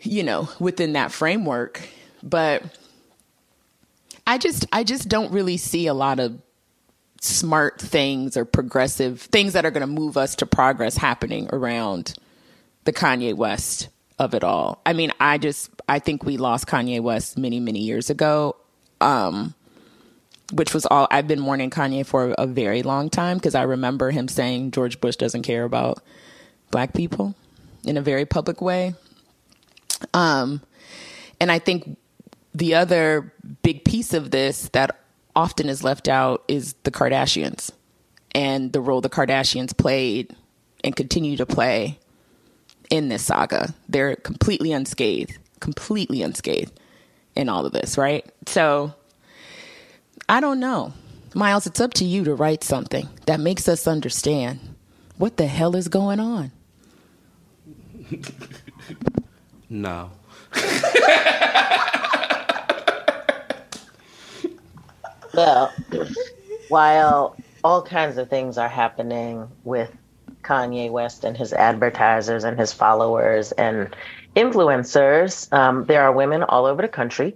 you 0.00 0.22
know 0.22 0.48
within 0.58 0.92
that 0.94 1.12
framework? 1.12 1.80
But 2.24 2.62
i 4.26 4.36
just 4.36 4.66
i 4.72 4.82
just 4.82 5.08
don't 5.08 5.30
really 5.30 5.58
see 5.58 5.86
a 5.86 5.94
lot 5.94 6.18
of 6.18 6.40
smart 7.20 7.80
things 7.80 8.36
or 8.36 8.44
progressive 8.44 9.20
things 9.20 9.52
that 9.52 9.64
are 9.64 9.70
going 9.70 9.86
to 9.86 9.86
move 9.86 10.16
us 10.16 10.34
to 10.36 10.44
progress 10.44 10.96
happening 10.96 11.48
around 11.52 12.14
the 12.84 12.92
Kanye 12.92 13.34
West 13.34 13.88
of 14.18 14.34
it 14.34 14.44
all. 14.44 14.80
I 14.86 14.92
mean, 14.92 15.12
I 15.20 15.38
just 15.38 15.70
I 15.88 15.98
think 15.98 16.24
we 16.24 16.36
lost 16.36 16.66
Kanye 16.66 17.00
West 17.00 17.36
many 17.36 17.60
many 17.60 17.80
years 17.80 18.10
ago. 18.10 18.56
Um 19.00 19.54
which 20.52 20.74
was 20.74 20.86
all 20.86 21.08
I've 21.10 21.26
been 21.26 21.40
mourning 21.40 21.70
Kanye 21.70 22.06
for 22.06 22.34
a 22.38 22.46
very 22.46 22.82
long 22.82 23.10
time 23.10 23.38
because 23.38 23.54
I 23.54 23.62
remember 23.62 24.10
him 24.10 24.28
saying 24.28 24.70
George 24.70 25.00
Bush 25.00 25.16
doesn't 25.16 25.42
care 25.42 25.64
about 25.64 26.02
black 26.70 26.92
people 26.92 27.34
in 27.84 27.96
a 27.96 28.02
very 28.02 28.26
public 28.26 28.60
way. 28.60 28.94
Um 30.12 30.60
and 31.40 31.50
I 31.50 31.58
think 31.58 31.98
the 32.54 32.74
other 32.74 33.32
big 33.62 33.84
piece 33.84 34.14
of 34.14 34.30
this 34.30 34.68
that 34.72 35.00
often 35.34 35.68
is 35.68 35.82
left 35.82 36.06
out 36.06 36.44
is 36.46 36.74
the 36.84 36.90
Kardashians 36.92 37.72
and 38.32 38.72
the 38.72 38.80
role 38.80 39.00
the 39.00 39.10
Kardashians 39.10 39.76
played 39.76 40.36
and 40.84 40.94
continue 40.94 41.36
to 41.36 41.46
play 41.46 41.98
in 42.90 43.08
this 43.08 43.24
saga. 43.24 43.74
They're 43.88 44.16
completely 44.16 44.72
unscathed, 44.72 45.38
completely 45.60 46.22
unscathed 46.22 46.72
in 47.34 47.48
all 47.48 47.66
of 47.66 47.72
this, 47.72 47.98
right? 47.98 48.24
So 48.46 48.94
I 50.28 50.40
don't 50.40 50.60
know. 50.60 50.92
Myles, 51.34 51.66
it's 51.66 51.80
up 51.80 51.94
to 51.94 52.04
you 52.04 52.24
to 52.24 52.34
write 52.34 52.62
something 52.62 53.08
that 53.26 53.40
makes 53.40 53.68
us 53.68 53.86
understand 53.86 54.60
what 55.18 55.36
the 55.36 55.46
hell 55.46 55.76
is 55.76 55.88
going 55.88 56.20
on. 56.20 56.52
no. 59.68 60.10
well, 65.34 65.72
while 66.68 67.36
all 67.64 67.82
kinds 67.82 68.18
of 68.18 68.30
things 68.30 68.58
are 68.58 68.68
happening 68.68 69.48
with 69.64 69.90
Kanye 70.44 70.90
West 70.90 71.24
and 71.24 71.36
his 71.36 71.52
advertisers 71.52 72.44
and 72.44 72.58
his 72.58 72.72
followers 72.72 73.52
and 73.52 73.94
influencers, 74.36 75.52
um, 75.52 75.84
there 75.86 76.02
are 76.02 76.12
women 76.12 76.42
all 76.42 76.66
over 76.66 76.82
the 76.82 76.88
country 76.88 77.34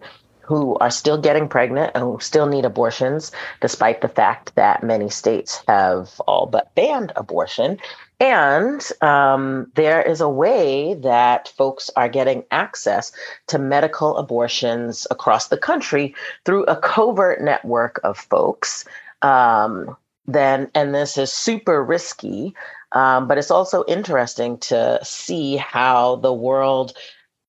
who 0.48 0.76
are 0.76 0.90
still 0.90 1.18
getting 1.18 1.46
pregnant 1.46 1.92
and 1.94 2.02
who 2.02 2.18
still 2.20 2.46
need 2.46 2.64
abortions, 2.64 3.30
despite 3.60 4.00
the 4.00 4.08
fact 4.08 4.54
that 4.54 4.82
many 4.82 5.10
states 5.10 5.62
have 5.68 6.18
all 6.26 6.46
but 6.46 6.74
banned 6.74 7.12
abortion. 7.16 7.78
And 8.18 8.80
um, 9.02 9.70
there 9.74 10.00
is 10.00 10.22
a 10.22 10.28
way 10.28 10.94
that 10.94 11.52
folks 11.56 11.90
are 11.96 12.08
getting 12.08 12.44
access 12.50 13.12
to 13.48 13.58
medical 13.58 14.16
abortions 14.16 15.06
across 15.10 15.48
the 15.48 15.58
country 15.58 16.14
through 16.46 16.64
a 16.64 16.76
covert 16.76 17.42
network 17.42 18.00
of 18.02 18.16
folks. 18.16 18.86
Um, 19.20 19.98
then, 20.26 20.70
and 20.74 20.94
this 20.94 21.18
is 21.18 21.30
super 21.30 21.84
risky 21.84 22.54
um, 22.92 23.28
but 23.28 23.38
it's 23.38 23.50
also 23.50 23.84
interesting 23.86 24.58
to 24.58 24.98
see 25.02 25.56
how 25.56 26.16
the 26.16 26.32
world 26.32 26.96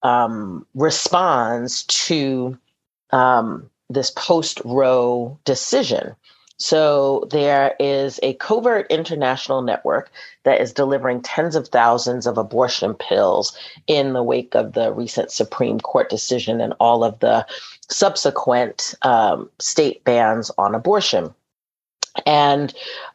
um, 0.04 0.66
responds 0.76 1.84
to 1.84 2.58
um, 3.12 3.70
this 3.90 4.12
post 4.12 4.62
Roe 4.66 5.40
decision. 5.46 6.16
So 6.62 7.26
there 7.32 7.74
is 7.80 8.20
a 8.22 8.34
covert 8.34 8.86
international 8.90 9.62
network 9.62 10.12
that 10.44 10.60
is 10.60 10.74
delivering 10.74 11.22
tens 11.22 11.56
of 11.56 11.70
thousands 11.70 12.28
of 12.28 12.38
abortion 12.38 12.96
pills 12.96 13.58
in 13.88 14.12
the 14.12 14.24
wake 14.24 14.56
of 14.56 14.74
the 14.74 14.92
recent 14.92 15.32
Supreme 15.32 15.80
Court 15.80 16.10
decision 16.10 16.60
and 16.60 16.74
all 16.82 17.06
of 17.06 17.18
the 17.20 17.48
subsequent 17.90 18.94
um, 19.04 19.50
state 19.60 20.04
bans 20.04 20.52
on 20.58 20.76
abortion. 20.76 21.34
And 22.26 22.74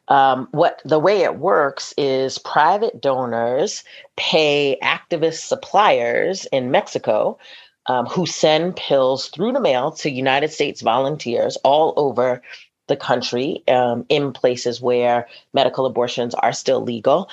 um, 0.08 0.48
what 0.50 0.82
the 0.84 0.98
way 0.98 1.22
it 1.22 1.38
works 1.38 1.94
is 1.96 2.38
private 2.38 3.00
donors 3.00 3.84
pay 4.16 4.76
activist 4.82 5.46
suppliers 5.46 6.46
in 6.52 6.70
Mexico 6.70 7.38
um, 7.86 8.06
who 8.06 8.26
send 8.26 8.76
pills 8.76 9.28
through 9.28 9.52
the 9.52 9.60
mail 9.60 9.90
to 9.92 10.10
United 10.10 10.50
States 10.50 10.80
volunteers 10.80 11.56
all 11.64 11.94
over 11.96 12.42
the 12.86 12.96
country 12.96 13.62
um, 13.68 14.04
in 14.08 14.32
places 14.32 14.80
where 14.80 15.26
medical 15.52 15.86
abortions 15.86 16.34
are 16.34 16.52
still 16.52 16.82
legal. 16.82 17.30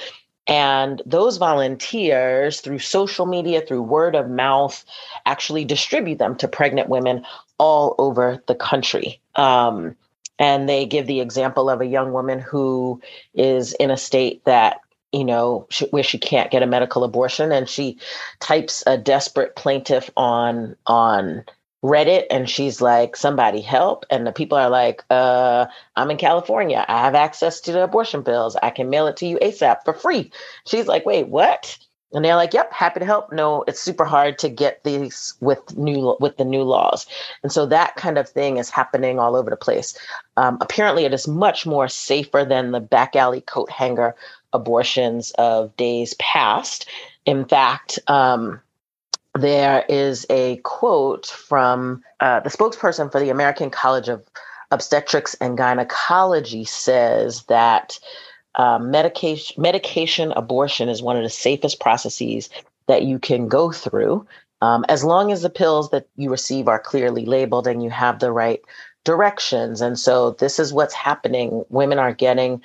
And 0.47 1.01
those 1.05 1.37
volunteers, 1.37 2.61
through 2.61 2.79
social 2.79 3.25
media, 3.25 3.61
through 3.61 3.83
word 3.83 4.15
of 4.15 4.29
mouth, 4.29 4.83
actually 5.25 5.65
distribute 5.65 6.19
them 6.19 6.35
to 6.37 6.47
pregnant 6.47 6.89
women 6.89 7.25
all 7.57 7.95
over 7.99 8.41
the 8.47 8.55
country. 8.55 9.19
Um, 9.35 9.95
and 10.41 10.67
they 10.67 10.85
give 10.87 11.07
the 11.07 11.21
example 11.21 11.69
of 11.69 11.81
a 11.81 11.87
young 11.87 12.13
woman 12.13 12.39
who 12.39 13.01
is 13.35 13.73
in 13.75 13.91
a 13.91 13.97
state 13.97 14.43
that 14.45 14.81
you 15.13 15.25
know 15.25 15.67
where 15.91 16.03
she 16.03 16.19
can't 16.19 16.51
get 16.51 16.63
a 16.63 16.67
medical 16.67 17.05
abortion 17.05 17.53
and 17.53 17.69
she 17.69 17.99
types 18.41 18.83
a 18.87 18.97
desperate 18.97 19.55
plaintiff 19.55 20.09
on 20.17 20.75
on 20.87 21.45
reddit 21.85 22.25
and 22.31 22.49
she's 22.49 22.81
like 22.81 23.15
somebody 23.15 23.61
help 23.61 24.05
and 24.11 24.27
the 24.27 24.33
people 24.33 24.57
are 24.57 24.69
like 24.69 25.03
uh 25.11 25.65
i'm 25.95 26.11
in 26.11 26.17
california. 26.17 26.85
I 26.89 27.01
have 27.03 27.15
access 27.15 27.61
to 27.61 27.73
the 27.73 27.83
abortion 27.83 28.23
pills 28.23 28.57
i 28.63 28.71
can 28.71 28.89
mail 28.89 29.07
it 29.07 29.17
to 29.17 29.27
you 29.27 29.37
asap 29.39 29.85
for 29.85 29.93
free. 29.93 30.31
She's 30.67 30.87
like 30.87 31.05
wait 31.05 31.27
what 31.29 31.77
and 32.13 32.23
they're 32.23 32.35
like, 32.35 32.53
"Yep, 32.53 32.73
happy 32.73 32.99
to 32.99 33.05
help." 33.05 33.31
No, 33.31 33.63
it's 33.67 33.79
super 33.79 34.05
hard 34.05 34.37
to 34.39 34.49
get 34.49 34.83
these 34.83 35.33
with 35.39 35.77
new 35.77 36.15
with 36.19 36.37
the 36.37 36.45
new 36.45 36.63
laws, 36.63 37.05
and 37.43 37.51
so 37.51 37.65
that 37.67 37.95
kind 37.95 38.17
of 38.17 38.27
thing 38.29 38.57
is 38.57 38.69
happening 38.69 39.19
all 39.19 39.35
over 39.35 39.49
the 39.49 39.55
place. 39.55 39.97
Um, 40.37 40.57
apparently, 40.61 41.05
it 41.05 41.13
is 41.13 41.27
much 41.27 41.65
more 41.65 41.87
safer 41.87 42.45
than 42.45 42.71
the 42.71 42.79
back 42.79 43.15
alley 43.15 43.41
coat 43.41 43.69
hanger 43.69 44.15
abortions 44.53 45.31
of 45.37 45.75
days 45.77 46.13
past. 46.15 46.87
In 47.25 47.45
fact, 47.45 47.99
um, 48.07 48.59
there 49.35 49.85
is 49.87 50.25
a 50.29 50.57
quote 50.57 51.27
from 51.27 52.03
uh, 52.19 52.41
the 52.41 52.49
spokesperson 52.49 53.11
for 53.11 53.19
the 53.19 53.29
American 53.29 53.69
College 53.69 54.09
of 54.09 54.25
Obstetrics 54.71 55.35
and 55.35 55.57
Gynecology 55.57 56.65
says 56.65 57.43
that 57.43 57.99
um, 58.55 58.91
medication 58.91 59.61
medication 59.61 60.31
abortion 60.33 60.89
is 60.89 61.01
one 61.01 61.17
of 61.17 61.23
the 61.23 61.29
safest 61.29 61.79
processes 61.79 62.49
that 62.87 63.03
you 63.03 63.19
can 63.19 63.47
go 63.47 63.71
through. 63.71 64.25
Um, 64.61 64.85
as 64.89 65.03
long 65.03 65.31
as 65.31 65.41
the 65.41 65.49
pills 65.49 65.89
that 65.89 66.07
you 66.17 66.29
receive 66.29 66.67
are 66.67 66.79
clearly 66.79 67.25
labeled 67.25 67.67
and 67.67 67.81
you 67.81 67.89
have 67.89 68.19
the 68.19 68.31
right 68.31 68.61
directions. 69.03 69.81
And 69.81 69.97
so 69.97 70.31
this 70.31 70.59
is 70.59 70.73
what's 70.73 70.93
happening. 70.93 71.65
Women 71.69 71.97
are 71.97 72.13
getting 72.13 72.61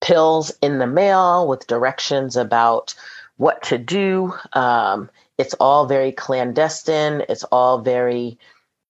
pills 0.00 0.52
in 0.62 0.78
the 0.78 0.86
mail 0.86 1.46
with 1.46 1.66
directions 1.66 2.36
about 2.36 2.94
what 3.36 3.62
to 3.64 3.78
do. 3.78 4.32
Um, 4.52 5.10
it's 5.36 5.54
all 5.54 5.86
very 5.86 6.12
clandestine. 6.12 7.22
It's 7.28 7.44
all 7.44 7.78
very 7.78 8.38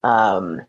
um, 0.02 0.62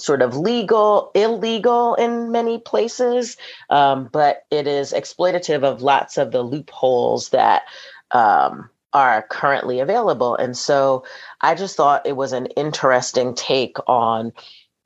sort 0.00 0.22
of 0.22 0.36
legal, 0.36 1.10
illegal 1.14 1.94
in 1.94 2.30
many 2.32 2.58
places, 2.58 3.36
um, 3.68 4.08
but 4.12 4.44
it 4.50 4.66
is 4.66 4.92
exploitative 4.92 5.62
of 5.62 5.82
lots 5.82 6.18
of 6.18 6.32
the 6.32 6.42
loopholes 6.42 7.30
that 7.30 7.62
um, 8.12 8.68
are 8.92 9.22
currently 9.30 9.80
available. 9.80 10.34
And 10.36 10.56
so 10.56 11.04
I 11.40 11.54
just 11.54 11.76
thought 11.76 12.06
it 12.06 12.16
was 12.16 12.32
an 12.32 12.46
interesting 12.46 13.34
take 13.34 13.76
on. 13.86 14.32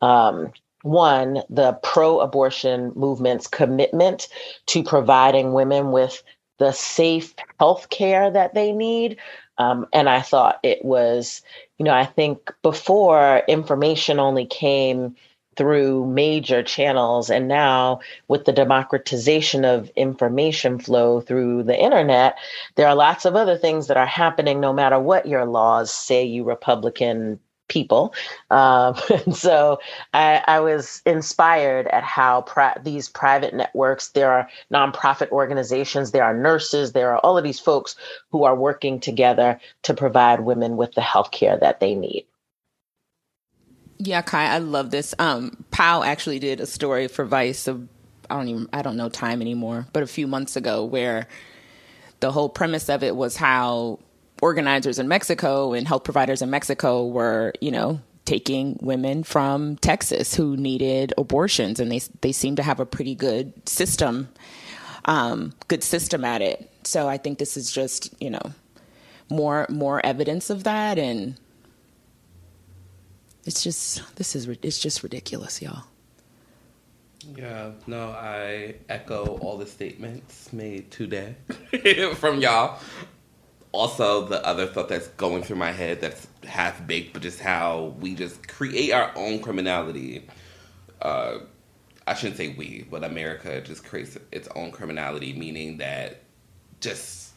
Um, 0.01 0.53
one, 0.83 1.43
the 1.49 1.73
pro 1.83 2.21
abortion 2.21 2.93
movement's 2.95 3.47
commitment 3.47 4.29
to 4.67 4.83
providing 4.83 5.55
women 5.55 5.93
with 5.93 6.23
the 6.59 6.73
safe 6.73 7.35
health 7.59 7.89
care 7.89 8.31
that 8.31 8.55
they 8.55 8.73
need. 8.73 9.17
Um, 9.59 9.87
and 9.93 10.09
I 10.09 10.21
thought 10.23 10.61
it 10.63 10.85
was 10.85 11.43
you 11.79 11.85
know, 11.85 11.93
I 11.93 12.05
think 12.07 12.53
before 12.63 13.43
information 13.49 14.21
only 14.21 14.47
came 14.47 15.17
through 15.57 16.07
major 16.07 16.63
channels. 16.63 17.31
And 17.31 17.47
now, 17.49 18.01
with 18.29 18.45
the 18.45 18.53
democratization 18.53 19.65
of 19.65 19.91
information 19.97 20.79
flow 20.79 21.21
through 21.21 21.65
the 21.65 21.79
internet, 21.81 22.37
there 22.75 22.89
are 22.89 22.95
lots 22.95 23.25
of 23.25 23.37
other 23.37 23.57
things 23.57 23.87
that 23.87 23.97
are 23.97 24.07
happening 24.07 24.61
no 24.61 24.73
matter 24.73 24.99
what 24.99 25.27
your 25.27 25.45
laws 25.45 25.93
say, 25.93 26.25
you 26.25 26.45
Republican 26.45 27.39
people. 27.69 28.15
Um, 28.51 28.95
and 29.11 29.37
so 29.37 29.79
I, 30.13 30.43
I, 30.47 30.61
was 30.61 31.03
inspired 31.07 31.87
at 31.89 32.05
how 32.05 32.43
pri- 32.43 32.77
these 32.83 33.09
private 33.09 33.55
networks, 33.55 34.09
there 34.09 34.31
are 34.31 34.49
nonprofit 34.73 35.31
organizations, 35.31 36.11
there 36.11 36.25
are 36.25 36.37
nurses, 36.37 36.93
there 36.93 37.11
are 37.13 37.19
all 37.19 37.39
of 37.39 37.45
these 37.45 37.61
folks 37.61 37.97
who 38.31 38.45
are 38.45 38.57
working 38.57 39.01
together 39.01 39.59
to 39.83 39.95
provide 39.95 40.41
women 40.41 40.77
with 40.77 40.93
the 40.93 41.01
health 41.01 41.31
care 41.31 41.57
that 41.59 41.81
they 41.81 41.95
need. 41.95 42.27
Yeah, 43.99 44.23
Kai, 44.23 44.47
I 44.47 44.59
love 44.59 44.91
this. 44.91 45.15
Um, 45.19 45.65
Powell 45.71 46.05
actually 46.05 46.39
did 46.39 46.61
a 46.61 46.67
story 46.67 47.09
for 47.09 47.25
Vice 47.25 47.67
of 47.67 47.89
I 48.31 48.37
don't 48.37 48.49
even 48.49 48.69
I 48.73 48.83
don't 48.83 48.97
know 48.97 49.09
time 49.09 49.41
anymore, 49.41 49.87
but 49.93 50.03
a 50.03 50.07
few 50.07 50.27
months 50.27 50.57
ago 50.57 50.85
where 50.85 51.29
the 52.21 52.33
whole 52.33 52.49
premise 52.49 52.89
of 52.89 53.03
it 53.03 53.15
was 53.15 53.37
how 53.37 53.99
organizers 54.45 54.99
in 54.99 55.09
Mexico 55.09 55.73
and 55.73 55.89
health 55.89 56.05
providers 56.05 56.43
in 56.43 56.51
Mexico 56.51 57.07
were, 57.07 57.55
you 57.63 57.71
know, 57.71 57.99
taking 58.27 58.79
women 58.83 59.25
from 59.25 59.77
Texas 59.79 60.35
who 60.35 60.55
needed 60.55 61.15
abortions, 61.17 61.81
and 61.81 61.91
they 61.91 62.03
they 62.21 62.31
seem 62.31 62.55
to 62.57 62.63
have 62.63 62.79
a 62.79 62.85
pretty 62.85 63.15
good 63.15 63.67
system, 63.67 64.29
um, 65.07 65.55
good 65.69 65.83
system 65.83 66.27
at 66.27 66.43
it. 66.43 66.71
So 66.85 67.09
I 67.09 67.17
think 67.17 67.39
this 67.39 67.57
is 67.57 67.73
just 67.73 68.13
you 68.21 68.29
know 68.29 68.53
more 69.31 69.67
more 69.71 70.05
evidence 70.05 70.51
of 70.51 70.65
that, 70.65 70.99
and 70.99 71.37
it's 73.47 73.65
just 73.65 74.03
this 74.17 74.37
is 74.37 74.47
it's 74.61 74.79
just 74.79 75.03
ridiculous, 75.03 75.63
y'all. 75.63 75.85
Yeah, 77.35 77.71
no, 77.87 78.11
I 78.11 78.75
echo 78.91 79.39
all 79.39 79.57
the 79.57 79.67
statements 79.67 80.53
made 80.53 80.91
today 80.91 81.35
from 82.17 82.43
y'all. 82.43 82.79
Also, 83.75 84.25
the 84.25 84.47
other 84.47 84.67
thought 84.67 84.89
that's 84.89 85.09
going 85.09 85.43
through 85.43 85.57
my 85.57 85.73
head 85.73 86.01
that's 86.01 86.29
half 86.45 86.87
baked, 86.87 87.13
but 87.13 87.23
just 87.23 87.41
how 87.41 87.93
we 87.99 88.15
just 88.15 88.47
create 88.47 88.93
our 88.93 89.11
own 89.17 89.41
criminality. 89.41 90.29
Uh, 91.03 91.39
I 92.07 92.15
shouldn't 92.15 92.37
say 92.37 92.55
we, 92.57 92.87
but 92.89 93.03
America 93.03 93.61
just 93.63 93.85
creates 93.85 94.17
its 94.31 94.47
own 94.55 94.71
criminality, 94.71 95.33
meaning 95.33 95.79
that 95.79 96.23
just 96.81 97.33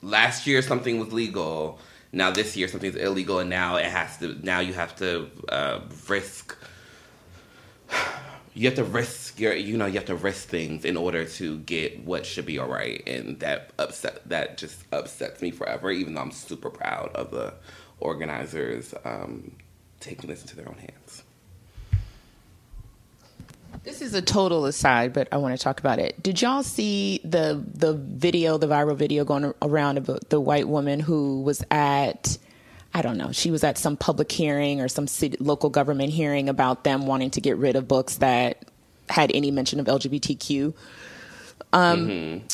last 0.00 0.46
year 0.46 0.62
something 0.62 1.00
was 1.00 1.12
legal 1.12 1.80
now 2.12 2.30
this 2.30 2.56
year 2.56 2.68
something's 2.68 2.94
illegal 2.94 3.40
and 3.40 3.50
now 3.50 3.76
it 3.76 3.86
has 3.86 4.18
to 4.18 4.38
now 4.44 4.60
you 4.60 4.74
have 4.74 4.94
to 4.94 5.28
uh, 5.48 5.80
risk 6.08 6.56
you 8.54 8.66
have 8.68 8.76
to 8.76 8.84
risk 8.84 9.38
your 9.38 9.54
you 9.54 9.76
know 9.76 9.86
you 9.86 9.94
have 9.94 10.06
to 10.06 10.14
risk 10.14 10.48
things 10.48 10.84
in 10.84 10.96
order 10.96 11.24
to 11.24 11.58
get 11.60 12.04
what 12.04 12.24
should 12.24 12.46
be 12.46 12.58
all 12.58 12.68
right 12.68 13.02
and 13.06 13.40
that 13.40 13.70
upset 13.78 14.26
that 14.28 14.56
just 14.56 14.84
upsets 14.92 15.42
me 15.42 15.50
forever 15.50 15.90
even 15.90 16.14
though 16.14 16.20
i'm 16.20 16.30
super 16.30 16.70
proud 16.70 17.10
of 17.14 17.30
the 17.30 17.52
organizers 18.00 18.94
um, 19.04 19.52
taking 20.00 20.28
this 20.30 20.42
into 20.42 20.56
their 20.56 20.68
own 20.68 20.78
hands 20.78 21.22
this 23.82 24.00
is 24.00 24.14
a 24.14 24.22
total 24.22 24.64
aside, 24.64 25.12
but 25.12 25.28
I 25.30 25.36
want 25.36 25.54
to 25.56 25.62
talk 25.62 25.78
about 25.78 25.98
it. 25.98 26.22
Did 26.22 26.40
y'all 26.40 26.62
see 26.62 27.20
the 27.22 27.62
the 27.74 27.92
video, 27.92 28.56
the 28.56 28.66
viral 28.66 28.96
video 28.96 29.24
going 29.24 29.52
around 29.60 29.98
about 29.98 30.30
the 30.30 30.40
white 30.40 30.68
woman 30.68 31.00
who 31.00 31.42
was 31.42 31.62
at 31.70 32.38
I 32.94 33.02
don't 33.02 33.18
know, 33.18 33.32
she 33.32 33.50
was 33.50 33.64
at 33.64 33.76
some 33.76 33.96
public 33.96 34.30
hearing 34.30 34.80
or 34.80 34.86
some 34.86 35.08
city, 35.08 35.36
local 35.40 35.68
government 35.68 36.12
hearing 36.12 36.48
about 36.48 36.84
them 36.84 37.06
wanting 37.06 37.30
to 37.32 37.40
get 37.40 37.56
rid 37.56 37.74
of 37.74 37.88
books 37.88 38.16
that 38.16 38.64
had 39.08 39.32
any 39.34 39.50
mention 39.50 39.80
of 39.80 39.86
LGBTQ 39.86 40.72
um, 41.72 42.08
mm-hmm. 42.08 42.46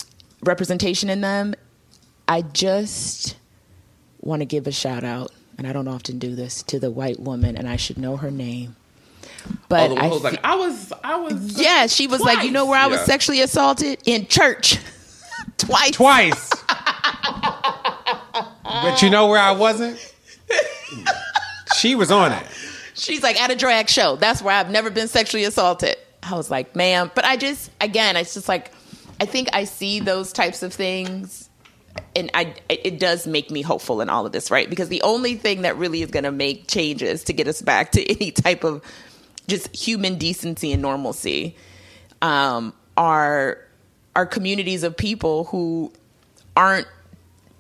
representation 0.42 1.10
in 1.10 1.20
them. 1.20 1.54
I 2.26 2.42
just 2.42 3.36
want 4.20 4.40
to 4.40 4.46
give 4.46 4.66
a 4.66 4.72
shout 4.72 5.04
out, 5.04 5.30
and 5.58 5.66
I 5.66 5.72
don't 5.72 5.88
often 5.88 6.18
do 6.18 6.34
this, 6.34 6.62
to 6.64 6.80
the 6.80 6.90
white 6.90 7.20
woman, 7.20 7.56
and 7.56 7.68
I 7.68 7.76
should 7.76 7.98
know 7.98 8.16
her 8.16 8.30
name. 8.30 8.76
But 9.68 9.92
I 9.96 10.08
was 10.08 10.22
like, 10.22 10.40
I 10.42 10.54
was, 10.56 10.92
I 11.04 11.16
was. 11.16 11.60
Yeah, 11.60 11.86
she 11.86 12.06
was 12.06 12.20
twice. 12.20 12.36
like, 12.36 12.46
you 12.46 12.50
know 12.50 12.66
where 12.66 12.78
I 12.78 12.86
was 12.86 13.00
sexually 13.02 13.40
assaulted 13.40 14.00
in 14.06 14.26
church 14.26 14.78
twice. 15.58 15.92
Twice. 15.92 16.50
but 18.64 19.02
you 19.02 19.10
know 19.10 19.26
where 19.26 19.40
I 19.40 19.52
wasn't? 19.52 20.14
She 21.76 21.94
was 21.94 22.10
on 22.10 22.32
it. 22.32 22.46
She's 22.94 23.22
like 23.22 23.40
at 23.40 23.50
a 23.50 23.56
drag 23.56 23.88
show. 23.88 24.16
That's 24.16 24.42
where 24.42 24.54
I've 24.54 24.70
never 24.70 24.90
been 24.90 25.08
sexually 25.08 25.44
assaulted. 25.44 25.96
I 26.22 26.34
was 26.36 26.50
like, 26.50 26.76
ma'am. 26.76 27.10
But 27.14 27.24
I 27.24 27.36
just, 27.36 27.70
again, 27.80 28.16
it's 28.16 28.34
just 28.34 28.48
like, 28.48 28.72
I 29.20 29.24
think 29.24 29.48
I 29.52 29.64
see 29.64 30.00
those 30.00 30.32
types 30.32 30.62
of 30.62 30.72
things 30.72 31.48
and 32.14 32.30
I, 32.34 32.54
it 32.68 32.98
does 32.98 33.26
make 33.26 33.50
me 33.50 33.62
hopeful 33.62 34.00
in 34.00 34.08
all 34.08 34.26
of 34.26 34.32
this, 34.32 34.50
right? 34.50 34.68
Because 34.68 34.88
the 34.88 35.02
only 35.02 35.36
thing 35.36 35.62
that 35.62 35.76
really 35.76 36.02
is 36.02 36.10
going 36.10 36.24
to 36.24 36.32
make 36.32 36.68
changes 36.68 37.24
to 37.24 37.32
get 37.32 37.48
us 37.48 37.62
back 37.62 37.92
to 37.92 38.02
any 38.10 38.30
type 38.30 38.64
of 38.64 38.82
just 39.46 39.74
human 39.74 40.16
decency 40.16 40.72
and 40.72 40.82
normalcy 40.82 41.56
um, 42.22 42.72
are 42.96 43.58
are 44.16 44.26
communities 44.26 44.82
of 44.82 44.96
people 44.96 45.44
who 45.44 45.92
aren't 46.56 46.86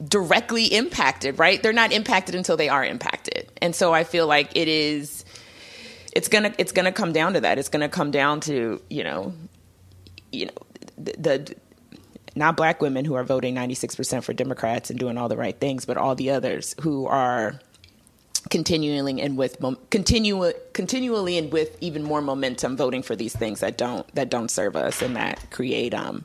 directly 0.06 0.66
impacted, 0.66 1.38
right? 1.38 1.62
They're 1.62 1.72
not 1.72 1.92
impacted 1.92 2.34
until 2.34 2.56
they 2.56 2.68
are 2.68 2.84
impacted. 2.84 3.50
And 3.60 3.74
so 3.74 3.92
I 3.92 4.04
feel 4.04 4.26
like 4.26 4.56
it 4.56 4.68
is 4.68 5.24
it's 6.14 6.28
going 6.28 6.44
to 6.44 6.54
it's 6.58 6.72
going 6.72 6.86
to 6.86 6.92
come 6.92 7.12
down 7.12 7.34
to 7.34 7.40
that. 7.42 7.58
It's 7.58 7.68
going 7.68 7.82
to 7.82 7.88
come 7.88 8.10
down 8.10 8.40
to, 8.40 8.80
you 8.88 9.04
know, 9.04 9.34
you 10.32 10.46
know, 10.46 10.52
the, 10.96 11.14
the 11.18 11.54
not 12.36 12.56
black 12.56 12.80
women 12.80 13.04
who 13.04 13.14
are 13.14 13.24
voting 13.24 13.54
96% 13.56 14.22
for 14.22 14.32
Democrats 14.32 14.88
and 14.90 14.98
doing 14.98 15.18
all 15.18 15.28
the 15.28 15.36
right 15.36 15.58
things, 15.58 15.84
but 15.84 15.96
all 15.96 16.14
the 16.14 16.30
others 16.30 16.74
who 16.80 17.06
are 17.06 17.60
continuing 18.48 19.20
and 19.20 19.36
with 19.36 19.58
continue 19.90 20.50
continually 20.72 21.36
and 21.36 21.52
with 21.52 21.76
even 21.82 22.02
more 22.02 22.22
momentum 22.22 22.76
voting 22.76 23.02
for 23.02 23.14
these 23.14 23.36
things 23.36 23.60
that 23.60 23.76
don't 23.76 24.12
that 24.14 24.30
don't 24.30 24.50
serve 24.50 24.76
us 24.76 25.02
and 25.02 25.14
that 25.14 25.50
create 25.50 25.92
um, 25.92 26.24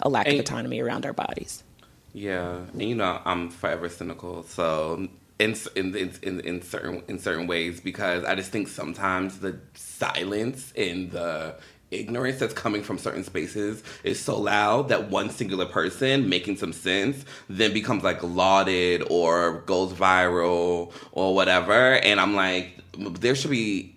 a 0.00 0.08
lack 0.08 0.26
and, 0.26 0.36
of 0.36 0.40
autonomy 0.40 0.80
around 0.80 1.04
our 1.04 1.12
bodies. 1.12 1.62
Yeah, 2.12 2.58
and 2.72 2.82
you 2.82 2.94
know 2.94 3.20
I'm 3.24 3.50
forever 3.50 3.88
cynical, 3.88 4.42
so 4.42 5.08
in 5.38 5.54
in 5.74 5.94
in 6.22 6.40
in 6.40 6.62
certain 6.62 7.02
in 7.08 7.18
certain 7.18 7.46
ways 7.46 7.80
because 7.80 8.24
I 8.24 8.34
just 8.34 8.50
think 8.50 8.68
sometimes 8.68 9.38
the 9.38 9.58
silence 9.74 10.72
in 10.74 11.10
the 11.10 11.54
ignorance 11.90 12.38
that's 12.38 12.54
coming 12.54 12.82
from 12.82 12.98
certain 12.98 13.24
spaces 13.24 13.82
is 14.04 14.20
so 14.20 14.38
loud 14.38 14.88
that 14.88 15.10
one 15.10 15.28
singular 15.30 15.66
person 15.66 16.28
making 16.28 16.56
some 16.56 16.72
sense 16.72 17.24
then 17.48 17.72
becomes 17.72 18.04
like 18.04 18.22
lauded 18.22 19.02
or 19.10 19.62
goes 19.62 19.92
viral 19.92 20.92
or 21.10 21.34
whatever 21.34 21.96
and 21.96 22.20
i'm 22.20 22.36
like 22.36 22.78
there 22.96 23.34
should 23.34 23.50
be 23.50 23.92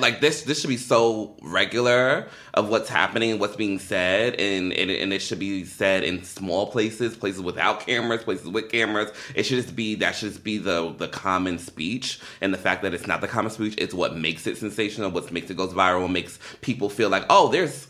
like 0.00 0.20
this 0.20 0.42
this 0.42 0.60
should 0.60 0.68
be 0.68 0.76
so 0.76 1.36
regular 1.42 2.28
of 2.54 2.68
what's 2.68 2.88
happening 2.88 3.38
what's 3.38 3.56
being 3.56 3.78
said 3.78 4.34
and, 4.34 4.72
and 4.72 4.90
and 4.90 5.12
it 5.12 5.20
should 5.20 5.38
be 5.38 5.64
said 5.64 6.04
in 6.04 6.22
small 6.22 6.66
places 6.66 7.16
places 7.16 7.40
without 7.40 7.80
cameras 7.80 8.22
places 8.22 8.48
with 8.48 8.70
cameras 8.70 9.10
it 9.34 9.44
should 9.44 9.62
just 9.62 9.74
be 9.74 9.94
that 9.94 10.14
should 10.14 10.30
just 10.30 10.44
be 10.44 10.58
the 10.58 10.94
the 10.98 11.08
common 11.08 11.58
speech 11.58 12.20
and 12.40 12.52
the 12.52 12.58
fact 12.58 12.82
that 12.82 12.94
it's 12.94 13.06
not 13.06 13.20
the 13.20 13.28
common 13.28 13.50
speech 13.50 13.74
it's 13.78 13.94
what 13.94 14.16
makes 14.16 14.46
it 14.46 14.56
sensational 14.56 15.10
what 15.10 15.30
makes 15.32 15.50
it 15.50 15.56
goes 15.56 15.72
viral 15.72 16.10
makes 16.10 16.38
people 16.60 16.88
feel 16.88 17.08
like 17.08 17.24
oh 17.28 17.48
there's 17.48 17.88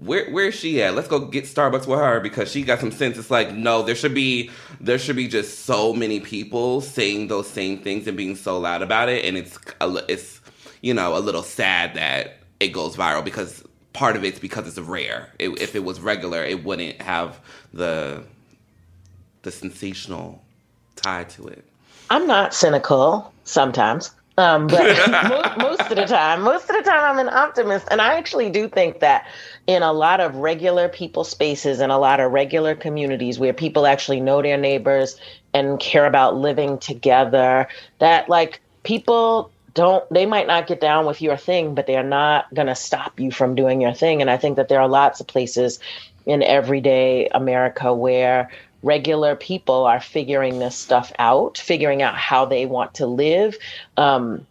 where 0.00 0.30
where's 0.30 0.54
she 0.54 0.82
at? 0.82 0.94
Let's 0.94 1.08
go 1.08 1.20
get 1.20 1.44
Starbucks 1.44 1.86
with 1.86 1.98
her 1.98 2.20
because 2.20 2.50
she 2.50 2.62
got 2.62 2.80
some 2.80 2.90
sense. 2.90 3.18
It's 3.18 3.30
like 3.30 3.52
no, 3.52 3.82
there 3.82 3.94
should 3.94 4.14
be 4.14 4.50
there 4.80 4.98
should 4.98 5.16
be 5.16 5.28
just 5.28 5.60
so 5.60 5.92
many 5.92 6.20
people 6.20 6.80
saying 6.80 7.28
those 7.28 7.48
same 7.48 7.78
things 7.78 8.06
and 8.06 8.16
being 8.16 8.34
so 8.34 8.58
loud 8.58 8.80
about 8.80 9.10
it, 9.10 9.24
and 9.26 9.36
it's 9.36 9.58
it's 10.08 10.39
you 10.80 10.94
know, 10.94 11.16
a 11.16 11.20
little 11.20 11.42
sad 11.42 11.94
that 11.94 12.38
it 12.58 12.68
goes 12.68 12.96
viral 12.96 13.24
because 13.24 13.64
part 13.92 14.16
of 14.16 14.24
it's 14.24 14.38
because 14.38 14.66
it's 14.66 14.78
rare. 14.78 15.30
It, 15.38 15.50
if 15.60 15.74
it 15.74 15.84
was 15.84 16.00
regular, 16.00 16.42
it 16.44 16.64
wouldn't 16.64 17.00
have 17.02 17.40
the 17.72 18.24
the 19.42 19.50
sensational 19.50 20.42
tie 20.96 21.24
to 21.24 21.48
it. 21.48 21.64
I'm 22.10 22.26
not 22.26 22.52
cynical 22.52 23.32
sometimes. 23.44 24.10
Um, 24.38 24.68
but 24.68 24.96
most, 25.28 25.58
most, 25.58 25.90
of 25.90 25.96
the 25.96 26.06
time, 26.06 26.42
most 26.42 26.70
of 26.70 26.76
the 26.76 26.82
time, 26.82 27.04
I'm 27.04 27.18
an 27.18 27.32
optimist, 27.32 27.86
and 27.90 28.00
I 28.00 28.14
actually 28.14 28.48
do 28.48 28.68
think 28.68 29.00
that 29.00 29.26
in 29.66 29.82
a 29.82 29.92
lot 29.92 30.20
of 30.20 30.34
regular 30.36 30.88
people 30.88 31.24
spaces 31.24 31.78
and 31.80 31.92
a 31.92 31.98
lot 31.98 32.20
of 32.20 32.32
regular 32.32 32.74
communities 32.74 33.38
where 33.38 33.52
people 33.52 33.86
actually 33.86 34.20
know 34.20 34.40
their 34.40 34.56
neighbors 34.56 35.20
and 35.52 35.78
care 35.78 36.06
about 36.06 36.36
living 36.36 36.78
together, 36.78 37.68
that 37.98 38.30
like 38.30 38.60
people 38.82 39.50
don't 39.80 40.08
they 40.12 40.26
might 40.26 40.46
not 40.46 40.66
get 40.66 40.80
down 40.80 41.06
with 41.06 41.22
your 41.22 41.36
thing 41.36 41.74
but 41.74 41.86
they're 41.86 42.02
not 42.02 42.52
going 42.54 42.66
to 42.66 42.74
stop 42.74 43.18
you 43.18 43.30
from 43.30 43.54
doing 43.54 43.80
your 43.80 43.94
thing. 43.94 44.20
And 44.20 44.30
i 44.30 44.36
think 44.36 44.56
that 44.56 44.68
there 44.68 44.80
are 44.80 44.88
lots 44.88 45.20
of 45.20 45.26
places 45.26 45.78
in 46.26 46.42
everyday 46.42 47.28
america 47.28 47.92
where 47.94 48.50
regular 48.82 49.36
people 49.36 49.84
are 49.86 50.00
figuring 50.00 50.58
this 50.58 50.76
stuff 50.76 51.12
out 51.18 51.58
figuring 51.58 52.02
out 52.02 52.16
how 52.16 52.44
they 52.44 52.66
want 52.66 52.94
to 52.94 53.06
live. 53.06 53.56
Um, 53.96 54.46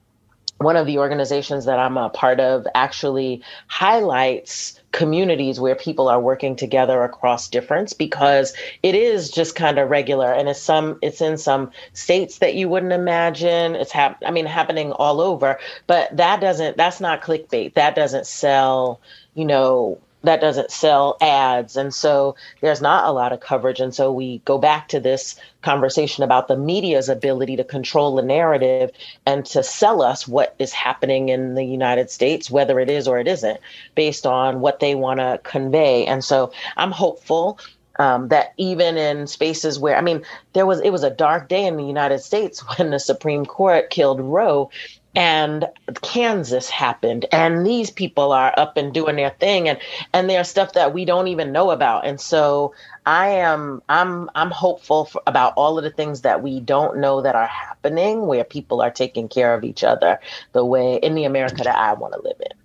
one 0.59 0.75
of 0.75 0.85
the 0.85 0.97
organizations 0.97 1.65
that 1.65 1.79
I'm 1.79 1.97
a 1.97 2.09
part 2.09 2.39
of 2.39 2.67
actually 2.75 3.41
highlights 3.67 4.78
communities 4.91 5.59
where 5.59 5.75
people 5.75 6.07
are 6.07 6.19
working 6.19 6.55
together 6.55 7.03
across 7.03 7.47
difference 7.47 7.93
because 7.93 8.53
it 8.81 8.95
is 8.95 9.29
just 9.29 9.55
kind 9.55 9.77
of 9.77 9.89
regular 9.89 10.31
and 10.31 10.49
it's 10.49 10.61
some 10.61 10.97
it's 11.01 11.21
in 11.21 11.37
some 11.37 11.71
states 11.93 12.39
that 12.39 12.55
you 12.55 12.67
wouldn't 12.67 12.93
imagine. 12.93 13.75
It's 13.75 13.91
hap- 13.91 14.23
I 14.25 14.31
mean 14.31 14.45
happening 14.45 14.91
all 14.93 15.21
over 15.21 15.59
but 15.87 16.15
that 16.17 16.41
doesn't 16.41 16.77
that's 16.77 16.99
not 16.99 17.21
clickbait. 17.21 17.75
That 17.75 17.95
doesn't 17.95 18.25
sell 18.27 18.99
you 19.35 19.45
know 19.45 19.99
that 20.23 20.41
doesn't 20.41 20.71
sell 20.71 21.17
ads. 21.21 21.77
And 21.77 21.93
so 21.93 22.35
there's 22.61 22.81
not 22.81 23.05
a 23.05 23.11
lot 23.11 23.31
of 23.31 23.39
coverage. 23.39 23.79
And 23.79 23.93
so 23.93 24.11
we 24.11 24.39
go 24.39 24.57
back 24.57 24.89
to 24.89 24.99
this 24.99 25.35
conversation 25.61 26.23
about 26.23 26.47
the 26.47 26.57
media's 26.57 27.09
ability 27.09 27.55
to 27.57 27.63
control 27.63 28.15
the 28.15 28.21
narrative 28.21 28.91
and 29.25 29.45
to 29.47 29.63
sell 29.63 30.01
us 30.01 30.27
what 30.27 30.55
is 30.59 30.73
happening 30.73 31.29
in 31.29 31.55
the 31.55 31.63
United 31.63 32.09
States, 32.09 32.51
whether 32.51 32.79
it 32.79 32.89
is 32.89 33.07
or 33.07 33.19
it 33.19 33.27
isn't, 33.27 33.59
based 33.95 34.25
on 34.25 34.59
what 34.59 34.79
they 34.79 34.95
want 34.95 35.19
to 35.19 35.39
convey. 35.43 36.05
And 36.05 36.23
so 36.23 36.51
I'm 36.75 36.91
hopeful 36.91 37.59
um, 37.99 38.29
that 38.29 38.53
even 38.57 38.97
in 38.97 39.27
spaces 39.27 39.77
where 39.77 39.97
I 39.97 40.01
mean, 40.01 40.23
there 40.53 40.65
was 40.65 40.79
it 40.79 40.89
was 40.89 41.03
a 41.03 41.09
dark 41.09 41.49
day 41.49 41.65
in 41.65 41.75
the 41.75 41.83
United 41.83 42.19
States 42.19 42.61
when 42.77 42.89
the 42.89 42.99
Supreme 42.99 43.45
Court 43.45 43.89
killed 43.89 44.21
Roe, 44.21 44.71
and 45.15 45.67
Kansas 46.01 46.69
happened 46.69 47.25
and 47.31 47.65
these 47.65 47.89
people 47.89 48.31
are 48.31 48.53
up 48.57 48.77
and 48.77 48.93
doing 48.93 49.15
their 49.15 49.31
thing 49.31 49.67
and 49.67 49.79
and 50.13 50.29
there's 50.29 50.47
stuff 50.47 50.73
that 50.73 50.93
we 50.93 51.03
don't 51.03 51.27
even 51.27 51.51
know 51.51 51.71
about 51.71 52.05
and 52.05 52.21
so 52.21 52.73
I 53.05 53.29
am 53.29 53.81
I'm 53.89 54.29
I'm 54.35 54.51
hopeful 54.51 55.05
for, 55.05 55.21
about 55.25 55.53
all 55.55 55.77
of 55.77 55.83
the 55.83 55.89
things 55.89 56.21
that 56.21 56.43
we 56.43 56.59
don't 56.59 56.97
know 56.99 57.21
that 57.21 57.35
are 57.35 57.47
happening 57.47 58.27
where 58.27 58.43
people 58.43 58.81
are 58.81 58.91
taking 58.91 59.27
care 59.27 59.55
of 59.55 59.63
each 59.63 59.83
other 59.83 60.19
the 60.53 60.63
way 60.63 60.97
in 60.97 61.15
the 61.15 61.25
America 61.25 61.63
that 61.63 61.75
I 61.75 61.93
want 61.93 62.13
to 62.13 62.21
live 62.21 62.39
in. 62.39 62.57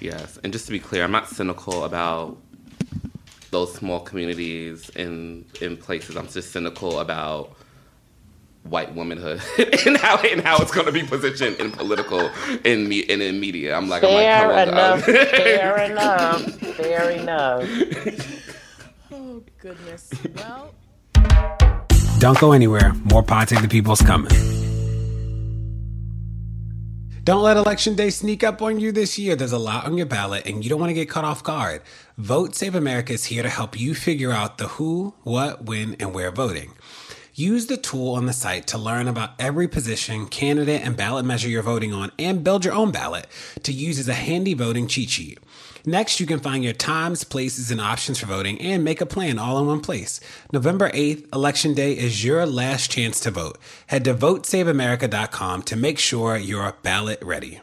Yes, 0.00 0.38
and 0.44 0.52
just 0.52 0.66
to 0.66 0.72
be 0.72 0.78
clear, 0.78 1.02
I'm 1.02 1.12
not 1.12 1.28
cynical 1.28 1.84
about 1.84 2.36
those 3.50 3.74
small 3.74 4.00
communities 4.00 4.88
in 4.90 5.46
in 5.60 5.76
places. 5.76 6.16
I'm 6.16 6.28
just 6.28 6.52
cynical 6.52 7.00
about 7.00 7.56
white 8.64 8.94
womanhood 8.94 9.40
and 9.86 9.96
how 9.96 10.18
and 10.18 10.40
how 10.40 10.56
it's 10.58 10.72
going 10.72 10.86
to 10.86 10.92
be 10.92 11.02
positioned 11.02 11.56
in 11.56 11.70
political 11.70 12.30
in 12.64 12.88
me 12.88 13.04
and 13.08 13.22
in 13.22 13.38
media. 13.38 13.76
I'm 13.76 13.88
like, 13.88 14.02
fair 14.02 14.42
I'm 14.42 14.48
like, 14.48 14.68
enough, 14.68 15.04
fair 15.04 15.78
enough, 15.80 16.42
fair 16.76 17.10
enough. 17.10 18.52
oh 19.12 19.42
goodness. 19.58 20.10
Well, 20.34 20.74
don't 22.18 22.38
go 22.38 22.52
anywhere. 22.52 22.92
More 23.04 23.22
Pod 23.22 23.48
Save 23.50 23.62
the 23.62 23.68
People's 23.68 24.00
coming. 24.00 24.32
Don't 27.24 27.42
let 27.42 27.56
election 27.56 27.94
day 27.94 28.10
sneak 28.10 28.44
up 28.44 28.60
on 28.60 28.78
you 28.78 28.92
this 28.92 29.18
year. 29.18 29.34
There's 29.34 29.52
a 29.52 29.58
lot 29.58 29.86
on 29.86 29.96
your 29.96 30.04
ballot 30.04 30.46
and 30.46 30.62
you 30.62 30.68
don't 30.68 30.78
want 30.78 30.90
to 30.90 30.94
get 30.94 31.08
caught 31.08 31.24
off 31.24 31.42
guard. 31.42 31.80
Vote 32.18 32.54
Save 32.54 32.74
America 32.74 33.14
is 33.14 33.24
here 33.24 33.42
to 33.42 33.48
help 33.48 33.80
you 33.80 33.94
figure 33.94 34.30
out 34.30 34.58
the 34.58 34.68
who, 34.68 35.14
what, 35.22 35.64
when, 35.64 35.94
and 35.94 36.12
where 36.12 36.30
voting. 36.30 36.74
Use 37.36 37.66
the 37.66 37.76
tool 37.76 38.14
on 38.14 38.26
the 38.26 38.32
site 38.32 38.68
to 38.68 38.78
learn 38.78 39.08
about 39.08 39.32
every 39.40 39.66
position, 39.66 40.28
candidate, 40.28 40.82
and 40.86 40.96
ballot 40.96 41.24
measure 41.24 41.48
you're 41.48 41.64
voting 41.64 41.92
on 41.92 42.12
and 42.16 42.44
build 42.44 42.64
your 42.64 42.74
own 42.74 42.92
ballot 42.92 43.26
to 43.64 43.72
use 43.72 43.98
as 43.98 44.06
a 44.06 44.14
handy 44.14 44.54
voting 44.54 44.86
cheat 44.86 45.10
sheet. 45.10 45.40
Next, 45.84 46.20
you 46.20 46.26
can 46.26 46.38
find 46.38 46.62
your 46.62 46.74
times, 46.74 47.24
places, 47.24 47.72
and 47.72 47.80
options 47.80 48.20
for 48.20 48.26
voting 48.26 48.60
and 48.60 48.84
make 48.84 49.00
a 49.00 49.06
plan 49.06 49.40
all 49.40 49.58
in 49.58 49.66
one 49.66 49.80
place. 49.80 50.20
November 50.52 50.90
8th, 50.90 51.26
Election 51.34 51.74
Day, 51.74 51.98
is 51.98 52.24
your 52.24 52.46
last 52.46 52.92
chance 52.92 53.18
to 53.18 53.32
vote. 53.32 53.58
Head 53.88 54.04
to 54.04 54.14
votesaveamerica.com 54.14 55.62
to 55.62 55.74
make 55.74 55.98
sure 55.98 56.36
you're 56.36 56.72
ballot 56.84 57.20
ready. 57.20 57.62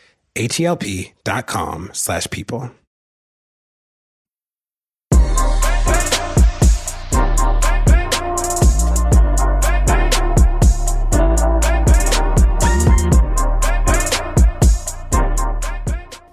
H-E-L-P 0.35 1.13
dot 1.23 1.47
com 1.47 1.89
slash 1.93 2.27
people. 2.29 2.71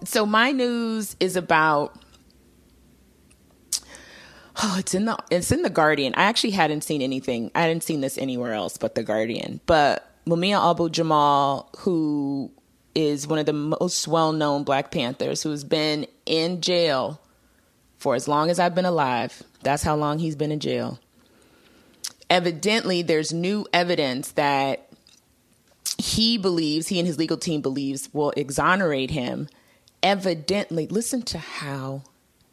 So 0.05 0.25
my 0.27 0.53
news 0.53 1.17
is 1.21 1.37
about 1.37 1.95
Oh, 4.61 4.77
it's 4.77 4.93
in 4.93 5.05
the 5.05 5.17
it's 5.31 5.53
in 5.53 5.63
the 5.63 5.71
Guardian. 5.71 6.15
I 6.17 6.25
actually 6.25 6.51
hadn't 6.51 6.83
seen 6.83 7.01
anything. 7.03 7.53
I 7.55 7.61
hadn't 7.61 7.83
seen 7.85 8.01
this 8.01 8.19
anywhere 8.19 8.55
else 8.55 8.77
but 8.77 8.97
the 8.97 9.05
Guardian. 9.05 9.61
But 9.67 10.05
Mumia 10.27 10.71
Abu 10.71 10.89
Jamal, 10.89 11.71
who 11.79 12.51
is 12.99 13.27
one 13.27 13.39
of 13.39 13.47
the 13.47 13.53
most 13.53 14.09
well-known 14.09 14.65
Black 14.65 14.91
Panthers, 14.91 15.43
who's 15.43 15.63
been 15.63 16.07
in 16.27 16.61
jail 16.61 17.21
for 17.97 18.15
as 18.15 18.27
long 18.27 18.51
as 18.51 18.59
I've 18.59 18.75
been 18.75 18.85
alive. 18.85 19.43
That's 19.63 19.83
how 19.83 19.95
long 19.95 20.19
he's 20.19 20.37
been 20.37 20.51
in 20.51 20.61
jail. 20.61 20.99
Evidently, 22.29 23.03
there's 23.03 23.33
new 23.33 23.67
evidence 23.73 24.33
that 24.33 24.89
he 25.97 26.39
believes, 26.39 26.89
he 26.89 26.99
and 26.99 27.07
his 27.07 27.19
legal 27.19 27.37
team 27.37 27.61
believes, 27.61 28.09
will 28.13 28.33
exonerate 28.37 29.11
him. 29.11 29.49
Evidently, 30.03 30.89
listen 30.89 31.23
to 31.23 31.39
how 31.39 32.03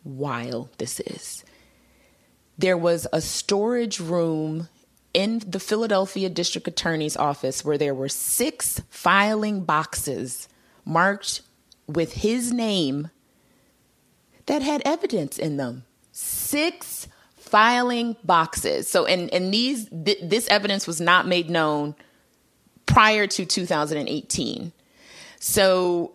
wild 0.03 0.69
this 0.77 0.99
is 0.99 1.43
there 2.57 2.77
was 2.77 3.07
a 3.11 3.21
storage 3.21 3.99
room 3.99 4.69
in 5.15 5.39
the 5.47 5.61
Philadelphia 5.61 6.27
District 6.27 6.67
Attorney's 6.67 7.15
office 7.15 7.63
where 7.63 7.77
there 7.77 7.95
were 7.95 8.09
six 8.09 8.81
filing 8.89 9.63
boxes 9.63 10.49
marked 10.83 11.41
with 11.87 12.11
his 12.11 12.51
name 12.51 13.09
that 14.45 14.61
had 14.61 14.81
evidence 14.83 15.37
in 15.39 15.55
them. 15.55 15.85
Six 16.11 17.07
filing 17.37 18.17
boxes. 18.25 18.89
So, 18.89 19.05
and 19.05 19.33
and 19.33 19.53
these 19.53 19.87
th- 19.89 20.19
this 20.21 20.49
evidence 20.49 20.85
was 20.85 20.99
not 20.99 21.25
made 21.25 21.49
known 21.49 21.95
prior 22.85 23.25
to 23.25 23.45
2018. 23.45 24.73
So 25.39 26.11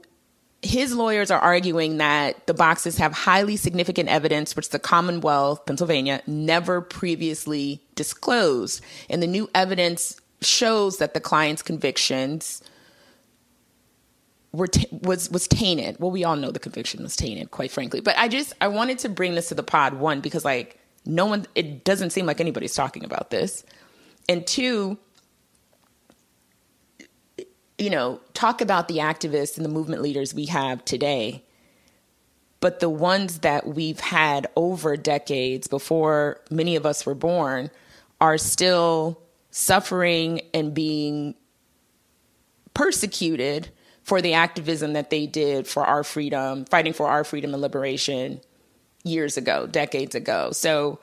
his 0.62 0.94
lawyers 0.94 1.30
are 1.30 1.40
arguing 1.40 1.98
that 1.98 2.46
the 2.46 2.54
boxes 2.54 2.98
have 2.98 3.12
highly 3.12 3.56
significant 3.56 4.08
evidence 4.08 4.54
which 4.54 4.70
the 4.70 4.78
Commonwealth, 4.78 5.64
Pennsylvania, 5.64 6.22
never 6.26 6.80
previously 6.80 7.82
disclosed. 7.94 8.82
And 9.08 9.22
the 9.22 9.26
new 9.26 9.48
evidence 9.54 10.20
shows 10.42 10.98
that 10.98 11.14
the 11.14 11.20
client's 11.20 11.62
convictions 11.62 12.62
were 14.52 14.66
t- 14.66 14.88
was 14.90 15.30
was 15.30 15.48
tainted. 15.48 15.96
Well, 15.98 16.10
we 16.10 16.24
all 16.24 16.36
know 16.36 16.50
the 16.50 16.58
conviction 16.58 17.02
was 17.02 17.16
tainted, 17.16 17.50
quite 17.50 17.70
frankly. 17.70 18.00
But 18.00 18.18
I 18.18 18.28
just 18.28 18.52
I 18.60 18.68
wanted 18.68 18.98
to 19.00 19.08
bring 19.08 19.34
this 19.34 19.48
to 19.48 19.54
the 19.54 19.62
pod 19.62 19.94
one 19.94 20.20
because 20.20 20.44
like 20.44 20.78
no 21.06 21.26
one 21.26 21.46
it 21.54 21.84
doesn't 21.84 22.10
seem 22.10 22.26
like 22.26 22.40
anybody's 22.40 22.74
talking 22.74 23.04
about 23.04 23.30
this. 23.30 23.64
And 24.28 24.46
two, 24.46 24.98
you 27.80 27.88
know, 27.88 28.20
talk 28.34 28.60
about 28.60 28.88
the 28.88 28.98
activists 28.98 29.56
and 29.56 29.64
the 29.64 29.70
movement 29.70 30.02
leaders 30.02 30.34
we 30.34 30.44
have 30.44 30.84
today, 30.84 31.42
but 32.60 32.78
the 32.80 32.90
ones 32.90 33.38
that 33.38 33.66
we've 33.66 34.00
had 34.00 34.46
over 34.54 34.98
decades 34.98 35.66
before 35.66 36.42
many 36.50 36.76
of 36.76 36.84
us 36.84 37.06
were 37.06 37.14
born 37.14 37.70
are 38.20 38.36
still 38.36 39.18
suffering 39.50 40.42
and 40.52 40.74
being 40.74 41.34
persecuted 42.74 43.70
for 44.02 44.20
the 44.20 44.34
activism 44.34 44.92
that 44.92 45.08
they 45.08 45.26
did 45.26 45.66
for 45.66 45.82
our 45.82 46.04
freedom, 46.04 46.66
fighting 46.66 46.92
for 46.92 47.08
our 47.08 47.24
freedom 47.24 47.54
and 47.54 47.62
liberation 47.62 48.42
years 49.04 49.38
ago, 49.38 49.66
decades 49.66 50.14
ago. 50.14 50.50
So, 50.52 50.98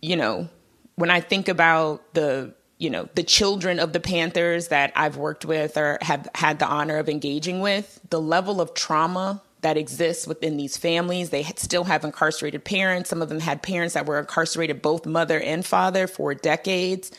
you 0.00 0.16
know, 0.16 0.48
when 0.94 1.10
I 1.10 1.20
think 1.20 1.48
about 1.48 2.14
the 2.14 2.54
you 2.78 2.90
know 2.90 3.08
the 3.14 3.22
children 3.22 3.78
of 3.78 3.92
the 3.92 4.00
panthers 4.00 4.68
that 4.68 4.92
i've 4.96 5.16
worked 5.16 5.44
with 5.44 5.76
or 5.76 5.98
have 6.02 6.28
had 6.34 6.58
the 6.58 6.66
honor 6.66 6.98
of 6.98 7.08
engaging 7.08 7.60
with 7.60 8.00
the 8.10 8.20
level 8.20 8.60
of 8.60 8.74
trauma 8.74 9.40
that 9.66 9.76
exists 9.76 10.28
within 10.28 10.56
these 10.56 10.76
families. 10.76 11.30
They 11.30 11.42
still 11.42 11.82
have 11.82 12.04
incarcerated 12.04 12.64
parents. 12.64 13.10
Some 13.10 13.20
of 13.20 13.28
them 13.28 13.40
had 13.40 13.64
parents 13.64 13.94
that 13.94 14.06
were 14.06 14.20
incarcerated 14.20 14.80
both 14.80 15.06
mother 15.06 15.40
and 15.40 15.66
father 15.66 16.06
for 16.06 16.34
decades. 16.34 17.10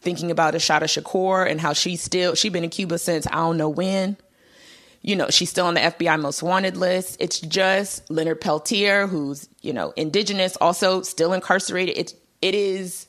Thinking 0.00 0.32
about 0.32 0.56
Assata 0.56 0.86
Shakur 0.86 1.48
and 1.48 1.60
how 1.60 1.74
she's 1.74 2.02
still 2.02 2.34
she's 2.34 2.52
been 2.52 2.64
in 2.64 2.70
cuba 2.70 2.98
since 2.98 3.26
i 3.28 3.34
don't 3.34 3.56
know 3.56 3.68
when. 3.68 4.16
You 5.02 5.14
know 5.14 5.30
she's 5.30 5.50
still 5.50 5.66
on 5.66 5.74
the 5.74 5.80
fbi 5.80 6.20
most 6.20 6.42
wanted 6.42 6.76
list. 6.76 7.18
It's 7.20 7.38
just 7.38 8.10
leonard 8.10 8.40
peltier 8.40 9.06
who's 9.06 9.48
you 9.62 9.72
know 9.72 9.92
indigenous 9.96 10.56
also 10.56 11.02
still 11.02 11.32
incarcerated. 11.32 11.96
It's 11.96 12.14
it 12.42 12.56
is 12.56 13.06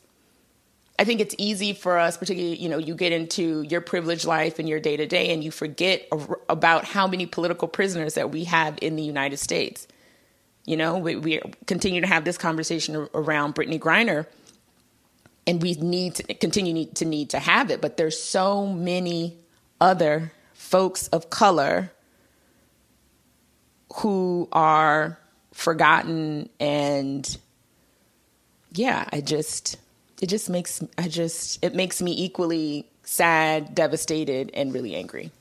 I 0.99 1.03
think 1.03 1.21
it's 1.21 1.35
easy 1.37 1.73
for 1.73 1.99
us, 1.99 2.17
particularly, 2.17 2.55
you 2.57 2.69
know, 2.69 2.79
you 2.79 2.95
get 2.95 3.11
into 3.11 3.61
your 3.61 3.81
privileged 3.81 4.25
life 4.25 4.57
and 4.57 4.67
your 4.67 4.79
day 4.79 4.97
to 4.97 5.05
day 5.05 5.31
and 5.31 5.43
you 5.43 5.51
forget 5.51 6.07
about 6.49 6.85
how 6.85 7.07
many 7.07 7.27
political 7.27 7.67
prisoners 7.67 8.15
that 8.15 8.31
we 8.31 8.45
have 8.45 8.79
in 8.81 8.95
the 8.95 9.03
United 9.03 9.37
States. 9.37 9.87
You 10.65 10.75
know, 10.75 10.97
we, 10.97 11.15
we 11.15 11.39
continue 11.67 12.01
to 12.01 12.07
have 12.07 12.25
this 12.25 12.37
conversation 12.37 13.07
around 13.13 13.53
Brittney 13.53 13.79
Griner 13.79 14.25
and 15.45 15.61
we 15.61 15.75
need 15.75 16.15
to 16.15 16.33
continue 16.33 16.73
need 16.73 16.95
to 16.95 17.05
need 17.05 17.29
to 17.29 17.39
have 17.39 17.69
it, 17.69 17.79
but 17.79 17.97
there's 17.97 18.19
so 18.19 18.65
many 18.65 19.37
other 19.79 20.31
folks 20.53 21.07
of 21.09 21.29
color 21.29 21.91
who 23.93 24.49
are 24.51 25.17
forgotten 25.53 26.49
and 26.59 27.37
yeah, 28.73 29.07
I 29.11 29.21
just 29.21 29.77
it 30.21 30.27
just 30.27 30.49
makes 30.49 30.83
I 30.97 31.07
just 31.07 31.63
it 31.63 31.75
makes 31.75 32.01
me 32.01 32.11
equally 32.11 32.87
sad, 33.03 33.75
devastated, 33.75 34.51
and 34.53 34.73
really 34.73 34.95
angry. 34.95 35.31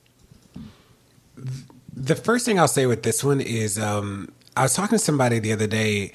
The 1.95 2.15
first 2.15 2.45
thing 2.45 2.59
I'll 2.59 2.67
say 2.67 2.85
with 2.85 3.03
this 3.03 3.23
one 3.23 3.41
is 3.41 3.79
um, 3.79 4.31
I 4.55 4.63
was 4.63 4.73
talking 4.73 4.97
to 4.97 5.03
somebody 5.03 5.39
the 5.39 5.51
other 5.51 5.67
day 5.67 6.11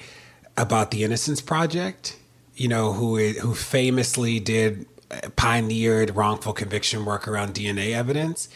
about 0.57 0.91
the 0.91 1.03
Innocence 1.03 1.41
Project. 1.41 2.17
You 2.55 2.67
know 2.67 2.93
who 2.93 3.17
who 3.17 3.53
famously 3.53 4.39
did 4.39 4.85
uh, 5.11 5.29
pioneered 5.35 6.15
wrongful 6.15 6.53
conviction 6.53 7.05
work 7.05 7.27
around 7.27 7.55
DNA 7.55 7.93
evidence. 7.93 8.49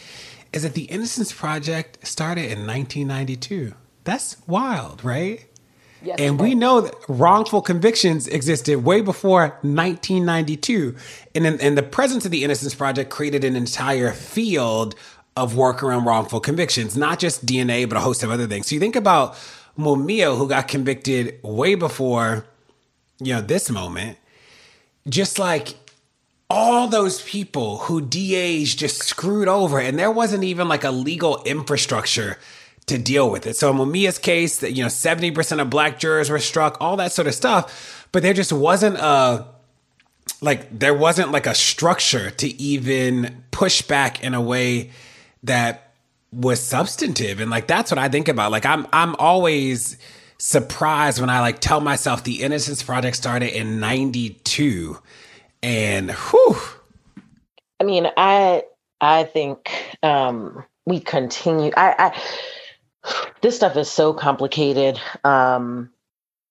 Is 0.53 0.63
that 0.63 0.73
the 0.73 0.85
Innocence 0.85 1.33
Project 1.33 2.07
started 2.07 2.45
in 2.45 2.65
1992? 2.65 3.73
That's 4.05 4.37
wild, 4.47 5.03
right? 5.03 5.45
Yes, 6.03 6.19
and 6.19 6.39
we 6.39 6.53
know 6.55 6.81
that 6.81 6.95
wrongful 7.07 7.61
convictions 7.61 8.27
existed 8.27 8.83
way 8.83 9.01
before 9.01 9.47
1992. 9.61 10.95
And, 11.35 11.45
in, 11.45 11.59
and 11.59 11.77
the 11.77 11.83
presence 11.83 12.25
of 12.25 12.31
the 12.31 12.43
Innocence 12.43 12.75
Project 12.75 13.09
created 13.09 13.43
an 13.43 13.55
entire 13.55 14.11
field 14.11 14.95
of 15.35 15.55
work 15.55 15.83
around 15.83 16.05
wrongful 16.05 16.39
convictions, 16.39 16.97
not 16.97 17.19
just 17.19 17.45
DNA, 17.45 17.87
but 17.87 17.97
a 17.97 18.01
host 18.01 18.23
of 18.23 18.31
other 18.31 18.47
things. 18.47 18.67
So 18.67 18.75
you 18.75 18.79
think 18.79 18.95
about 18.95 19.35
Mumia, 19.77 20.35
who 20.37 20.47
got 20.47 20.67
convicted 20.67 21.39
way 21.43 21.75
before, 21.75 22.45
you 23.19 23.33
know, 23.33 23.41
this 23.41 23.69
moment, 23.69 24.17
just 25.07 25.37
like 25.37 25.75
all 26.49 26.87
those 26.87 27.21
people 27.21 27.79
who 27.79 28.01
DAs 28.01 28.73
just 28.73 29.03
screwed 29.03 29.47
over, 29.47 29.79
and 29.79 29.99
there 29.99 30.11
wasn't 30.11 30.43
even 30.43 30.67
like 30.67 30.83
a 30.83 30.91
legal 30.91 31.43
infrastructure 31.43 32.37
to 32.87 32.97
deal 32.97 33.29
with 33.29 33.45
it. 33.45 33.55
So 33.55 33.69
in 33.69 33.77
Mumia's 33.77 34.17
case, 34.17 34.63
you 34.63 34.81
know, 34.81 34.87
70% 34.87 35.61
of 35.61 35.69
black 35.69 35.99
jurors 35.99 36.29
were 36.29 36.39
struck, 36.39 36.77
all 36.81 36.97
that 36.97 37.11
sort 37.11 37.27
of 37.27 37.35
stuff. 37.35 38.07
But 38.11 38.23
there 38.23 38.33
just 38.33 38.53
wasn't 38.53 38.97
a 38.97 39.45
like 40.41 40.77
there 40.77 40.93
wasn't 40.93 41.31
like 41.31 41.47
a 41.47 41.55
structure 41.55 42.29
to 42.31 42.61
even 42.61 43.43
push 43.51 43.81
back 43.81 44.23
in 44.23 44.33
a 44.33 44.41
way 44.41 44.91
that 45.43 45.93
was 46.31 46.61
substantive. 46.61 47.39
And 47.39 47.49
like 47.51 47.67
that's 47.67 47.91
what 47.91 47.97
I 47.97 48.09
think 48.09 48.27
about. 48.27 48.51
Like 48.51 48.65
I'm 48.65 48.87
I'm 48.93 49.15
always 49.15 49.97
surprised 50.37 51.19
when 51.19 51.29
I 51.29 51.39
like 51.41 51.59
tell 51.59 51.81
myself 51.81 52.23
the 52.23 52.41
Innocence 52.43 52.83
Project 52.83 53.17
started 53.17 53.57
in 53.57 53.79
92 53.79 54.97
and 55.63 56.11
whew. 56.11 56.57
I 57.79 57.83
mean, 57.83 58.07
I 58.15 58.63
I 59.01 59.25
think 59.25 59.97
um 60.03 60.63
we 60.85 60.99
continue 60.99 61.71
I 61.75 61.95
I 61.97 62.21
this 63.41 63.55
stuff 63.55 63.77
is 63.77 63.89
so 63.89 64.13
complicated. 64.13 64.99
Um, 65.23 65.89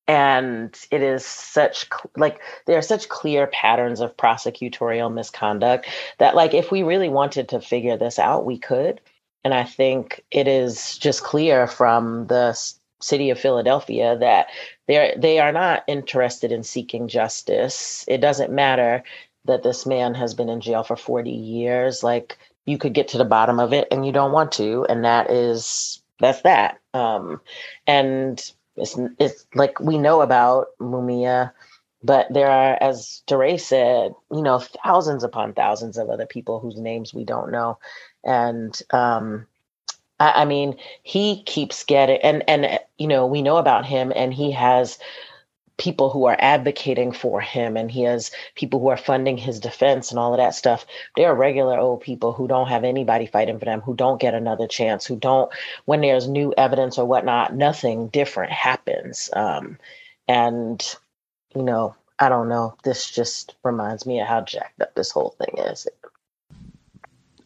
and 0.09 0.78
it 0.90 1.02
is 1.02 1.24
such 1.24 1.86
like 2.16 2.40
there 2.66 2.78
are 2.78 2.82
such 2.82 3.09
clear 3.09 3.46
patterns 3.48 4.00
of 4.00 4.16
prosecutorial 4.16 5.12
misconduct 5.12 5.86
that 6.18 6.36
like 6.36 6.54
if 6.54 6.70
we 6.70 6.82
really 6.82 7.09
wanted 7.09 7.48
to 7.48 7.61
figure 7.61 7.96
this 7.96 8.18
out 8.18 8.46
we 8.46 8.59
could 8.59 9.00
and 9.44 9.52
i 9.52 9.64
think 9.64 10.24
it 10.30 10.46
is 10.46 10.96
just 10.98 11.22
clear 11.22 11.66
from 11.66 12.26
the 12.28 12.57
city 13.00 13.30
of 13.30 13.38
philadelphia 13.38 14.16
that 14.18 14.46
they're 14.86 15.14
they 15.18 15.38
are 15.38 15.52
not 15.52 15.82
interested 15.88 16.52
in 16.52 16.62
seeking 16.62 17.09
justice 17.09 18.04
it 18.07 18.18
doesn't 18.18 18.52
matter 18.52 19.02
that 19.44 19.62
this 19.62 19.86
man 19.86 20.14
has 20.14 20.34
been 20.34 20.48
in 20.48 20.61
jail 20.61 20.82
for 20.82 20.96
40 20.96 21.30
years 21.30 22.02
like 22.02 22.38
you 22.64 22.78
could 22.78 22.94
get 22.94 23.09
to 23.09 23.18
the 23.18 23.24
bottom 23.24 23.61
of 23.61 23.72
it 23.72 23.86
and 23.90 24.07
you 24.07 24.12
don't 24.12 24.32
want 24.32 24.52
to 24.52 24.86
and 24.88 25.04
that 25.04 25.30
is 25.30 26.00
that's 26.21 26.43
that 26.43 26.79
um 26.95 27.41
and 27.87 28.53
it's, 28.77 28.99
it's 29.19 29.47
like 29.55 29.81
we 29.81 29.99
know 29.99 30.21
about 30.21 30.69
Mumia, 30.81 31.53
but 32.03 32.33
there 32.33 32.51
are, 32.51 32.77
as 32.81 33.23
DeRay 33.27 33.57
said, 33.57 34.12
you 34.31 34.43
know, 34.43 34.59
thousands 34.85 35.25
upon 35.25 35.55
thousands 35.55 35.97
of 35.99 36.11
other 36.11 36.27
people 36.27 36.61
whose 36.61 36.77
names 36.77 37.14
we 37.14 37.25
don't 37.25 37.51
know. 37.51 37.79
And 38.23 38.79
um, 38.91 39.47
I, 40.21 40.43
I 40.43 40.45
mean, 40.45 40.77
he 41.03 41.43
keeps 41.45 41.85
getting, 41.85 42.19
and, 42.19 42.49
and, 42.49 42.79
you 42.99 43.09
know, 43.09 43.27
we 43.27 43.43
know 43.43 43.57
about 43.57 43.87
him 43.87 44.12
and 44.14 44.33
he 44.33 44.51
has 44.53 44.99
people 45.79 46.11
who 46.11 46.24
are 46.27 46.37
advocating 46.39 47.12
for 47.12 47.41
him 47.41 47.77
and 47.77 47.91
he 47.91 48.03
has 48.03 48.31
people 48.55 48.81
who 48.81 48.89
are 48.89 48.97
funding 48.97 49.37
his 49.37 49.61
defense 49.61 50.11
and 50.11 50.18
all 50.18 50.33
of 50.33 50.39
that 50.39 50.55
stuff. 50.55 50.87
There 51.16 51.29
are 51.31 51.35
regular 51.35 51.79
old 51.79 52.01
people 52.01 52.33
who 52.33 52.49
don't 52.49 52.68
have 52.68 52.85
anybody 52.85 53.27
fighting 53.27 53.59
for 53.59 53.66
them, 53.66 53.83
who 53.83 53.95
don't 53.95 54.20
get 54.20 54.35
another 54.35 54.66
chance, 54.66 55.05
who 55.05 55.16
don't, 55.16 55.53
when 55.85 56.01
there's 56.01 56.29
new 56.29 56.55
evidence 56.57 56.99
or 56.99 57.05
whatnot, 57.05 57.55
nothing 57.55 58.09
different 58.09 58.53
happens. 58.53 59.31
Um, 59.35 59.79
and, 60.29 60.97
you 61.55 61.62
know, 61.62 61.95
I 62.18 62.31
don't 62.31 62.49
know. 62.49 62.77
This 62.83 63.11
just 63.11 63.55
reminds 63.62 64.07
me 64.07 64.20
of 64.20 64.27
how 64.27 64.41
jacked 64.41 64.81
up 64.81 64.95
this 64.95 65.11
whole 65.11 65.37
thing 65.39 65.64
is. 65.66 65.87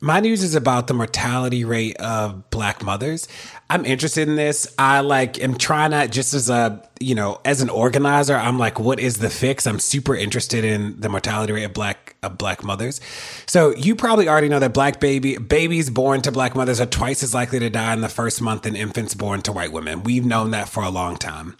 My 0.02 0.18
news 0.18 0.42
is 0.42 0.54
about 0.54 0.86
the 0.86 0.94
mortality 0.94 1.62
rate 1.66 1.98
of 1.98 2.48
black 2.48 2.82
mothers. 2.82 3.28
I'm 3.68 3.84
interested 3.84 4.28
in 4.28 4.36
this. 4.36 4.74
I 4.78 5.00
like 5.00 5.38
am 5.42 5.58
trying 5.58 5.90
to 5.90 6.08
just 6.08 6.32
as 6.32 6.48
a, 6.48 6.82
you 6.98 7.14
know, 7.14 7.38
as 7.44 7.60
an 7.60 7.68
organizer, 7.68 8.34
I'm 8.34 8.58
like, 8.58 8.80
what 8.80 8.98
is 8.98 9.18
the 9.18 9.28
fix? 9.28 9.66
I'm 9.66 9.78
super 9.78 10.16
interested 10.16 10.64
in 10.64 10.98
the 10.98 11.10
mortality 11.10 11.52
rate 11.52 11.64
of 11.64 11.74
black 11.74 12.16
of 12.22 12.38
black 12.38 12.64
mothers. 12.64 12.98
So 13.44 13.74
you 13.76 13.94
probably 13.94 14.26
already 14.26 14.48
know 14.48 14.58
that 14.58 14.72
black 14.72 15.00
baby 15.00 15.36
babies 15.36 15.90
born 15.90 16.22
to 16.22 16.32
black 16.32 16.56
mothers 16.56 16.80
are 16.80 16.86
twice 16.86 17.22
as 17.22 17.34
likely 17.34 17.58
to 17.58 17.68
die 17.68 17.92
in 17.92 18.00
the 18.00 18.08
first 18.08 18.40
month 18.40 18.62
than 18.62 18.76
infants 18.76 19.14
born 19.14 19.42
to 19.42 19.52
white 19.52 19.72
women. 19.72 20.02
We've 20.02 20.24
known 20.24 20.50
that 20.52 20.70
for 20.70 20.82
a 20.82 20.90
long 20.90 21.16
time. 21.16 21.58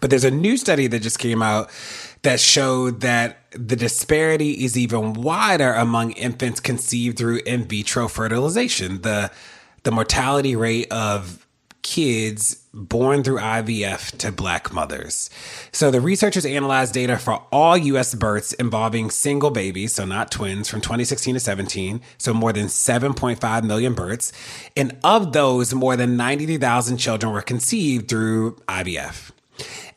But 0.00 0.10
there's 0.10 0.24
a 0.24 0.30
new 0.30 0.56
study 0.56 0.86
that 0.88 1.00
just 1.00 1.18
came 1.18 1.42
out 1.42 1.70
that 2.24 2.40
showed 2.40 3.00
that 3.02 3.38
the 3.52 3.76
disparity 3.76 4.64
is 4.64 4.76
even 4.76 5.12
wider 5.14 5.72
among 5.72 6.12
infants 6.12 6.60
conceived 6.60 7.16
through 7.16 7.40
in 7.46 7.64
vitro 7.64 8.08
fertilization. 8.08 9.02
The 9.02 9.30
the 9.84 9.92
mortality 9.92 10.56
rate 10.56 10.90
of 10.90 11.46
kids 11.82 12.64
born 12.72 13.22
through 13.22 13.38
IVF 13.38 14.16
to 14.18 14.32
black 14.32 14.72
mothers. 14.72 15.30
So 15.70 15.90
the 15.90 16.00
researchers 16.00 16.46
analyzed 16.46 16.94
data 16.94 17.18
for 17.18 17.44
all 17.52 17.76
US 17.76 18.14
births 18.14 18.54
involving 18.54 19.10
single 19.10 19.50
babies, 19.50 19.94
so 19.94 20.04
not 20.04 20.30
twins, 20.32 20.68
from 20.68 20.80
2016 20.80 21.34
to 21.34 21.40
17, 21.40 22.00
so 22.18 22.32
more 22.32 22.52
than 22.52 22.66
7.5 22.66 23.62
million 23.64 23.94
births. 23.94 24.32
And 24.76 24.96
of 25.04 25.34
those, 25.34 25.74
more 25.74 25.96
than 25.96 26.16
93,000 26.16 26.96
children 26.96 27.32
were 27.32 27.42
conceived 27.42 28.08
through 28.08 28.56
IVF. 28.66 29.30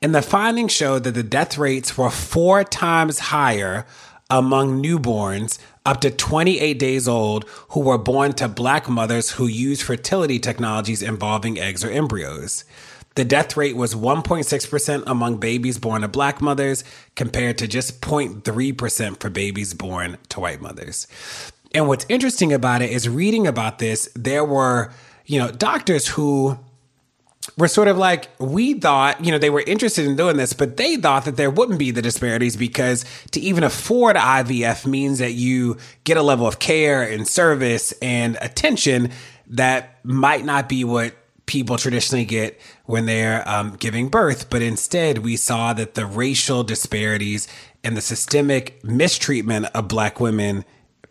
And 0.01 0.13
the 0.13 0.21
findings 0.21 0.71
showed 0.71 1.03
that 1.03 1.13
the 1.13 1.23
death 1.23 1.57
rates 1.57 1.97
were 1.97 2.09
four 2.09 2.63
times 2.63 3.19
higher 3.19 3.85
among 4.29 4.83
newborns 4.83 5.57
up 5.85 6.01
to 6.01 6.11
28 6.11 6.77
days 6.77 7.07
old 7.07 7.45
who 7.69 7.79
were 7.79 7.97
born 7.97 8.33
to 8.33 8.47
black 8.47 8.89
mothers 8.89 9.31
who 9.31 9.47
used 9.47 9.81
fertility 9.81 10.37
technologies 10.37 11.01
involving 11.01 11.57
eggs 11.57 11.83
or 11.83 11.89
embryos. 11.89 12.65
The 13.15 13.25
death 13.25 13.57
rate 13.57 13.75
was 13.75 13.95
1.6% 13.95 15.03
among 15.07 15.37
babies 15.37 15.79
born 15.79 16.01
to 16.03 16.07
black 16.07 16.39
mothers 16.39 16.83
compared 17.15 17.57
to 17.57 17.67
just 17.67 17.99
0.3% 18.01 19.19
for 19.19 19.29
babies 19.31 19.73
born 19.73 20.17
to 20.29 20.39
white 20.39 20.61
mothers. 20.61 21.07
And 21.73 21.87
what's 21.87 22.05
interesting 22.09 22.53
about 22.53 22.81
it 22.81 22.91
is 22.91 23.09
reading 23.09 23.47
about 23.47 23.79
this, 23.79 24.07
there 24.15 24.45
were, 24.45 24.91
you 25.25 25.39
know, 25.39 25.51
doctors 25.51 26.09
who 26.09 26.59
were 27.57 27.67
sort 27.67 27.87
of 27.87 27.97
like, 27.97 28.29
we 28.39 28.73
thought, 28.73 29.23
you 29.23 29.31
know, 29.31 29.37
they 29.37 29.49
were 29.49 29.63
interested 29.65 30.05
in 30.05 30.15
doing 30.15 30.37
this, 30.37 30.53
but 30.53 30.77
they 30.77 30.97
thought 30.97 31.25
that 31.25 31.37
there 31.37 31.49
wouldn't 31.49 31.79
be 31.79 31.91
the 31.91 32.01
disparities 32.01 32.57
because 32.57 33.05
to 33.31 33.39
even 33.39 33.63
afford 33.63 34.15
IVF 34.15 34.85
means 34.85 35.19
that 35.19 35.33
you 35.33 35.77
get 36.03 36.17
a 36.17 36.21
level 36.21 36.47
of 36.47 36.59
care 36.59 37.03
and 37.03 37.27
service 37.27 37.93
and 38.01 38.37
attention 38.41 39.11
that 39.47 40.03
might 40.03 40.43
not 40.43 40.67
be 40.67 40.83
what 40.83 41.15
people 41.45 41.77
traditionally 41.77 42.25
get 42.25 42.59
when 42.85 43.05
they're 43.05 43.47
um, 43.47 43.75
giving 43.79 44.09
birth. 44.09 44.49
But 44.49 44.61
instead, 44.61 45.19
we 45.19 45.37
saw 45.37 45.73
that 45.73 45.95
the 45.95 46.05
racial 46.05 46.63
disparities 46.63 47.47
and 47.83 47.95
the 47.95 48.01
systemic 48.01 48.83
mistreatment 48.83 49.67
of 49.73 49.87
Black 49.87 50.19
women 50.19 50.65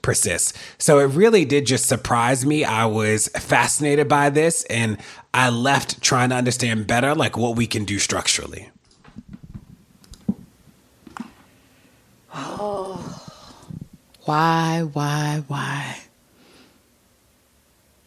persists. 0.07 0.52
So 0.78 1.00
it 1.00 1.07
really 1.07 1.44
did 1.44 1.66
just 1.66 1.86
surprise 1.86 2.46
me. 2.46 2.64
I 2.64 2.86
was 2.86 3.26
fascinated 3.28 4.07
by 4.07 4.30
this 4.30 4.62
and 4.70 4.98
I 5.34 5.50
left 5.50 6.00
trying 6.00 6.30
to 6.30 6.36
understand 6.36 6.86
better 6.86 7.12
like 7.12 7.36
what 7.36 7.57
we 7.57 7.66
can 7.66 7.84
do 7.84 7.98
structurally. 7.98 8.70
Oh. 12.32 13.20
Why, 14.26 14.82
why, 14.92 15.42
why? 15.48 15.98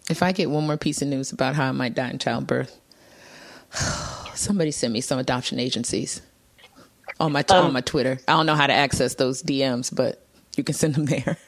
If 0.10 0.24
I 0.24 0.32
get 0.32 0.50
one 0.50 0.66
more 0.66 0.78
piece 0.78 1.02
of 1.02 1.10
news 1.10 1.34
about 1.34 1.56
how 1.56 1.68
I 1.68 1.74
might 1.74 1.96
die 1.96 2.12
in 2.12 2.18
childbirth, 2.18 2.80
somebody 4.36 4.72
send 4.72 4.94
me 4.94 5.02
some 5.02 5.20
adoption 5.20 5.60
agencies 5.60 6.22
on 7.20 7.34
my 7.34 7.44
um, 7.50 7.66
on 7.66 7.74
my 7.74 7.82
Twitter. 7.82 8.20
I 8.26 8.38
don't 8.38 8.46
know 8.46 8.56
how 8.56 8.68
to 8.68 8.74
access 8.74 9.16
those 9.16 9.44
DMs, 9.44 9.94
but 9.94 10.26
you 10.60 10.64
can 10.64 10.76
send 10.76 10.94
them 10.96 11.06
there. 11.06 11.38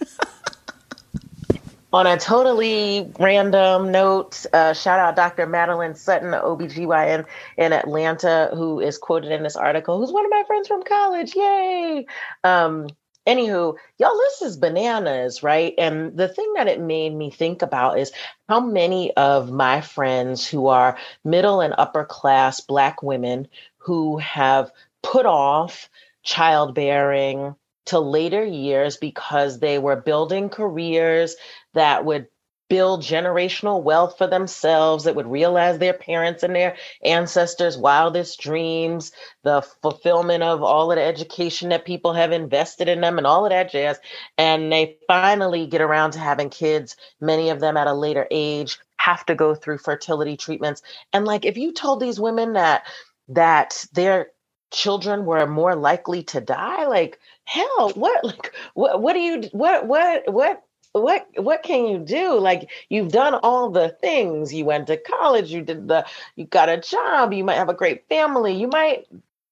On 1.94 2.08
a 2.08 2.18
totally 2.18 3.12
random 3.20 3.92
note, 3.92 4.46
uh, 4.54 4.72
shout 4.72 4.98
out 4.98 5.18
Dr. 5.18 5.46
Madeline 5.46 5.94
Sutton, 5.94 6.32
OBGYN 6.32 7.26
in 7.58 7.74
Atlanta, 7.74 8.50
who 8.54 8.80
is 8.80 8.98
quoted 8.98 9.34
in 9.34 9.44
this 9.44 9.58
article, 9.58 10.00
who's 10.00 10.14
one 10.14 10.24
of 10.24 10.32
my 10.32 10.42
friends 10.48 10.70
from 10.70 10.84
college. 10.84 11.36
Yay! 11.36 12.06
Um, 12.46 12.88
anywho, 13.28 13.76
y'all, 13.98 14.18
this 14.18 14.42
is 14.42 14.56
bananas, 14.56 15.44
right? 15.44 15.74
And 15.78 16.16
the 16.16 16.30
thing 16.30 16.54
that 16.56 16.70
it 16.70 16.80
made 16.80 17.14
me 17.14 17.30
think 17.30 17.62
about 17.62 18.00
is 18.00 18.14
how 18.48 18.62
many 18.62 19.14
of 19.18 19.52
my 19.52 19.82
friends 19.82 20.48
who 20.48 20.68
are 20.68 20.98
middle 21.26 21.60
and 21.60 21.76
upper 21.78 22.06
class 22.06 22.62
Black 22.62 23.04
women 23.04 23.50
who 23.80 24.18
have 24.20 24.72
put 25.04 25.26
off 25.26 25.90
childbearing 26.24 27.54
to 27.86 28.00
later 28.00 28.44
years 28.44 28.98
because 28.98 29.60
they 29.60 29.80
were 29.80 29.96
building 29.96 30.50
careers 30.50 31.36
that 31.74 32.06
would 32.06 32.28
build 32.70 33.02
generational 33.02 33.84
wealth 33.84 34.18
for 34.18 34.28
themselves, 34.28 35.04
that 35.04 35.16
would 35.16 35.28
realize 35.30 35.78
their 35.78 35.92
parents 35.94 36.42
and 36.42 36.56
their 36.56 36.78
ancestors' 37.04 37.78
wildest 37.78 38.40
dreams, 38.40 39.12
the 39.44 39.62
fulfillment 39.82 40.42
of 40.42 40.64
all 40.64 40.90
of 40.90 40.96
the 40.96 41.04
education 41.04 41.68
that 41.68 41.84
people 41.84 42.14
have 42.14 42.32
invested 42.32 42.88
in 42.88 43.02
them, 43.02 43.18
and 43.18 43.28
all 43.28 43.46
of 43.46 43.50
that 43.50 43.70
jazz. 43.72 44.00
And 44.38 44.72
they 44.72 44.98
finally 45.06 45.68
get 45.68 45.82
around 45.82 46.12
to 46.12 46.20
having 46.20 46.50
kids, 46.50 46.96
many 47.20 47.50
of 47.50 47.60
them 47.60 47.76
at 47.76 47.88
a 47.88 47.94
later 47.94 48.26
age 48.32 48.80
have 48.96 49.26
to 49.26 49.36
go 49.36 49.54
through 49.54 49.80
fertility 49.80 50.38
treatments. 50.38 50.82
And 51.12 51.26
like 51.26 51.44
if 51.44 51.58
you 51.58 51.74
told 51.74 52.00
these 52.00 52.22
women 52.22 52.54
that 52.54 52.84
that 53.28 53.86
their 53.92 54.28
children 54.72 55.26
were 55.26 55.46
more 55.46 55.76
likely 55.76 56.24
to 56.24 56.40
die, 56.40 56.86
like 56.86 57.20
hell, 57.52 57.92
what 57.96 58.24
like 58.24 58.54
what 58.74 59.02
what 59.02 59.14
do 59.14 59.20
you 59.20 59.50
what 59.52 59.86
what 59.86 60.24
what 60.32 60.64
what 60.94 61.28
what 61.36 61.64
can 61.64 61.88
you 61.88 62.00
do? 62.00 62.40
Like 62.40 62.70
you've 62.90 63.12
done 63.12 63.36
all 63.36 63.70
the 63.70 63.90
things. 63.90 64.54
You 64.54 64.66
went 64.66 64.88
to 64.88 64.98
college 64.98 65.52
you 65.52 65.62
did 65.62 65.88
the 65.88 66.06
you 66.36 66.46
got 66.46 66.70
a 66.70 66.78
job 66.78 67.34
you 67.34 67.44
might 67.44 67.56
have 67.56 67.70
a 67.70 67.74
great 67.74 68.08
family 68.08 68.54
you 68.54 68.68
might 68.68 69.08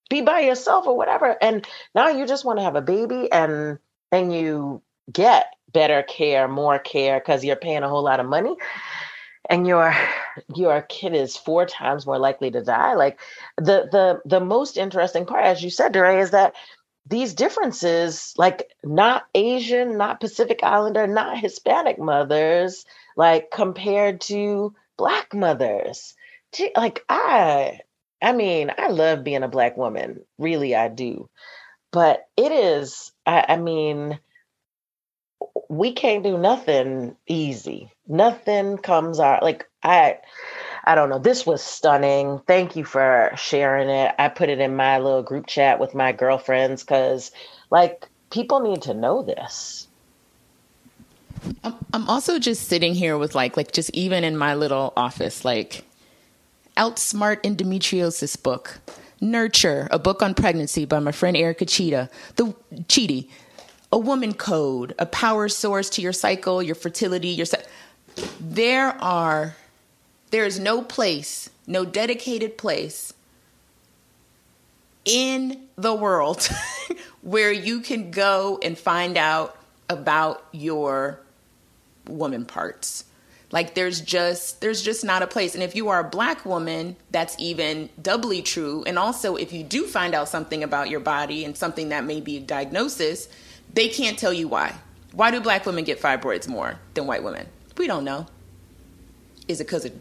be 0.09 0.21
by 0.21 0.39
yourself 0.39 0.87
or 0.87 0.97
whatever 0.97 1.37
and 1.41 1.67
now 1.93 2.09
you 2.09 2.25
just 2.25 2.43
want 2.43 2.57
to 2.57 2.63
have 2.63 2.75
a 2.75 2.81
baby 2.81 3.31
and 3.31 3.77
and 4.11 4.33
you 4.33 4.81
get 5.11 5.53
better 5.71 6.01
care 6.01 6.47
more 6.47 6.79
care 6.79 7.19
because 7.19 7.43
you're 7.43 7.55
paying 7.55 7.83
a 7.83 7.89
whole 7.89 8.03
lot 8.03 8.19
of 8.19 8.25
money 8.25 8.55
and 9.49 9.67
your 9.67 9.93
your 10.55 10.81
kid 10.83 11.13
is 11.13 11.35
four 11.35 11.65
times 11.65 12.05
more 12.05 12.19
likely 12.19 12.51
to 12.51 12.63
die. 12.63 12.93
Like 12.93 13.19
the 13.57 13.89
the 13.91 14.21
the 14.25 14.39
most 14.39 14.77
interesting 14.77 15.25
part 15.25 15.45
as 15.45 15.63
you 15.63 15.69
said 15.69 15.93
DeRay, 15.93 16.21
is 16.21 16.31
that 16.31 16.53
these 17.05 17.33
differences, 17.33 18.33
like 18.37 18.71
not 18.83 19.25
Asian, 19.33 19.97
not 19.97 20.19
Pacific 20.19 20.59
Islander, 20.63 21.07
not 21.07 21.39
Hispanic 21.39 21.99
mothers, 21.99 22.85
like 23.15 23.51
compared 23.51 24.21
to 24.21 24.73
Black 24.97 25.33
mothers. 25.33 26.13
Like 26.75 27.05
I, 27.07 27.79
I 28.21 28.33
mean, 28.33 28.71
I 28.77 28.89
love 28.89 29.23
being 29.23 29.43
a 29.43 29.47
black 29.47 29.77
woman. 29.77 30.25
Really, 30.37 30.75
I 30.75 30.89
do. 30.89 31.29
But 31.91 32.27
it 32.35 32.51
is, 32.51 33.11
I, 33.25 33.45
I 33.49 33.57
mean, 33.57 34.19
we 35.69 35.93
can't 35.93 36.23
do 36.23 36.37
nothing 36.37 37.15
easy. 37.27 37.91
Nothing 38.07 38.77
comes 38.77 39.19
out 39.19 39.43
like 39.43 39.69
I 39.83 40.17
I 40.89 40.95
don't 40.95 41.09
know. 41.09 41.19
This 41.19 41.45
was 41.45 41.61
stunning. 41.61 42.41
Thank 42.47 42.75
you 42.75 42.83
for 42.83 43.31
sharing 43.37 43.89
it. 43.89 44.15
I 44.17 44.27
put 44.27 44.49
it 44.49 44.57
in 44.57 44.75
my 44.75 44.97
little 44.97 45.21
group 45.21 45.45
chat 45.45 45.79
with 45.79 45.93
my 45.93 46.11
girlfriends 46.11 46.83
cuz 46.83 47.29
like 47.69 48.07
people 48.31 48.59
need 48.61 48.81
to 48.81 48.95
know 48.95 49.21
this. 49.21 49.87
I'm, 51.63 52.09
also 52.09 52.39
just 52.39 52.67
sitting 52.67 52.95
here 52.95 53.19
with 53.19 53.35
like 53.35 53.55
like 53.55 53.71
just 53.71 53.91
even 53.91 54.23
in 54.23 54.35
my 54.35 54.55
little 54.55 54.91
office 54.97 55.45
like 55.45 55.85
outsmart 56.75 57.43
endometriosis 57.43 58.41
book 58.41 58.79
nurture 59.21 59.87
a 59.91 59.99
book 59.99 60.23
on 60.23 60.33
pregnancy 60.33 60.85
by 60.85 60.99
my 60.99 61.11
friend 61.11 61.37
erica 61.37 61.65
cheetah 61.65 62.09
the 62.35 62.45
cheaty 62.87 63.29
a 63.91 63.97
woman 63.97 64.33
code 64.33 64.93
a 64.99 65.05
power 65.05 65.47
source 65.47 65.89
to 65.89 66.01
your 66.01 66.13
cycle 66.13 66.61
your 66.63 66.75
fertility 66.75 67.29
your 67.29 67.45
there 68.39 68.89
are 69.01 69.55
there 70.31 70.45
is 70.45 70.59
no 70.59 70.81
place 70.81 71.49
no 71.69 71.85
dedicated 71.85 72.57
place 72.57 73.13
in 75.05 75.67
the 75.77 75.93
world 75.93 76.49
where 77.21 77.51
you 77.51 77.79
can 77.79 78.11
go 78.11 78.59
and 78.61 78.77
find 78.77 79.17
out 79.17 79.55
about 79.87 80.43
your 80.51 81.21
woman 82.07 82.43
parts. 82.43 83.05
Like 83.51 83.75
there's 83.75 84.01
just 84.01 84.61
there's 84.61 84.81
just 84.81 85.05
not 85.05 85.21
a 85.21 85.27
place. 85.27 85.53
And 85.53 85.63
if 85.63 85.75
you 85.75 85.89
are 85.89 85.99
a 85.99 86.09
black 86.09 86.45
woman, 86.45 86.95
that's 87.11 87.35
even 87.39 87.89
doubly 88.01 88.41
true. 88.41 88.83
And 88.85 88.99
also 88.99 89.35
if 89.35 89.53
you 89.53 89.63
do 89.63 89.85
find 89.85 90.13
out 90.13 90.27
something 90.27 90.63
about 90.63 90.89
your 90.89 90.99
body 90.99 91.45
and 91.45 91.55
something 91.55 91.89
that 91.89 92.03
may 92.03 92.19
be 92.19 92.37
a 92.37 92.41
diagnosis, 92.41 93.29
they 93.73 93.89
can't 93.89 94.19
tell 94.19 94.33
you 94.33 94.47
why. 94.47 94.75
Why 95.13 95.31
do 95.31 95.39
black 95.39 95.65
women 95.65 95.83
get 95.83 95.99
fibroids 95.99 96.47
more 96.47 96.79
than 96.93 97.07
white 97.07 97.23
women? 97.23 97.47
We 97.77 97.87
don't 97.87 98.03
know. 98.03 98.27
Is 99.47 99.59
it 99.59 99.65
because 99.65 99.85
of 99.85 99.93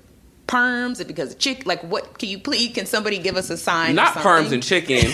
perms? 0.48 0.92
Is 0.92 1.00
it 1.00 1.06
because 1.06 1.32
of 1.32 1.38
chick? 1.38 1.66
Like, 1.66 1.82
what? 1.82 2.18
Can 2.18 2.28
you 2.28 2.38
please? 2.38 2.74
Can 2.74 2.86
somebody 2.86 3.18
give 3.18 3.36
us 3.36 3.50
a 3.50 3.56
sign? 3.56 3.94
Not 3.94 4.14
perms 4.14 4.50
and 4.50 4.62
chicken. 4.62 4.98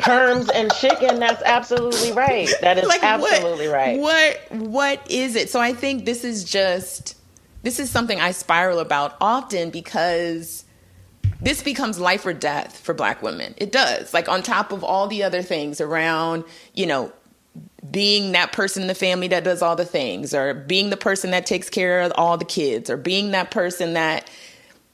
perms 0.00 0.50
and 0.54 0.72
chicken. 0.74 1.20
That's 1.20 1.42
absolutely 1.44 2.12
right. 2.12 2.48
That 2.60 2.78
is 2.78 2.86
like 2.86 3.02
absolutely 3.02 3.68
what, 3.68 3.74
right. 3.74 4.00
What 4.00 4.40
what 4.50 5.10
is 5.10 5.36
it? 5.36 5.50
So 5.50 5.60
I 5.60 5.72
think 5.72 6.04
this 6.04 6.24
is 6.24 6.44
just 6.44 7.16
this 7.62 7.78
is 7.78 7.90
something 7.90 8.20
I 8.20 8.32
spiral 8.32 8.78
about 8.80 9.16
often 9.20 9.70
because 9.70 10.64
this 11.40 11.62
becomes 11.62 11.98
life 11.98 12.24
or 12.24 12.32
death 12.32 12.78
for 12.78 12.94
black 12.94 13.22
women. 13.22 13.54
It 13.56 13.72
does. 13.72 14.14
Like 14.14 14.28
on 14.28 14.42
top 14.42 14.72
of 14.72 14.82
all 14.82 15.06
the 15.06 15.22
other 15.22 15.42
things 15.42 15.80
around, 15.80 16.44
you 16.74 16.86
know, 16.86 17.12
being 17.90 18.32
that 18.32 18.52
person 18.52 18.82
in 18.82 18.88
the 18.88 18.94
family 18.94 19.28
that 19.28 19.44
does 19.44 19.62
all 19.62 19.76
the 19.76 19.84
things 19.84 20.34
or 20.34 20.54
being 20.54 20.90
the 20.90 20.96
person 20.96 21.30
that 21.30 21.46
takes 21.46 21.70
care 21.70 22.00
of 22.02 22.12
all 22.16 22.36
the 22.36 22.44
kids 22.44 22.90
or 22.90 22.96
being 22.96 23.30
that 23.30 23.50
person 23.50 23.94
that 23.94 24.28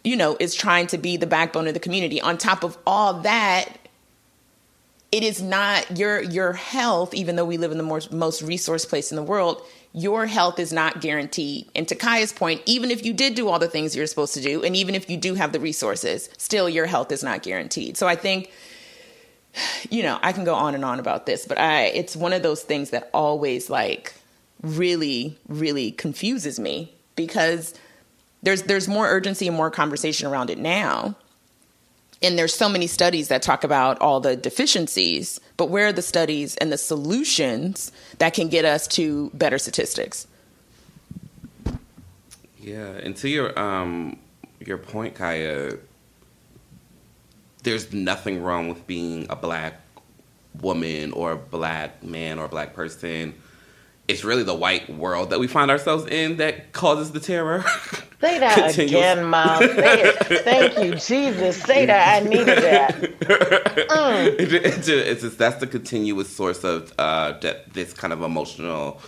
you 0.04 0.16
know 0.16 0.36
is 0.40 0.54
trying 0.54 0.86
to 0.88 0.98
be 0.98 1.16
the 1.16 1.26
backbone 1.26 1.68
of 1.68 1.74
the 1.74 1.80
community. 1.80 2.20
On 2.20 2.38
top 2.38 2.64
of 2.64 2.76
all 2.86 3.20
that 3.20 3.68
it 5.12 5.22
is 5.22 5.42
not 5.42 5.98
your 5.98 6.22
your 6.22 6.54
health 6.54 7.14
even 7.14 7.36
though 7.36 7.44
we 7.44 7.58
live 7.58 7.70
in 7.70 7.76
the 7.76 7.84
most, 7.84 8.10
most 8.10 8.42
resource 8.42 8.84
place 8.84 9.12
in 9.12 9.16
the 9.16 9.22
world 9.22 9.62
your 9.94 10.24
health 10.24 10.58
is 10.58 10.72
not 10.72 11.02
guaranteed. 11.02 11.68
And 11.74 11.86
to 11.88 11.94
kaya's 11.94 12.32
point 12.32 12.62
even 12.66 12.90
if 12.90 13.04
you 13.04 13.12
did 13.12 13.34
do 13.34 13.48
all 13.48 13.58
the 13.58 13.68
things 13.68 13.94
you're 13.94 14.06
supposed 14.06 14.34
to 14.34 14.40
do 14.40 14.62
and 14.64 14.74
even 14.74 14.94
if 14.94 15.08
you 15.08 15.16
do 15.16 15.34
have 15.34 15.52
the 15.52 15.60
resources 15.60 16.30
still 16.38 16.68
your 16.68 16.86
health 16.86 17.12
is 17.12 17.22
not 17.22 17.42
guaranteed. 17.42 17.96
So 17.96 18.08
i 18.08 18.16
think 18.16 18.50
you 19.90 20.02
know 20.02 20.18
i 20.22 20.32
can 20.32 20.44
go 20.44 20.54
on 20.54 20.74
and 20.74 20.82
on 20.82 20.98
about 20.98 21.26
this 21.26 21.44
but 21.44 21.58
i 21.58 21.82
it's 21.84 22.16
one 22.16 22.32
of 22.32 22.42
those 22.42 22.62
things 22.62 22.88
that 22.88 23.10
always 23.12 23.68
like 23.68 24.14
really 24.62 25.36
really 25.46 25.90
confuses 25.90 26.58
me 26.58 26.90
because 27.16 27.74
there's 28.42 28.62
there's 28.62 28.88
more 28.88 29.08
urgency 29.08 29.48
and 29.48 29.56
more 29.56 29.70
conversation 29.70 30.26
around 30.26 30.50
it 30.50 30.58
now. 30.58 31.16
And 32.22 32.38
there's 32.38 32.54
so 32.54 32.68
many 32.68 32.86
studies 32.86 33.28
that 33.28 33.42
talk 33.42 33.64
about 33.64 34.00
all 34.00 34.20
the 34.20 34.36
deficiencies 34.36 35.40
but 35.56 35.70
where 35.70 35.88
are 35.88 35.92
the 35.92 36.02
studies 36.02 36.56
and 36.56 36.72
the 36.72 36.78
solutions 36.78 37.92
that 38.18 38.34
can 38.34 38.48
get 38.48 38.64
us 38.64 38.86
to 38.88 39.30
better 39.34 39.58
statistics? 39.58 40.26
Yeah 42.58 42.86
and 43.02 43.16
to 43.16 43.28
your 43.28 43.58
um 43.58 44.18
your 44.60 44.78
point 44.78 45.14
kaya 45.14 45.78
there's 47.62 47.92
nothing 47.92 48.42
wrong 48.42 48.68
with 48.68 48.86
being 48.86 49.26
a 49.30 49.36
black 49.36 49.80
woman 50.60 51.12
or 51.12 51.32
a 51.32 51.36
black 51.36 52.02
man 52.02 52.38
or 52.38 52.46
a 52.46 52.48
black 52.48 52.74
person 52.74 53.34
it's 54.12 54.24
really 54.24 54.42
the 54.42 54.54
white 54.54 54.88
world 54.90 55.30
that 55.30 55.40
we 55.40 55.46
find 55.46 55.70
ourselves 55.70 56.06
in 56.06 56.36
that 56.36 56.72
causes 56.72 57.12
the 57.12 57.20
terror. 57.20 57.64
Say 58.20 58.38
that 58.38 58.78
again, 58.78 59.24
Mom. 59.24 59.58
Say 59.58 60.02
it. 60.02 60.44
Thank 60.44 60.78
you, 60.78 60.94
Jesus. 60.94 61.60
Say 61.60 61.86
that. 61.86 62.22
I 62.22 62.28
needed 62.28 62.46
that. 62.46 63.68
Mm. 63.92 64.40
It, 64.40 64.52
it, 64.52 64.88
it's 64.88 65.22
just, 65.22 65.38
that's 65.38 65.56
the 65.56 65.66
continuous 65.66 66.28
source 66.28 66.64
of 66.64 66.92
uh, 66.98 67.32
that, 67.40 67.72
this 67.72 67.92
kind 67.92 68.12
of 68.12 68.22
emotional, 68.22 69.00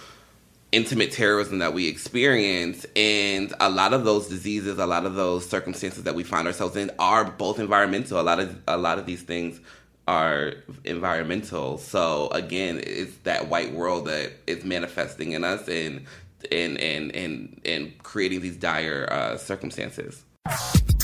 intimate 0.73 1.11
terrorism 1.11 1.59
that 1.59 1.73
we 1.73 1.89
experience, 1.89 2.85
and 2.95 3.53
a 3.61 3.71
lot 3.71 3.93
of 3.95 4.05
those 4.05 4.29
diseases, 4.29 4.79
a 4.79 4.87
lot 4.87 5.07
of 5.07 5.15
those 5.15 5.49
circumstances 5.49 6.05
that 6.05 6.15
we 6.15 6.23
find 6.23 6.47
ourselves 6.47 6.77
in 6.77 6.91
are 6.99 7.25
both 7.25 7.59
environmental. 7.59 8.21
A 8.21 8.23
lot 8.23 8.41
of 8.41 8.57
a 8.69 8.77
lot 8.77 8.99
of 8.99 9.07
these 9.07 9.23
things 9.23 9.61
are 10.07 10.55
environmental. 10.85 11.79
So 11.79 12.29
again, 12.29 12.81
it's 12.83 13.17
that 13.19 13.49
white 13.49 13.73
world 13.73 14.07
that 14.07 14.33
is 14.47 14.65
manifesting 14.65 15.33
in 15.33 15.45
us 15.45 15.69
and 15.69 16.07
and 16.53 16.79
and 16.79 17.15
and 17.15 17.61
and 17.65 17.99
creating 18.03 18.41
these 18.41 18.57
dire 18.57 19.09
uh, 19.11 19.37
circumstances. 19.37 20.25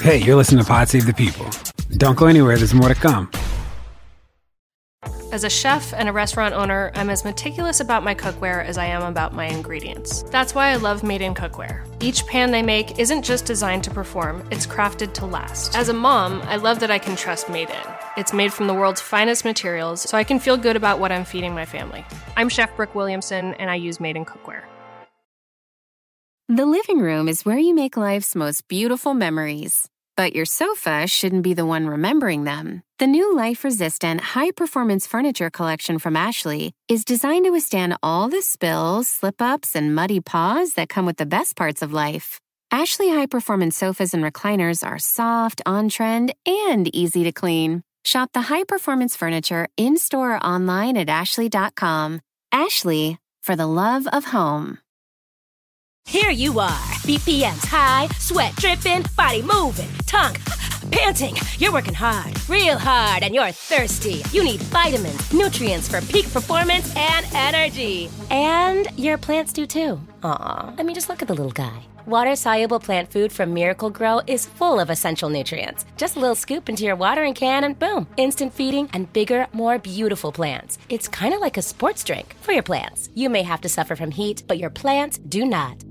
Hey, 0.00 0.18
you're 0.18 0.36
listening 0.36 0.62
to 0.62 0.68
Pod 0.68 0.88
Save 0.88 1.06
the 1.06 1.14
People. 1.14 1.46
Don't 1.96 2.16
go 2.16 2.26
anywhere. 2.26 2.56
There's 2.56 2.74
more 2.74 2.88
to 2.88 2.94
come. 2.94 3.30
As 5.32 5.44
a 5.44 5.50
chef 5.50 5.94
and 5.94 6.08
a 6.08 6.12
restaurant 6.12 6.54
owner, 6.54 6.90
I'm 6.96 7.08
as 7.08 7.24
meticulous 7.24 7.78
about 7.78 8.02
my 8.02 8.16
cookware 8.16 8.64
as 8.64 8.76
I 8.76 8.86
am 8.86 9.02
about 9.02 9.32
my 9.32 9.46
ingredients. 9.46 10.24
That's 10.24 10.56
why 10.56 10.70
I 10.70 10.76
love 10.76 11.04
Made 11.04 11.22
in 11.22 11.34
Cookware. 11.34 11.86
Each 12.02 12.26
pan 12.26 12.50
they 12.50 12.62
make 12.62 12.98
isn't 12.98 13.22
just 13.22 13.46
designed 13.46 13.84
to 13.84 13.90
perform, 13.90 14.46
it's 14.50 14.66
crafted 14.66 15.14
to 15.14 15.26
last. 15.26 15.76
As 15.76 15.88
a 15.88 15.94
mom, 15.94 16.42
I 16.42 16.56
love 16.56 16.80
that 16.80 16.90
I 16.90 16.98
can 16.98 17.14
trust 17.14 17.48
Made 17.48 17.70
in. 17.70 17.99
It's 18.16 18.32
made 18.32 18.52
from 18.52 18.66
the 18.66 18.74
world's 18.74 19.00
finest 19.00 19.44
materials, 19.44 20.00
so 20.02 20.18
I 20.18 20.24
can 20.24 20.40
feel 20.40 20.56
good 20.56 20.76
about 20.76 20.98
what 20.98 21.12
I'm 21.12 21.24
feeding 21.24 21.54
my 21.54 21.64
family. 21.64 22.04
I'm 22.36 22.48
Chef 22.48 22.74
Brooke 22.76 22.94
Williamson, 22.94 23.54
and 23.54 23.70
I 23.70 23.76
use 23.76 24.00
Made 24.00 24.16
in 24.16 24.24
Cookware. 24.24 24.64
The 26.48 26.66
living 26.66 26.98
room 26.98 27.28
is 27.28 27.44
where 27.44 27.58
you 27.58 27.72
make 27.72 27.96
life's 27.96 28.34
most 28.34 28.66
beautiful 28.66 29.14
memories. 29.14 29.88
But 30.16 30.34
your 30.34 30.44
sofa 30.44 31.06
shouldn't 31.06 31.44
be 31.44 31.54
the 31.54 31.64
one 31.64 31.86
remembering 31.86 32.42
them. 32.42 32.82
The 32.98 33.06
new 33.06 33.34
life 33.34 33.62
resistant, 33.62 34.20
high 34.20 34.50
performance 34.50 35.06
furniture 35.06 35.48
collection 35.48 36.00
from 36.00 36.16
Ashley 36.16 36.72
is 36.88 37.04
designed 37.04 37.44
to 37.44 37.50
withstand 37.50 37.96
all 38.02 38.28
the 38.28 38.42
spills, 38.42 39.06
slip 39.06 39.40
ups, 39.40 39.76
and 39.76 39.94
muddy 39.94 40.20
paws 40.20 40.74
that 40.74 40.88
come 40.88 41.06
with 41.06 41.16
the 41.16 41.24
best 41.24 41.54
parts 41.54 41.80
of 41.80 41.92
life. 41.92 42.40
Ashley 42.72 43.10
high 43.10 43.26
performance 43.26 43.76
sofas 43.76 44.12
and 44.12 44.24
recliners 44.24 44.84
are 44.84 44.98
soft, 44.98 45.62
on 45.64 45.88
trend, 45.88 46.34
and 46.44 46.94
easy 46.94 47.22
to 47.22 47.32
clean. 47.32 47.82
Shop 48.04 48.30
the 48.32 48.42
high 48.42 48.64
performance 48.64 49.16
furniture 49.16 49.68
in 49.76 49.96
store 49.96 50.36
or 50.36 50.46
online 50.46 50.96
at 50.96 51.08
ashley.com. 51.08 52.20
Ashley, 52.52 53.18
for 53.42 53.56
the 53.56 53.66
love 53.66 54.06
of 54.08 54.24
home. 54.26 54.78
Here 56.06 56.30
you 56.30 56.58
are, 56.58 56.86
BPMs 57.06 57.64
high, 57.66 58.08
sweat 58.18 58.56
dripping, 58.56 59.04
body 59.16 59.42
moving, 59.42 59.90
tongue 60.06 60.34
panting. 60.90 61.36
You're 61.58 61.72
working 61.72 61.94
hard, 61.94 62.32
real 62.48 62.78
hard, 62.78 63.22
and 63.22 63.34
you're 63.34 63.52
thirsty. 63.52 64.22
You 64.32 64.42
need 64.42 64.60
vitamins, 64.62 65.32
nutrients 65.32 65.88
for 65.88 66.00
peak 66.00 66.32
performance 66.32 66.92
and 66.96 67.26
energy. 67.34 68.10
And 68.30 68.88
your 68.98 69.18
plants 69.18 69.52
do 69.52 69.66
too. 69.66 70.00
Aw, 70.22 70.74
I 70.78 70.82
mean, 70.82 70.94
just 70.94 71.08
look 71.10 71.22
at 71.22 71.28
the 71.28 71.34
little 71.34 71.52
guy. 71.52 71.82
Water 72.06 72.34
soluble 72.34 72.80
plant 72.80 73.12
food 73.12 73.30
from 73.30 73.52
Miracle-Gro 73.52 74.22
is 74.26 74.46
full 74.46 74.80
of 74.80 74.90
essential 74.90 75.28
nutrients. 75.28 75.84
Just 75.96 76.16
a 76.16 76.20
little 76.20 76.34
scoop 76.34 76.68
into 76.68 76.84
your 76.84 76.96
watering 76.96 77.34
can, 77.34 77.64
and 77.64 77.78
boom, 77.78 78.06
instant 78.16 78.54
feeding 78.54 78.88
and 78.92 79.12
bigger, 79.12 79.46
more 79.52 79.78
beautiful 79.78 80.32
plants. 80.32 80.78
It's 80.88 81.08
kind 81.08 81.34
of 81.34 81.40
like 81.40 81.56
a 81.56 81.62
sports 81.62 82.02
drink 82.02 82.34
for 82.40 82.52
your 82.52 82.62
plants. 82.62 83.10
You 83.14 83.28
may 83.28 83.42
have 83.42 83.60
to 83.62 83.68
suffer 83.68 83.96
from 83.96 84.10
heat, 84.10 84.44
but 84.46 84.58
your 84.58 84.70
plants 84.70 85.18
do 85.18 85.44
not. 85.44 85.84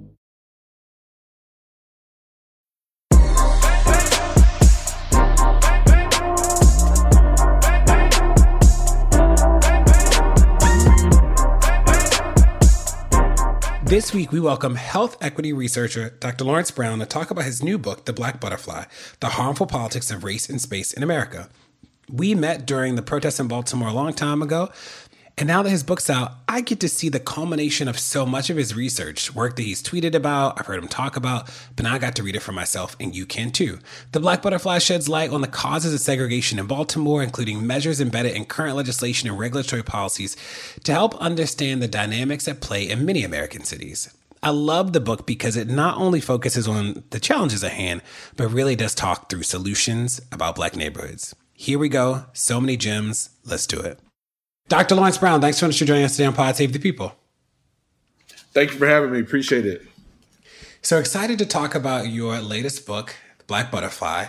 This 13.90 14.14
week, 14.14 14.32
we 14.32 14.40
welcome 14.40 14.76
health 14.76 15.18
equity 15.20 15.52
researcher 15.52 16.12
Dr. 16.20 16.44
Lawrence 16.44 16.70
Brown 16.70 17.00
to 17.00 17.08
talk 17.08 17.32
about 17.32 17.46
his 17.46 17.64
new 17.64 17.80
book, 17.80 18.06
The 18.06 18.14
Black 18.14 18.40
Butterfly 18.40 18.84
The 19.20 19.30
Harmful 19.30 19.66
Politics 19.66 20.12
of 20.12 20.24
Race 20.24 20.48
and 20.48 20.62
Space 20.62 20.94
in 20.94 21.02
America. 21.02 21.50
We 22.08 22.36
met 22.36 22.68
during 22.68 22.94
the 22.94 23.02
protests 23.02 23.40
in 23.40 23.48
Baltimore 23.48 23.90
a 23.90 23.94
long 23.94 24.14
time 24.14 24.44
ago, 24.44 24.70
and 25.40 25.48
now 25.48 25.64
that 25.64 25.70
his 25.70 25.84
book's 25.84 26.10
out, 26.10 26.34
I 26.50 26.60
get 26.60 26.82
to 26.82 26.90
see 26.90 27.08
the 27.08 27.22
culmination 27.22 27.88
of 27.88 27.98
so 27.98 28.26
much 28.26 28.50
of 28.50 28.58
his 28.58 28.76
research, 28.76 29.34
work 29.34 29.56
that 29.56 29.62
he's 29.62 29.82
tweeted 29.82 30.14
about, 30.14 30.60
I've 30.60 30.66
heard 30.66 30.84
him 30.84 30.90
talk 30.90 31.16
about, 31.16 31.50
but 31.78 31.84
now 31.84 31.94
I 31.94 31.98
got 31.98 32.14
to 32.18 32.24
read 32.24 32.36
it 32.36 32.42
for 32.42 32.52
myself, 32.52 32.98
and 33.00 33.16
you 33.16 33.26
can 33.26 33.52
too. 33.52 33.80
The 34.12 34.20
Black 34.20 34.42
Butterfly 34.42 34.80
sheds 34.80 35.08
light 35.08 35.30
on 35.30 35.40
the 35.40 35.48
causes 35.48 35.94
of 35.94 36.02
segregation 36.02 36.60
in 36.60 36.68
Baltimore, 36.68 37.24
including 37.24 37.66
measures 37.66 38.02
embedded 38.02 38.36
in 38.36 38.44
current 38.44 38.76
legislation 38.76 39.30
and 39.30 39.40
regulatory 39.40 39.82
policies 39.82 40.36
to 40.84 40.92
help 40.92 41.16
understand 41.22 41.82
the 41.82 41.88
dynamics 41.88 42.46
at 42.50 42.60
play 42.60 42.90
in 42.90 43.06
many 43.06 43.24
American 43.24 43.64
cities. 43.64 44.14
I 44.44 44.50
love 44.50 44.92
the 44.92 45.00
book 45.00 45.26
because 45.26 45.56
it 45.56 45.70
not 45.70 45.96
only 45.96 46.20
focuses 46.20 46.68
on 46.68 47.06
the 47.12 47.20
challenges 47.22 47.64
at 47.64 47.72
hand, 47.72 48.02
but 48.36 48.50
really 48.50 48.76
does 48.76 48.94
talk 48.94 49.30
through 49.30 49.44
solutions 49.44 50.20
about 50.34 50.56
Black 50.56 50.76
neighborhoods. 50.76 51.34
Here 51.54 51.80
we 51.80 51.88
go. 51.88 52.26
So 52.34 52.60
many 52.60 52.76
gems. 52.76 53.30
Let's 53.46 53.66
do 53.66 53.80
it. 53.80 54.00
Dr. 54.70 54.94
Lawrence 54.94 55.18
Brown, 55.18 55.42
thanks 55.42 55.58
so 55.58 55.66
much 55.66 55.80
for 55.80 55.86
joining 55.86 56.04
us 56.04 56.12
today 56.16 56.28
on 56.28 56.34
Pod 56.34 56.56
Save 56.56 56.74
the 56.74 56.80
People. 56.80 57.16
Thank 58.54 58.72
you 58.72 58.78
for 58.78 58.86
having 58.86 59.12
me. 59.12 59.20
Appreciate 59.20 59.66
it. 59.66 59.82
So 60.84 61.00
excited 61.00 61.40
to 61.40 61.46
talk 61.48 61.74
about 61.74 62.10
your 62.10 62.40
latest 62.40 62.86
book, 62.86 63.16
Black 63.48 63.72
Butterfly. 63.72 64.28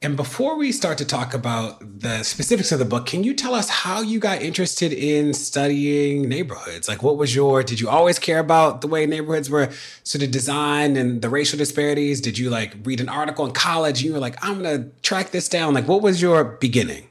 And 0.00 0.16
before 0.16 0.56
we 0.56 0.72
start 0.72 0.96
to 0.98 1.04
talk 1.04 1.34
about 1.34 2.00
the 2.00 2.22
specifics 2.22 2.72
of 2.72 2.78
the 2.78 2.86
book, 2.86 3.04
can 3.04 3.24
you 3.24 3.34
tell 3.34 3.54
us 3.54 3.68
how 3.68 4.00
you 4.00 4.18
got 4.18 4.40
interested 4.40 4.90
in 4.90 5.34
studying 5.34 6.30
neighborhoods? 6.30 6.88
Like, 6.88 7.02
what 7.02 7.18
was 7.18 7.34
your, 7.34 7.62
did 7.62 7.78
you 7.78 7.90
always 7.90 8.18
care 8.18 8.38
about 8.38 8.80
the 8.80 8.86
way 8.86 9.04
neighborhoods 9.04 9.50
were 9.50 9.70
sort 10.02 10.24
of 10.24 10.30
designed 10.30 10.96
and 10.96 11.20
the 11.20 11.28
racial 11.28 11.58
disparities? 11.58 12.22
Did 12.22 12.38
you 12.38 12.48
like 12.48 12.74
read 12.84 13.02
an 13.02 13.10
article 13.10 13.44
in 13.44 13.52
college 13.52 13.98
and 13.98 14.06
you 14.06 14.12
were 14.14 14.18
like, 14.18 14.42
I'm 14.42 14.62
going 14.62 14.82
to 14.82 15.00
track 15.02 15.30
this 15.30 15.46
down? 15.46 15.74
Like, 15.74 15.86
what 15.86 16.00
was 16.00 16.22
your 16.22 16.42
beginning? 16.42 17.08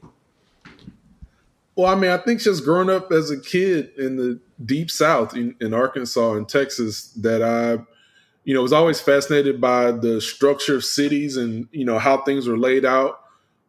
Well, 1.76 1.90
I 1.90 1.96
mean, 1.96 2.10
I 2.10 2.18
think 2.18 2.40
just 2.40 2.64
growing 2.64 2.88
up 2.88 3.10
as 3.10 3.30
a 3.30 3.40
kid 3.40 3.90
in 3.98 4.16
the 4.16 4.38
deep 4.64 4.90
South 4.90 5.34
in, 5.34 5.56
in, 5.60 5.74
Arkansas 5.74 6.34
and 6.34 6.48
Texas, 6.48 7.08
that 7.14 7.42
I, 7.42 7.82
you 8.44 8.54
know, 8.54 8.62
was 8.62 8.72
always 8.72 9.00
fascinated 9.00 9.60
by 9.60 9.90
the 9.90 10.20
structure 10.20 10.76
of 10.76 10.84
cities 10.84 11.36
and 11.36 11.66
you 11.72 11.84
know 11.84 11.98
how 11.98 12.18
things 12.18 12.46
are 12.46 12.58
laid 12.58 12.84
out. 12.84 13.20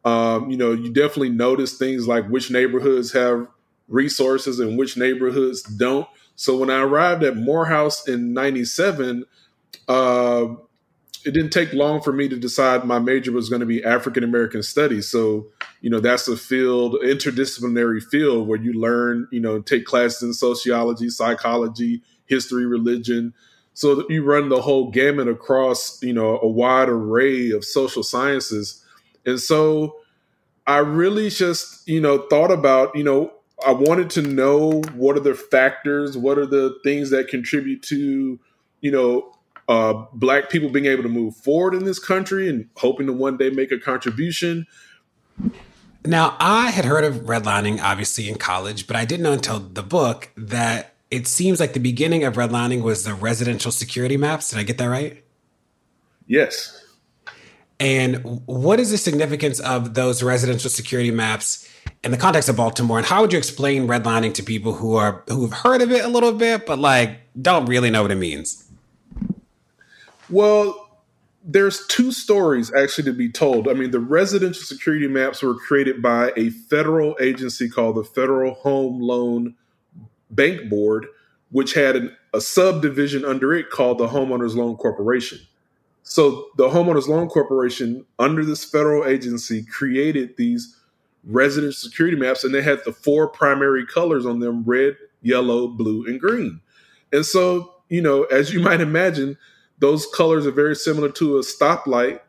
Um, 0.04 0.52
you 0.52 0.58
know, 0.58 0.72
you 0.72 0.94
definitely 0.94 1.30
notice 1.30 1.78
things 1.78 2.08
like 2.08 2.28
which 2.28 2.52
neighborhoods 2.52 3.12
have 3.14 3.48
resources 3.88 4.60
and 4.60 4.78
which 4.78 4.98
neighborhoods 4.98 5.64
don't. 5.64 6.08
So 6.36 6.58
when 6.58 6.70
I 6.70 6.82
arrived 6.82 7.24
at 7.24 7.36
Morehouse 7.36 8.08
in 8.08 8.34
'97, 8.34 9.26
uh, 9.88 10.48
it 11.26 11.32
didn't 11.32 11.50
take 11.50 11.74
long 11.74 12.02
for 12.02 12.14
me 12.14 12.30
to 12.30 12.38
decide 12.38 12.86
my 12.86 13.00
major 13.00 13.32
was 13.32 13.50
going 13.50 13.60
to 13.60 13.66
be 13.66 13.84
African 13.84 14.24
American 14.24 14.62
studies. 14.62 15.10
So, 15.10 15.48
you 15.82 15.90
know, 15.90 16.00
that's 16.00 16.28
a 16.28 16.38
field, 16.38 16.98
interdisciplinary 17.04 18.04
field 18.04 18.48
where 18.48 18.62
you 18.62 18.74
learn, 18.74 19.28
you 19.32 19.40
know, 19.40 19.60
take 19.60 19.86
classes 19.86 20.22
in 20.22 20.34
sociology, 20.34 21.10
psychology, 21.10 22.04
history, 22.28 22.68
religion. 22.68 23.34
So 23.74 23.96
that 23.96 24.10
you 24.10 24.24
run 24.24 24.50
the 24.50 24.62
whole 24.62 24.92
gamut 24.92 25.28
across, 25.28 26.02
you 26.02 26.14
know, 26.14 26.40
a 26.40 26.48
wide 26.48 26.90
array 26.90 27.50
of 27.50 27.66
social 27.66 28.04
sciences. 28.04 28.86
And 29.26 29.40
so 29.40 29.98
I 30.68 30.78
really 30.78 31.30
just, 31.30 31.88
you 31.88 32.00
know, 32.00 32.28
thought 32.30 32.52
about, 32.52 32.96
you 32.96 33.04
know, 33.04 33.34
I 33.66 33.72
wanted 33.72 34.12
to 34.12 34.22
know 34.22 34.82
what 34.94 35.18
are 35.18 35.22
the 35.22 35.34
factors, 35.34 36.16
what 36.18 36.38
are 36.38 36.46
the 36.46 36.78
things 36.84 37.10
that 37.10 37.30
contribute 37.30 37.82
to, 37.84 38.40
you 38.82 38.92
know, 38.92 39.35
uh, 39.68 40.06
black 40.14 40.50
people 40.50 40.70
being 40.70 40.86
able 40.86 41.04
to 41.04 41.10
move 41.10 41.36
forward 41.36 41.74
in 41.74 41.86
this 41.86 42.00
country 42.00 42.50
and 42.50 42.70
hoping 42.78 43.08
to 43.08 43.14
one 43.14 43.38
day 43.38 43.50
make 43.50 43.72
a 43.72 43.80
contribution. 43.80 44.66
Now, 46.06 46.38
I 46.40 46.70
had 46.70 46.86
heard 46.86 47.04
of 47.04 47.26
redlining, 47.26 47.82
obviously, 47.82 48.30
in 48.30 48.36
college, 48.36 48.86
but 48.86 48.96
I 48.96 49.06
didn't 49.06 49.24
know 49.24 49.34
until 49.34 49.60
the 49.60 49.82
book 49.82 50.30
that 50.38 50.94
it 51.10 51.28
seems 51.28 51.60
like 51.60 51.74
the 51.74 51.80
beginning 51.80 52.24
of 52.24 52.36
redlining 52.36 52.84
was 52.84 53.04
the 53.04 53.14
residential 53.14 53.72
security 53.72 54.18
maps. 54.18 54.50
Did 54.50 54.60
I 54.60 54.64
get 54.64 54.78
that 54.78 54.86
right? 54.86 55.24
Yes. 56.28 56.84
And 57.80 58.42
what 58.46 58.80
is 58.80 58.92
the 58.92 58.98
significance 58.98 59.60
of 59.60 59.96
those 59.96 60.24
residential 60.24 60.70
security 60.70 61.12
maps 61.12 61.70
in 62.04 62.12
the 62.12 62.18
context 62.18 62.50
of 62.50 62.56
Baltimore? 62.56 62.98
And 62.98 63.06
how 63.06 63.22
would 63.22 63.34
you 63.34 63.38
explain 63.38 63.88
redlining 63.88 64.34
to 64.36 64.44
people 64.44 64.74
who 64.74 64.96
are 64.96 65.24
who've 65.28 65.52
heard 65.52 65.82
of 65.82 65.92
it 65.92 66.06
a 66.06 66.08
little 66.08 66.32
bit, 66.32 66.66
but 66.66 66.80
like 66.80 67.20
don't 67.42 67.66
really 67.66 67.90
know 67.90 68.02
what 68.02 68.12
it 68.12 68.16
means? 68.16 68.65
Well, 70.30 70.86
there's 71.44 71.86
two 71.88 72.12
stories 72.12 72.74
actually 72.74 73.04
to 73.06 73.14
be 73.14 73.32
told. 73.32 73.68
I 73.68 73.74
mean, 73.74 73.92
the 73.92 74.00
residential 74.00 74.64
security 74.64 75.08
maps 75.08 75.44
were 75.44 75.54
created 75.54 76.02
by 76.02 76.34
a 76.36 76.50
federal 76.50 77.16
agency 77.22 77.70
called 77.70 77.98
the 77.98 78.04
Federal 78.04 78.56
Home 78.56 79.00
Loan 79.00 79.56
Bank 80.32 80.70
Board, 80.70 81.06
which 81.52 81.76
had 81.76 81.96
an, 81.96 82.16
a 82.34 82.42
subdivision 82.42 83.24
under 83.24 83.54
it 83.54 83.70
called 83.70 84.00
the 84.00 84.08
Homeowners 84.08 84.56
Loan 84.56 84.76
Corporation. 84.76 85.40
So 86.02 86.48
the 86.58 86.70
Homeowners 86.70 87.08
Loan 87.08 87.28
Corporation, 87.28 88.06
under 88.18 88.44
this 88.44 88.64
federal 88.64 89.06
agency, 89.06 89.64
created 89.64 90.38
these 90.38 90.76
residential 91.24 91.90
security 91.90 92.18
maps, 92.18 92.44
and 92.44 92.54
they 92.54 92.62
had 92.62 92.80
the 92.86 92.92
four 92.92 93.28
primary 93.28 93.86
colors 93.86 94.26
on 94.26 94.40
them 94.40 94.64
red, 94.64 94.98
yellow, 95.22 95.68
blue, 95.68 96.06
and 96.06 96.20
green. 96.20 96.62
And 97.12 97.26
so, 97.26 97.74
you 97.90 98.02
know, 98.02 98.24
as 98.26 98.54
you 98.54 98.60
might 98.60 98.82
imagine, 98.82 99.38
those 99.80 100.08
colors 100.08 100.48
are 100.48 100.52
very 100.52 100.76
similar 100.76 101.10
to 101.12 101.38
a 101.38 101.42
stoplight 101.42 102.20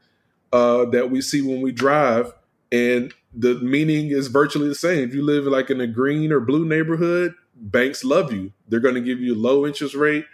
uh, 0.52 0.84
that 0.86 1.10
we 1.10 1.20
see 1.20 1.42
when 1.42 1.60
we 1.60 1.72
drive, 1.72 2.32
and 2.72 3.12
the 3.32 3.54
meaning 3.56 4.10
is 4.10 4.28
virtually 4.28 4.68
the 4.68 4.74
same. 4.74 5.08
If 5.08 5.14
you 5.14 5.22
live 5.22 5.44
like 5.44 5.70
in 5.70 5.80
a 5.80 5.86
green 5.86 6.32
or 6.32 6.40
blue 6.40 6.64
neighborhood, 6.66 7.34
banks 7.54 8.04
love 8.04 8.32
you. 8.32 8.52
They're 8.68 8.80
going 8.80 8.94
to 8.94 9.00
give 9.00 9.20
you 9.20 9.34
a 9.34 9.36
low 9.36 9.66
interest 9.66 9.94
rate. 9.94 10.24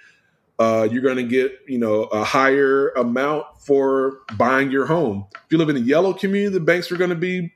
Uh, 0.58 0.86
you're 0.90 1.02
going 1.02 1.16
to 1.16 1.22
get 1.22 1.58
you 1.66 1.78
know 1.78 2.04
a 2.04 2.24
higher 2.24 2.90
amount 2.90 3.46
for 3.60 4.20
buying 4.36 4.70
your 4.70 4.86
home. 4.86 5.26
If 5.34 5.50
you 5.50 5.58
live 5.58 5.68
in 5.68 5.76
a 5.76 5.80
yellow 5.80 6.12
community, 6.12 6.52
the 6.52 6.60
banks 6.60 6.92
are 6.92 6.96
going 6.96 7.10
to 7.10 7.16
be 7.16 7.52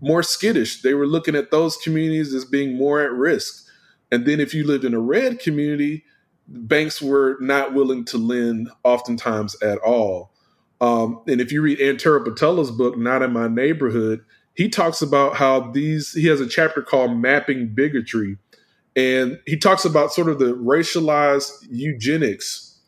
more 0.00 0.22
skittish. 0.22 0.82
They 0.82 0.94
were 0.94 1.06
looking 1.06 1.34
at 1.34 1.50
those 1.50 1.76
communities 1.78 2.34
as 2.34 2.44
being 2.44 2.76
more 2.76 3.00
at 3.00 3.12
risk. 3.12 3.66
And 4.12 4.26
then 4.26 4.40
if 4.40 4.52
you 4.54 4.66
lived 4.66 4.84
in 4.84 4.94
a 4.94 5.00
red 5.00 5.40
community, 5.40 6.04
banks 6.46 7.00
were 7.00 7.36
not 7.40 7.74
willing 7.74 8.04
to 8.06 8.18
lend 8.18 8.70
oftentimes 8.82 9.60
at 9.62 9.78
all. 9.78 10.32
Um, 10.80 11.22
and 11.26 11.40
if 11.40 11.52
you 11.52 11.62
read 11.62 11.80
Antero 11.80 12.22
Pietila's 12.22 12.70
book, 12.70 12.98
Not 12.98 13.22
in 13.22 13.32
My 13.32 13.48
Neighborhood, 13.48 14.24
he 14.54 14.68
talks 14.68 15.02
about 15.02 15.36
how 15.36 15.70
these, 15.72 16.12
he 16.12 16.26
has 16.26 16.40
a 16.40 16.46
chapter 16.46 16.82
called 16.82 17.16
Mapping 17.16 17.74
Bigotry. 17.74 18.36
And 18.96 19.40
he 19.46 19.56
talks 19.56 19.84
about 19.84 20.12
sort 20.12 20.28
of 20.28 20.38
the 20.38 20.54
racialized 20.54 21.50
eugenics 21.68 22.78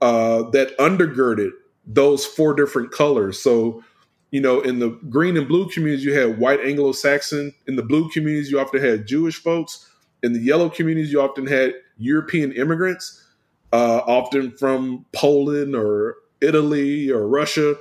uh, 0.00 0.50
that 0.50 0.76
undergirded 0.78 1.50
those 1.86 2.26
four 2.26 2.54
different 2.54 2.90
colors. 2.90 3.38
So, 3.38 3.82
you 4.30 4.40
know, 4.40 4.60
in 4.60 4.78
the 4.78 4.90
green 5.08 5.36
and 5.36 5.46
blue 5.46 5.68
communities, 5.68 6.04
you 6.04 6.12
had 6.12 6.38
white 6.38 6.60
Anglo 6.60 6.92
Saxon. 6.92 7.54
In 7.66 7.76
the 7.76 7.82
blue 7.82 8.10
communities, 8.10 8.50
you 8.50 8.58
often 8.58 8.82
had 8.82 9.06
Jewish 9.06 9.36
folks. 9.36 9.88
In 10.22 10.32
the 10.32 10.40
yellow 10.40 10.68
communities, 10.68 11.12
you 11.12 11.20
often 11.20 11.46
had 11.46 11.74
European 11.98 12.52
immigrants, 12.52 13.24
uh, 13.72 14.00
often 14.06 14.52
from 14.52 15.04
Poland 15.12 15.74
or 15.74 16.16
Italy 16.40 17.10
or 17.10 17.28
Russia. 17.28 17.76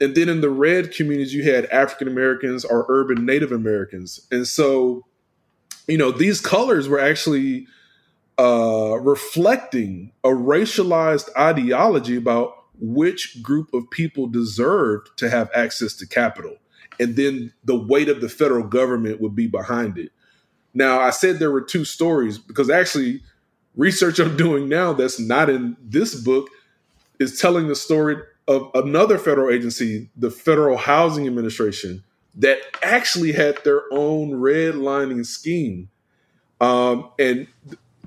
And 0.00 0.14
then 0.14 0.28
in 0.28 0.40
the 0.40 0.50
red 0.50 0.92
communities, 0.92 1.34
you 1.34 1.44
had 1.44 1.66
African 1.66 2.08
Americans 2.08 2.64
or 2.64 2.86
urban 2.88 3.24
Native 3.24 3.52
Americans. 3.52 4.26
And 4.30 4.46
so, 4.46 5.04
you 5.86 5.98
know, 5.98 6.10
these 6.10 6.40
colors 6.40 6.88
were 6.88 7.00
actually 7.00 7.66
uh, 8.38 8.98
reflecting 9.00 10.12
a 10.24 10.28
racialized 10.28 11.28
ideology 11.36 12.16
about 12.16 12.54
which 12.80 13.42
group 13.42 13.72
of 13.72 13.88
people 13.90 14.26
deserved 14.26 15.10
to 15.18 15.30
have 15.30 15.50
access 15.54 15.94
to 15.94 16.06
capital. 16.06 16.56
And 16.98 17.16
then 17.16 17.52
the 17.64 17.78
weight 17.78 18.08
of 18.08 18.20
the 18.20 18.28
federal 18.28 18.66
government 18.66 19.20
would 19.20 19.36
be 19.36 19.46
behind 19.46 19.98
it. 19.98 20.10
Now, 20.74 21.00
I 21.00 21.10
said 21.10 21.38
there 21.38 21.52
were 21.52 21.60
two 21.60 21.84
stories 21.84 22.38
because 22.38 22.70
actually, 22.70 23.22
research 23.76 24.18
I'm 24.18 24.36
doing 24.36 24.68
now 24.68 24.92
that's 24.92 25.18
not 25.18 25.48
in 25.48 25.76
this 25.82 26.14
book 26.14 26.48
is 27.18 27.40
telling 27.40 27.68
the 27.68 27.76
story 27.76 28.16
of 28.48 28.70
another 28.74 29.18
federal 29.18 29.54
agency, 29.54 30.10
the 30.16 30.30
Federal 30.30 30.76
Housing 30.76 31.26
Administration, 31.26 32.02
that 32.34 32.58
actually 32.82 33.32
had 33.32 33.62
their 33.64 33.82
own 33.92 34.32
redlining 34.32 35.24
scheme. 35.24 35.88
Um, 36.60 37.10
and 37.18 37.46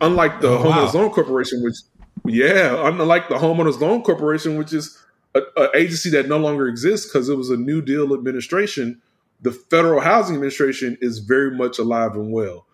unlike 0.01 0.41
the 0.41 0.49
oh, 0.49 0.63
Homeowners 0.63 0.93
wow. 0.93 1.01
Loan 1.01 1.11
Corporation, 1.11 1.63
which, 1.63 1.75
yeah, 2.25 2.87
unlike 2.87 3.29
the 3.29 3.35
Homeowners 3.35 3.79
Loan 3.79 4.01
Corporation, 4.01 4.57
which 4.57 4.73
is 4.73 5.01
an 5.35 5.69
agency 5.73 6.09
that 6.11 6.27
no 6.27 6.37
longer 6.37 6.67
exists 6.67 7.07
because 7.07 7.29
it 7.29 7.35
was 7.35 7.49
a 7.49 7.57
New 7.57 7.81
Deal 7.81 8.13
administration, 8.13 9.01
the 9.41 9.51
Federal 9.51 10.01
Housing 10.01 10.35
Administration 10.35 10.97
is 11.01 11.19
very 11.19 11.51
much 11.51 11.77
alive 11.77 12.15
and 12.15 12.31
well. 12.31 12.65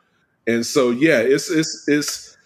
And 0.47 0.65
so, 0.65 0.91
yeah, 0.91 1.19
it's 1.19 1.49
it's 1.51 1.87
it's 1.87 2.37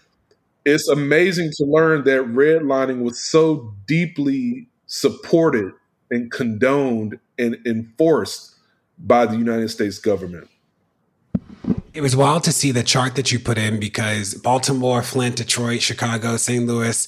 it's 0.66 0.90
amazing 0.90 1.52
to 1.58 1.66
learn 1.66 2.04
that 2.06 2.22
redlining 2.22 3.04
was 3.04 3.20
so 3.20 3.74
deeply 3.88 4.68
supported 4.88 5.72
and 6.10 6.32
condoned 6.32 7.20
and 7.38 7.58
enforced 7.66 8.56
by 8.98 9.26
the 9.26 9.38
United 9.38 9.70
States 9.70 10.00
government. 10.00 10.50
It 11.94 12.02
was 12.02 12.16
wild 12.16 12.44
to 12.44 12.52
see 12.52 12.72
the 12.72 12.84
chart 12.84 13.16
that 13.16 13.32
you 13.32 13.40
put 13.40 13.58
in 13.58 13.80
because 13.80 14.34
Baltimore, 14.34 15.02
Flint, 15.02 15.38
Detroit, 15.38 15.82
Chicago, 15.82 16.36
St. 16.36 16.66
Louis, 16.66 17.08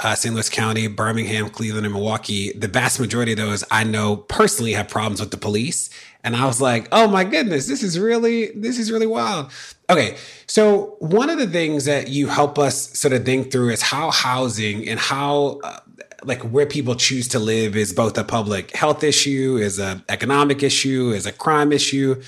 uh, 0.00 0.14
St. 0.14 0.34
Louis 0.34 0.48
County, 0.48 0.88
Birmingham, 0.88 1.50
Cleveland, 1.50 1.86
and 1.86 1.94
Milwaukee, 1.94 2.52
the 2.52 2.68
vast 2.68 2.98
majority 2.98 3.32
of 3.32 3.38
those 3.38 3.62
I 3.70 3.84
know 3.84 4.16
personally 4.16 4.72
have 4.72 4.88
problems 4.88 5.20
with 5.20 5.30
the 5.30 5.36
police. 5.36 5.88
And 6.24 6.34
I 6.34 6.46
was 6.46 6.60
like, 6.60 6.88
oh 6.90 7.06
my 7.06 7.22
goodness, 7.22 7.68
this 7.68 7.82
is 7.82 7.98
really, 7.98 8.50
this 8.52 8.78
is 8.78 8.90
really 8.90 9.06
wild. 9.06 9.52
Okay. 9.90 10.16
So 10.46 10.96
one 10.98 11.28
of 11.28 11.38
the 11.38 11.46
things 11.46 11.84
that 11.84 12.08
you 12.08 12.28
help 12.28 12.58
us 12.58 12.98
sort 12.98 13.12
of 13.12 13.26
think 13.26 13.52
through 13.52 13.68
is 13.68 13.82
how 13.82 14.10
housing 14.10 14.88
and 14.88 14.98
how, 14.98 15.60
uh, 15.62 15.80
like 16.24 16.40
where 16.40 16.64
people 16.64 16.94
choose 16.94 17.28
to 17.28 17.38
live 17.38 17.76
is 17.76 17.92
both 17.92 18.16
a 18.16 18.24
public 18.24 18.74
health 18.74 19.04
issue, 19.04 19.58
is 19.60 19.78
a 19.78 20.02
economic 20.08 20.62
issue, 20.62 21.10
is 21.10 21.26
a 21.26 21.32
crime 21.32 21.70
issue. 21.70 22.22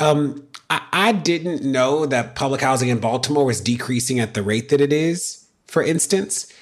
Um, 0.00 0.44
I, 0.68 0.82
I 0.92 1.12
didn't 1.12 1.62
know 1.62 2.04
that 2.06 2.34
public 2.34 2.60
housing 2.60 2.88
in 2.88 2.98
Baltimore 2.98 3.44
was 3.44 3.60
decreasing 3.60 4.18
at 4.18 4.34
the 4.34 4.42
rate 4.42 4.68
that 4.70 4.80
it 4.80 4.92
is, 4.92 5.46
for 5.68 5.84
instance. 5.84 6.52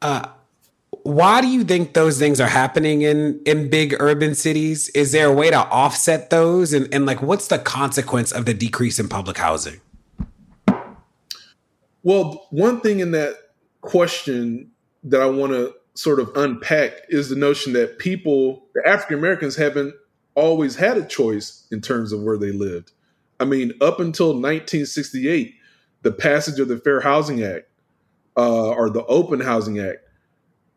Uh, 0.00 0.28
why 1.06 1.40
do 1.40 1.46
you 1.46 1.62
think 1.62 1.94
those 1.94 2.18
things 2.18 2.40
are 2.40 2.48
happening 2.48 3.02
in 3.02 3.40
in 3.46 3.70
big 3.70 3.94
urban 4.00 4.34
cities? 4.34 4.88
Is 4.88 5.12
there 5.12 5.28
a 5.28 5.32
way 5.32 5.50
to 5.50 5.56
offset 5.56 6.30
those? 6.30 6.72
And, 6.72 6.92
and 6.92 7.06
like 7.06 7.22
what's 7.22 7.46
the 7.46 7.58
consequence 7.58 8.32
of 8.32 8.44
the 8.44 8.52
decrease 8.52 8.98
in 8.98 9.08
public 9.08 9.38
housing? 9.38 9.80
Well, 12.02 12.46
one 12.50 12.80
thing 12.80 12.98
in 13.00 13.12
that 13.12 13.36
question 13.82 14.72
that 15.04 15.22
I 15.22 15.26
want 15.26 15.52
to 15.52 15.74
sort 15.94 16.18
of 16.18 16.30
unpack 16.36 16.92
is 17.08 17.28
the 17.28 17.36
notion 17.36 17.72
that 17.74 17.98
people, 17.98 18.66
the 18.74 18.82
African 18.86 19.18
Americans, 19.18 19.54
haven't 19.54 19.94
always 20.34 20.74
had 20.74 20.98
a 20.98 21.04
choice 21.04 21.66
in 21.70 21.80
terms 21.80 22.12
of 22.12 22.22
where 22.22 22.36
they 22.36 22.50
lived. 22.50 22.90
I 23.38 23.44
mean, 23.44 23.72
up 23.80 24.00
until 24.00 24.28
1968, 24.28 25.54
the 26.02 26.12
passage 26.12 26.58
of 26.58 26.68
the 26.68 26.78
Fair 26.78 27.00
Housing 27.00 27.44
Act 27.44 27.68
uh, 28.36 28.70
or 28.70 28.90
the 28.90 29.04
Open 29.06 29.40
Housing 29.40 29.78
Act, 29.78 29.98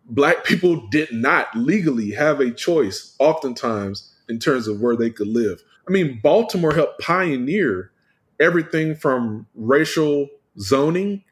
black 0.09 0.43
people 0.43 0.87
did 0.89 1.11
not 1.11 1.55
legally 1.55 2.11
have 2.11 2.39
a 2.39 2.51
choice, 2.51 3.15
oftentimes, 3.19 4.11
in 4.27 4.39
terms 4.39 4.67
of 4.67 4.81
where 4.81 4.95
they 4.95 5.09
could 5.09 5.27
live. 5.27 5.63
I 5.87 5.91
mean, 5.91 6.19
Baltimore 6.21 6.73
helped 6.73 7.01
pioneer 7.01 7.91
everything 8.39 8.95
from 8.95 9.47
racial 9.55 10.27
zoning 10.57 11.23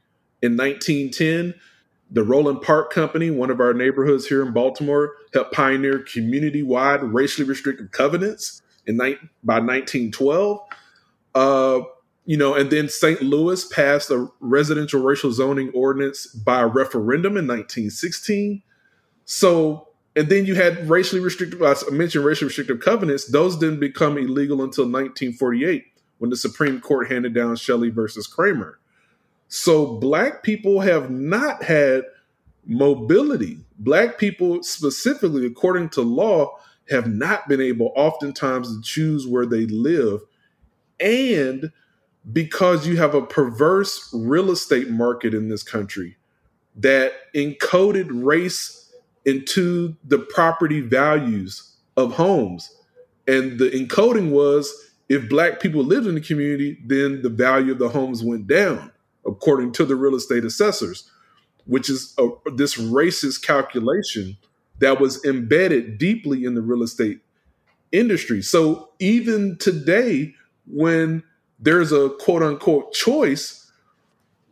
in 0.41 0.57
1910 0.57 1.53
the 2.09 2.23
Roland 2.23 2.61
Park 2.61 2.91
Company, 2.91 3.29
one 3.29 3.49
of 3.49 3.59
our 3.59 3.73
neighborhoods 3.73 4.27
here 4.27 4.45
in 4.45 4.53
Baltimore, 4.53 5.15
helped 5.33 5.53
pioneer 5.53 5.99
community-wide 5.99 7.03
racially 7.03 7.47
restricted 7.47 7.91
covenants 7.91 8.61
in 8.85 8.97
ni- 8.97 9.17
by 9.43 9.59
1912. 9.59 10.59
Uh, 11.35 11.81
you 12.25 12.37
know, 12.37 12.53
and 12.53 12.69
then 12.71 12.89
St. 12.89 13.21
Louis 13.21 13.65
passed 13.65 14.09
a 14.09 14.27
residential 14.39 15.01
racial 15.01 15.31
zoning 15.31 15.71
ordinance 15.73 16.27
by 16.27 16.63
referendum 16.63 17.37
in 17.37 17.47
1916. 17.47 18.63
So, 19.27 19.89
and 20.15 20.29
then 20.29 20.45
you 20.45 20.55
had 20.55 20.89
racially 20.89 21.21
restricted. 21.21 21.61
I 21.61 21.75
mentioned 21.91 22.25
racially 22.25 22.47
restrictive 22.47 22.79
covenants; 22.79 23.29
those 23.29 23.57
didn't 23.57 23.81
become 23.81 24.17
illegal 24.17 24.63
until 24.63 24.85
1948 24.85 25.83
when 26.17 26.31
the 26.31 26.37
Supreme 26.37 26.79
Court 26.79 27.11
handed 27.11 27.35
down 27.35 27.57
Shelley 27.57 27.89
versus 27.89 28.27
Kraemer. 28.27 28.75
So 29.49 29.97
black 29.97 30.43
people 30.43 30.79
have 30.79 31.11
not 31.11 31.61
had 31.61 32.05
mobility. 32.65 33.59
Black 33.77 34.17
people, 34.17 34.63
specifically 34.63 35.45
according 35.45 35.89
to 35.89 36.01
law, 36.01 36.57
have 36.89 37.07
not 37.07 37.47
been 37.49 37.61
able 37.61 37.91
oftentimes 37.95 38.75
to 38.75 38.81
choose 38.81 39.27
where 39.27 39.45
they 39.45 39.65
live. 39.67 40.21
And 40.99 41.71
because 42.31 42.87
you 42.87 42.95
have 42.97 43.13
a 43.13 43.25
perverse 43.25 44.09
real 44.13 44.51
estate 44.51 44.89
market 44.89 45.33
in 45.33 45.49
this 45.49 45.63
country 45.63 46.17
that 46.77 47.13
encoded 47.35 48.07
race 48.09 48.76
into 49.27 49.95
the 50.05 50.17
property 50.17 50.79
values 50.79 51.75
of 51.97 52.13
homes. 52.13 52.73
And 53.27 53.59
the 53.59 53.69
encoding 53.69 54.31
was 54.31 54.73
if 55.09 55.29
black 55.29 55.59
people 55.59 55.83
lived 55.83 56.07
in 56.07 56.15
the 56.15 56.21
community, 56.21 56.79
then 56.85 57.21
the 57.21 57.29
value 57.29 57.73
of 57.73 57.79
the 57.79 57.89
homes 57.89 58.23
went 58.23 58.47
down 58.47 58.91
according 59.25 59.73
to 59.73 59.83
the 59.83 59.97
real 59.97 60.15
estate 60.15 60.45
assessors, 60.45 61.11
which 61.65 61.89
is 61.89 62.15
a, 62.17 62.29
this 62.55 62.77
racist 62.77 63.43
calculation 63.43 64.37
that 64.79 65.01
was 65.01 65.23
embedded 65.25 65.97
deeply 65.97 66.45
in 66.45 66.55
the 66.55 66.61
real 66.61 66.81
estate 66.81 67.19
industry. 67.91 68.41
So 68.41 68.91
even 68.99 69.57
today, 69.57 70.33
when 70.67 71.21
there's 71.59 71.91
a 71.91 72.11
quote 72.21 72.43
unquote 72.43 72.93
choice, 72.93 73.66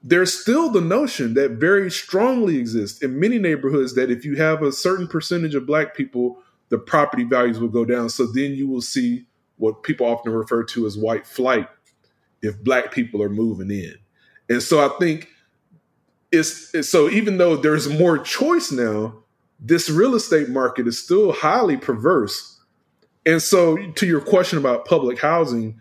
there's 0.08 0.40
still 0.40 0.70
the 0.70 0.82
notion 0.82 1.34
that 1.34 1.54
very 1.54 1.90
strongly 1.90 2.58
exists 2.58 3.02
in 3.02 3.20
many 3.20 3.40
neighborhoods 3.40 3.96
that 3.96 4.12
if 4.12 4.24
you 4.24 4.36
have 4.36 4.62
a 4.62 4.72
certain 4.72 5.08
percentage 5.08 5.56
of 5.56 5.66
black 5.66 5.96
people, 5.96 6.38
the 6.70 6.78
property 6.78 7.24
values 7.24 7.60
will 7.60 7.70
go 7.70 7.84
down. 7.84 8.10
So 8.10 8.28
then 8.28 8.54
you 8.54 8.68
will 8.68 8.82
see 8.82 9.26
what 9.58 9.82
people 9.82 10.06
often 10.06 10.32
refer 10.32 10.64
to 10.64 10.86
as 10.86 10.96
white 10.96 11.26
flight 11.26 11.68
if 12.44 12.64
black 12.64 12.92
people 12.92 13.24
are 13.24 13.30
moving 13.30 13.72
in. 13.72 13.96
And 14.48 14.62
so 14.62 14.80
I 14.80 14.96
think 15.00 15.30
it's, 16.32 16.74
it's 16.76 16.88
so 16.88 17.10
even 17.10 17.40
though 17.40 17.56
there's 17.56 17.90
more 17.90 18.20
choice 18.20 18.72
now, 18.72 19.24
this 19.60 19.90
real 19.90 20.14
estate 20.14 20.50
market 20.50 20.88
is 20.88 21.04
still 21.04 21.32
highly 21.32 21.78
perverse. 21.78 22.60
And 23.26 23.42
so 23.42 23.76
to 23.94 24.06
your 24.06 24.22
question 24.22 24.60
about 24.60 24.86
public 24.86 25.20
housing, 25.20 25.80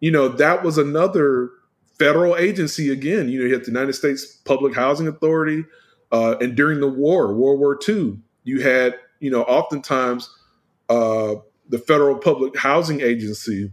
you 0.00 0.10
know, 0.10 0.28
that 0.28 0.62
was 0.62 0.78
another 0.78 1.50
federal 1.98 2.36
agency 2.36 2.90
again. 2.90 3.28
You 3.28 3.40
know, 3.40 3.46
you 3.46 3.52
had 3.52 3.64
the 3.64 3.70
United 3.70 3.94
States 3.94 4.24
Public 4.24 4.74
Housing 4.74 5.08
Authority. 5.08 5.64
Uh, 6.12 6.36
and 6.40 6.56
during 6.56 6.80
the 6.80 6.88
war, 6.88 7.34
World 7.34 7.58
War 7.58 7.78
II, 7.86 8.18
you 8.44 8.60
had, 8.60 8.96
you 9.20 9.30
know, 9.30 9.42
oftentimes 9.42 10.30
uh, 10.88 11.34
the 11.68 11.78
Federal 11.78 12.16
Public 12.16 12.56
Housing 12.56 13.00
Agency 13.00 13.72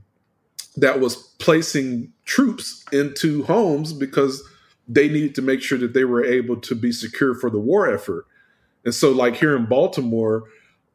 that 0.77 0.99
was 0.99 1.15
placing 1.37 2.11
troops 2.25 2.83
into 2.91 3.43
homes 3.43 3.93
because 3.93 4.43
they 4.87 5.07
needed 5.07 5.35
to 5.35 5.41
make 5.41 5.61
sure 5.61 5.77
that 5.77 5.93
they 5.93 6.03
were 6.03 6.25
able 6.25 6.57
to 6.57 6.75
be 6.75 6.91
secure 6.91 7.35
for 7.35 7.49
the 7.49 7.59
war 7.59 7.93
effort. 7.93 8.25
And 8.83 8.93
so, 8.93 9.11
like 9.11 9.35
here 9.35 9.55
in 9.55 9.65
Baltimore, 9.65 10.43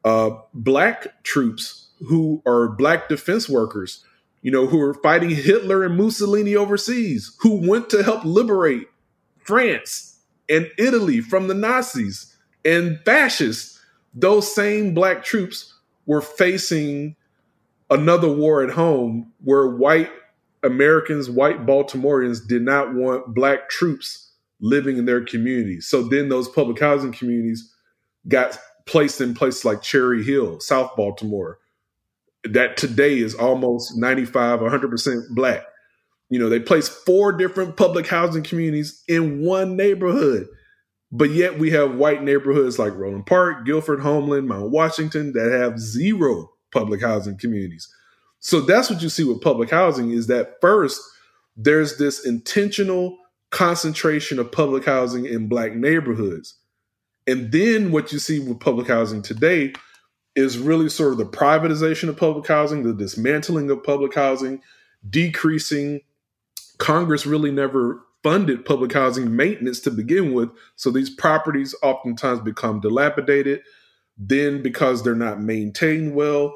uh, 0.04 0.30
black 0.52 1.22
troops 1.22 1.88
who 2.06 2.42
are 2.46 2.68
black 2.68 3.08
defense 3.08 3.48
workers, 3.48 4.04
you 4.42 4.50
know, 4.50 4.66
who 4.66 4.78
were 4.78 4.94
fighting 4.94 5.30
Hitler 5.30 5.84
and 5.84 5.96
Mussolini 5.96 6.54
overseas, 6.54 7.36
who 7.40 7.68
went 7.68 7.90
to 7.90 8.02
help 8.02 8.24
liberate 8.24 8.88
France 9.38 10.20
and 10.48 10.70
Italy 10.78 11.20
from 11.20 11.48
the 11.48 11.54
Nazis 11.54 12.36
and 12.64 13.00
fascists, 13.04 13.80
those 14.14 14.52
same 14.52 14.94
black 14.94 15.24
troops 15.24 15.74
were 16.06 16.20
facing 16.20 17.16
another 17.90 18.28
war 18.28 18.62
at 18.62 18.70
home 18.70 19.32
where 19.42 19.66
white 19.66 20.10
Americans, 20.62 21.30
white 21.30 21.66
Baltimoreans 21.66 22.46
did 22.46 22.62
not 22.62 22.94
want 22.94 23.34
black 23.34 23.68
troops 23.68 24.32
living 24.60 24.96
in 24.96 25.04
their 25.04 25.24
communities. 25.24 25.86
So 25.86 26.02
then 26.02 26.28
those 26.28 26.48
public 26.48 26.80
housing 26.80 27.12
communities 27.12 27.72
got 28.26 28.58
placed 28.86 29.20
in 29.20 29.34
places 29.34 29.64
like 29.64 29.82
Cherry 29.82 30.22
Hill, 30.24 30.60
South 30.60 30.96
Baltimore, 30.96 31.58
that 32.44 32.76
today 32.76 33.18
is 33.18 33.34
almost 33.34 33.96
95, 33.96 34.60
100% 34.60 35.22
black. 35.30 35.64
You 36.30 36.38
know, 36.38 36.48
they 36.48 36.60
place 36.60 36.88
four 36.88 37.32
different 37.32 37.76
public 37.76 38.06
housing 38.06 38.42
communities 38.42 39.02
in 39.08 39.44
one 39.44 39.76
neighborhood. 39.76 40.46
But 41.10 41.30
yet 41.30 41.58
we 41.58 41.70
have 41.70 41.94
white 41.94 42.22
neighborhoods 42.22 42.78
like 42.78 42.94
Roland 42.94 43.26
Park, 43.26 43.64
Guilford, 43.64 44.00
Homeland, 44.00 44.46
Mount 44.46 44.70
Washington 44.70 45.32
that 45.32 45.50
have 45.50 45.78
zero 45.78 46.50
public 46.70 47.00
housing 47.00 47.38
communities. 47.38 47.88
So 48.40 48.60
that's 48.60 48.90
what 48.90 49.02
you 49.02 49.08
see 49.08 49.24
with 49.24 49.40
public 49.40 49.70
housing 49.70 50.10
is 50.10 50.26
that 50.26 50.60
first 50.60 51.00
there's 51.56 51.96
this 51.96 52.24
intentional 52.24 53.18
concentration 53.50 54.38
of 54.38 54.52
public 54.52 54.84
housing 54.84 55.24
in 55.24 55.48
black 55.48 55.74
neighborhoods. 55.74 56.58
And 57.26 57.50
then 57.52 57.90
what 57.90 58.12
you 58.12 58.18
see 58.18 58.38
with 58.38 58.60
public 58.60 58.88
housing 58.88 59.22
today 59.22 59.72
is 60.38 60.56
really 60.56 60.88
sort 60.88 61.10
of 61.10 61.18
the 61.18 61.26
privatization 61.26 62.08
of 62.08 62.16
public 62.16 62.46
housing, 62.46 62.84
the 62.84 62.94
dismantling 62.94 63.70
of 63.70 63.82
public 63.82 64.14
housing, 64.14 64.62
decreasing. 65.10 66.00
Congress 66.78 67.26
really 67.26 67.50
never 67.50 68.00
funded 68.22 68.64
public 68.64 68.92
housing 68.92 69.34
maintenance 69.34 69.80
to 69.80 69.90
begin 69.90 70.32
with. 70.32 70.48
So 70.76 70.92
these 70.92 71.10
properties 71.10 71.74
oftentimes 71.82 72.40
become 72.40 72.78
dilapidated. 72.78 73.62
Then, 74.16 74.62
because 74.62 75.02
they're 75.02 75.16
not 75.16 75.40
maintained 75.40 76.14
well, 76.14 76.54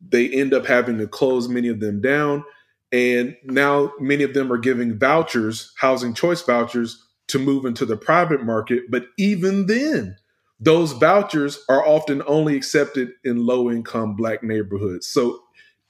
they 0.00 0.28
end 0.28 0.54
up 0.54 0.66
having 0.66 0.98
to 0.98 1.08
close 1.08 1.48
many 1.48 1.66
of 1.66 1.80
them 1.80 2.00
down. 2.00 2.44
And 2.92 3.36
now 3.44 3.92
many 3.98 4.22
of 4.22 4.34
them 4.34 4.52
are 4.52 4.58
giving 4.58 4.96
vouchers, 4.96 5.72
housing 5.76 6.14
choice 6.14 6.42
vouchers, 6.42 7.04
to 7.28 7.40
move 7.40 7.64
into 7.64 7.84
the 7.84 7.96
private 7.96 8.44
market. 8.44 8.84
But 8.90 9.06
even 9.18 9.66
then, 9.66 10.16
those 10.60 10.92
vouchers 10.92 11.64
are 11.68 11.86
often 11.86 12.22
only 12.26 12.56
accepted 12.56 13.10
in 13.24 13.44
low 13.44 13.70
income 13.70 14.14
black 14.14 14.42
neighborhoods. 14.42 15.06
So 15.06 15.40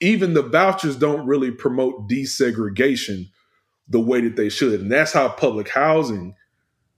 even 0.01 0.35
the 0.35 0.43
vouchers 0.43 0.97
don't 0.97 1.27
really 1.27 1.51
promote 1.51 2.09
desegregation 2.09 3.31
the 3.89 4.01
way 4.01 4.21
that 4.23 4.37
they 4.37 4.49
should. 4.49 4.81
And 4.81 4.91
that's 4.91 5.13
how 5.13 5.29
public 5.29 5.69
housing 5.69 6.35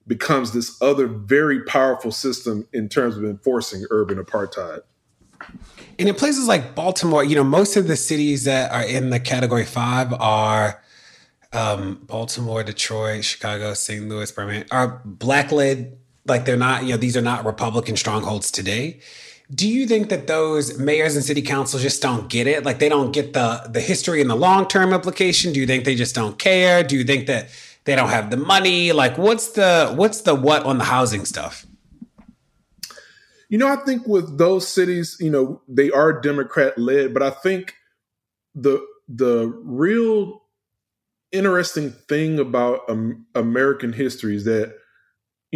becomes 0.06 0.52
this 0.52 0.80
other 0.80 1.06
very 1.06 1.62
powerful 1.64 2.12
system 2.12 2.68
in 2.72 2.88
terms 2.88 3.16
of 3.16 3.24
enforcing 3.24 3.84
urban 3.90 4.18
apartheid. 4.18 4.80
And 5.98 6.08
in 6.08 6.14
places 6.14 6.46
like 6.46 6.74
Baltimore, 6.74 7.24
you 7.24 7.34
know, 7.34 7.44
most 7.44 7.76
of 7.76 7.88
the 7.88 7.96
cities 7.96 8.44
that 8.44 8.70
are 8.70 8.84
in 8.84 9.10
the 9.10 9.18
category 9.18 9.64
five 9.64 10.12
are 10.12 10.82
um, 11.52 12.00
Baltimore, 12.06 12.62
Detroit, 12.62 13.24
Chicago, 13.24 13.74
St. 13.74 14.08
Louis, 14.08 14.30
Birmingham, 14.30 14.66
are 14.70 15.00
black 15.04 15.52
led. 15.52 15.98
Like 16.26 16.44
they're 16.44 16.56
not, 16.56 16.84
you 16.84 16.90
know, 16.90 16.96
these 16.96 17.16
are 17.16 17.22
not 17.22 17.44
Republican 17.44 17.96
strongholds 17.96 18.50
today. 18.50 19.00
Do 19.54 19.68
you 19.68 19.86
think 19.86 20.08
that 20.08 20.26
those 20.26 20.78
mayors 20.78 21.14
and 21.14 21.24
city 21.24 21.40
councils 21.40 21.82
just 21.82 22.02
don't 22.02 22.28
get 22.28 22.46
it? 22.46 22.64
Like 22.64 22.80
they 22.80 22.88
don't 22.88 23.12
get 23.12 23.32
the 23.32 23.68
the 23.70 23.80
history 23.80 24.20
and 24.20 24.28
the 24.28 24.34
long 24.34 24.66
term 24.66 24.92
implication? 24.92 25.52
Do 25.52 25.60
you 25.60 25.66
think 25.66 25.84
they 25.84 25.94
just 25.94 26.14
don't 26.14 26.38
care? 26.38 26.82
Do 26.82 26.96
you 26.96 27.04
think 27.04 27.26
that 27.28 27.48
they 27.84 27.94
don't 27.94 28.08
have 28.08 28.30
the 28.30 28.36
money? 28.36 28.92
Like 28.92 29.16
what's 29.18 29.52
the 29.52 29.92
what's 29.94 30.22
the 30.22 30.34
what 30.34 30.64
on 30.64 30.78
the 30.78 30.84
housing 30.84 31.24
stuff? 31.24 31.64
You 33.48 33.58
know, 33.58 33.68
I 33.68 33.76
think 33.76 34.06
with 34.08 34.38
those 34.38 34.66
cities, 34.66 35.16
you 35.20 35.30
know, 35.30 35.62
they 35.68 35.90
are 35.92 36.20
Democrat 36.20 36.76
led, 36.76 37.14
but 37.14 37.22
I 37.22 37.30
think 37.30 37.74
the 38.56 38.84
the 39.08 39.46
real 39.62 40.42
interesting 41.30 41.90
thing 41.90 42.38
about 42.38 42.80
um, 42.88 43.26
American 43.34 43.92
history 43.92 44.36
is 44.36 44.44
that 44.44 44.76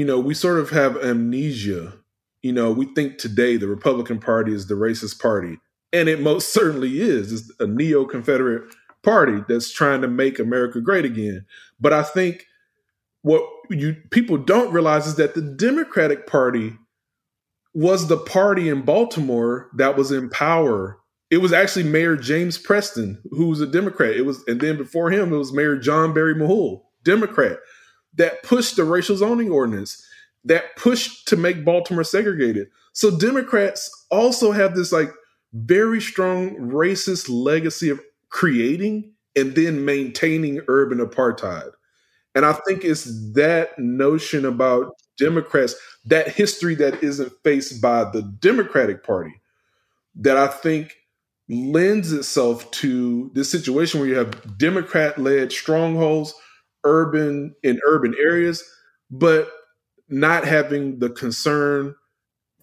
you 0.00 0.06
know 0.06 0.18
we 0.18 0.32
sort 0.32 0.58
of 0.58 0.70
have 0.70 0.96
amnesia. 1.04 1.92
You 2.40 2.54
know, 2.54 2.72
we 2.72 2.86
think 2.94 3.18
today 3.18 3.58
the 3.58 3.68
Republican 3.68 4.18
Party 4.18 4.54
is 4.54 4.66
the 4.66 4.72
racist 4.72 5.20
party, 5.20 5.58
and 5.92 6.08
it 6.08 6.22
most 6.22 6.54
certainly 6.54 7.02
is. 7.02 7.34
It's 7.34 7.52
a 7.60 7.66
neo 7.66 8.06
Confederate 8.06 8.62
party 9.02 9.44
that's 9.46 9.70
trying 9.70 10.00
to 10.00 10.08
make 10.08 10.38
America 10.38 10.80
great 10.80 11.04
again. 11.04 11.44
But 11.78 11.92
I 11.92 12.02
think 12.02 12.46
what 13.20 13.42
you 13.68 13.94
people 14.10 14.38
don't 14.38 14.72
realize 14.72 15.06
is 15.06 15.16
that 15.16 15.34
the 15.34 15.42
Democratic 15.42 16.26
Party 16.26 16.72
was 17.74 18.08
the 18.08 18.16
party 18.16 18.70
in 18.70 18.80
Baltimore 18.80 19.68
that 19.76 19.98
was 19.98 20.10
in 20.10 20.30
power. 20.30 20.98
It 21.30 21.42
was 21.42 21.52
actually 21.52 21.84
Mayor 21.84 22.16
James 22.16 22.56
Preston, 22.56 23.20
who 23.32 23.48
was 23.48 23.60
a 23.60 23.66
Democrat. 23.66 24.16
It 24.16 24.24
was, 24.24 24.42
and 24.48 24.62
then 24.62 24.78
before 24.78 25.10
him, 25.10 25.30
it 25.30 25.36
was 25.36 25.52
Mayor 25.52 25.76
John 25.76 26.14
Barry 26.14 26.34
Mahool, 26.34 26.84
Democrat, 27.04 27.58
that 28.14 28.42
pushed 28.42 28.76
the 28.76 28.84
racial 28.84 29.16
zoning 29.16 29.50
ordinance, 29.50 30.04
that 30.44 30.76
pushed 30.76 31.28
to 31.28 31.36
make 31.36 31.64
Baltimore 31.64 32.04
segregated. 32.04 32.68
So 32.92 33.16
Democrats 33.16 33.90
also 34.10 34.52
have 34.52 34.74
this 34.74 34.92
like 34.92 35.12
very 35.52 36.00
strong 36.00 36.56
racist 36.56 37.28
legacy 37.28 37.88
of 37.88 38.00
creating 38.28 39.12
and 39.36 39.54
then 39.54 39.84
maintaining 39.84 40.60
urban 40.68 40.98
apartheid. 40.98 41.70
And 42.34 42.46
I 42.46 42.52
think 42.52 42.84
it's 42.84 43.32
that 43.32 43.78
notion 43.78 44.44
about 44.44 44.94
Democrats, 45.18 45.74
that 46.06 46.28
history 46.28 46.74
that 46.76 47.02
isn't 47.02 47.32
faced 47.44 47.82
by 47.82 48.04
the 48.04 48.22
Democratic 48.22 49.04
Party, 49.04 49.40
that 50.16 50.36
I 50.36 50.46
think 50.46 50.96
lends 51.48 52.12
itself 52.12 52.70
to 52.70 53.30
this 53.34 53.50
situation 53.50 54.00
where 54.00 54.08
you 54.08 54.16
have 54.16 54.56
Democrat 54.58 55.18
led 55.18 55.50
strongholds, 55.50 56.32
urban 56.84 57.54
in 57.62 57.80
urban 57.86 58.14
areas, 58.18 58.62
but 59.10 59.50
not 60.08 60.44
having 60.44 60.98
the 60.98 61.10
concern 61.10 61.94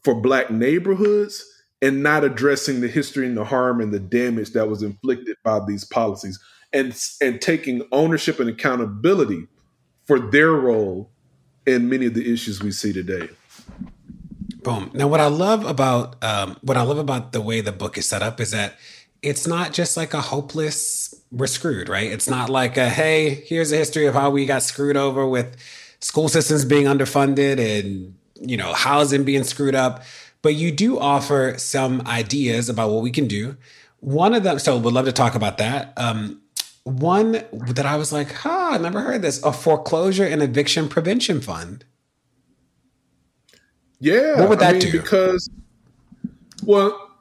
for 0.03 0.15
black 0.22 0.51
neighborhoods 0.51 1.45
and 1.82 2.01
not 2.01 2.24
addressing 2.24 2.82
the 2.82 2.88
history 2.88 3.26
and 3.26 3.38
the 3.38 3.45
harm 3.45 3.82
and 3.82 3.93
the 3.93 3.99
damage 3.99 4.51
that 4.51 4.68
was 4.68 4.82
inflicted 4.82 5.38
by 5.43 5.59
these 5.65 5.86
policies 5.86 6.39
and 6.74 6.99
and 7.22 7.41
taking 7.41 7.82
ownership 7.91 8.39
and 8.39 8.49
accountability 8.49 9.47
for 10.05 10.20
their 10.20 10.51
role 10.51 11.11
in 11.65 11.89
many 11.89 12.05
of 12.05 12.13
the 12.13 12.32
issues 12.32 12.61
we 12.63 12.72
see 12.72 12.93
today. 12.93 13.30
Boom. 14.63 14.91
Now, 14.93 15.07
what 15.07 15.20
I 15.20 15.28
love 15.28 15.65
about 15.65 16.22
um, 16.24 16.57
what 16.61 16.78
I 16.78 16.82
love 16.82 16.97
about 16.97 17.32
the 17.32 17.41
way 17.41 17.61
the 17.61 17.72
book 17.72 17.97
is 17.97 18.07
set 18.09 18.22
up 18.22 18.39
is 18.39 18.51
that 18.51 18.76
it's 19.22 19.47
not 19.47 19.74
just 19.74 19.97
like 19.97 20.13
a 20.13 20.22
hopeless 20.22 21.07
we're 21.32 21.47
screwed, 21.47 21.89
right? 21.89 22.11
It's 22.11 22.30
not 22.30 22.49
like 22.49 22.78
a 22.78 22.89
hey, 22.89 23.30
here's 23.45 23.71
a 23.71 23.78
history 23.78 24.05
of 24.05 24.13
how 24.13 24.30
we 24.30 24.45
got 24.45 24.63
screwed 24.63 24.97
over 24.97 25.28
with 25.28 25.57
school 25.99 26.30
systems 26.30 26.65
being 26.65 26.86
underfunded 26.86 27.59
and 27.59 28.15
you 28.39 28.57
know 28.57 28.73
housing 28.73 29.23
being 29.23 29.43
screwed 29.43 29.75
up. 29.75 30.03
But 30.41 30.55
you 30.55 30.71
do 30.71 30.99
offer 30.99 31.55
some 31.57 32.01
ideas 32.07 32.69
about 32.69 32.91
what 32.91 33.01
we 33.01 33.11
can 33.11 33.28
do. 33.28 33.57
One 33.99 34.34
of 34.34 34.43
them, 34.43 34.59
so 34.59 34.78
would 34.78 34.93
love 34.93 35.05
to 35.05 35.11
talk 35.11 35.36
about 35.36 35.57
that. 35.57 35.93
Um, 35.97 36.41
one 36.84 37.43
that 37.51 37.86
I 37.86 37.97
was 37.97 38.13
like, 38.13 38.32
huh, 38.32 38.69
I 38.73 38.78
never 38.78 39.01
heard 39.01 39.21
this 39.21 39.43
a 39.43 39.51
foreclosure 39.51 40.25
and 40.25 40.41
eviction 40.41 40.88
prevention 40.88 41.41
fund. 41.41 41.84
Yeah. 43.99 44.39
What 44.39 44.49
would 44.49 44.59
that 44.59 44.75
I 44.75 44.80
mean, 44.80 44.82
do? 44.82 45.01
Because, 45.01 45.49
well, 46.63 47.11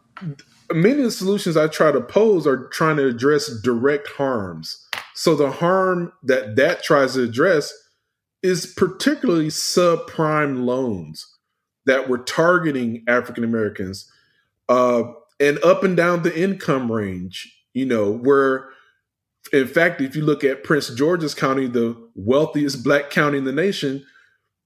many 0.73 0.99
of 0.99 1.05
the 1.05 1.11
solutions 1.11 1.57
I 1.57 1.69
try 1.69 1.93
to 1.93 2.01
pose 2.01 2.47
are 2.47 2.69
trying 2.69 2.97
to 2.97 3.07
address 3.07 3.49
direct 3.63 4.09
harms. 4.09 4.87
So 5.15 5.35
the 5.35 5.51
harm 5.51 6.13
that 6.23 6.57
that 6.57 6.83
tries 6.83 7.15
to 7.15 7.23
address 7.23 7.73
is 8.43 8.67
particularly 8.67 9.49
subprime 9.49 10.65
loans 10.65 11.27
that 11.87 12.09
were 12.09 12.19
targeting 12.19 13.05
African 13.09 13.45
Americans 13.45 14.11
uh, 14.69 15.05
and 15.41 15.63
up 15.65 15.85
and 15.85 15.97
down 15.97 16.23
the 16.23 16.39
income 16.39 16.91
range, 16.91 17.53
you 17.73 17.87
know, 17.87 18.11
where 18.11 18.69
in 19.53 19.69
fact, 19.69 20.01
if 20.01 20.17
you 20.17 20.23
look 20.23 20.43
at 20.43 20.65
Prince 20.65 20.89
George's 20.91 21.35
County, 21.35 21.67
the 21.67 21.97
wealthiest 22.15 22.83
black 22.83 23.11
county 23.11 23.39
in 23.39 23.45
the 23.45 23.53
nation, 23.53 24.05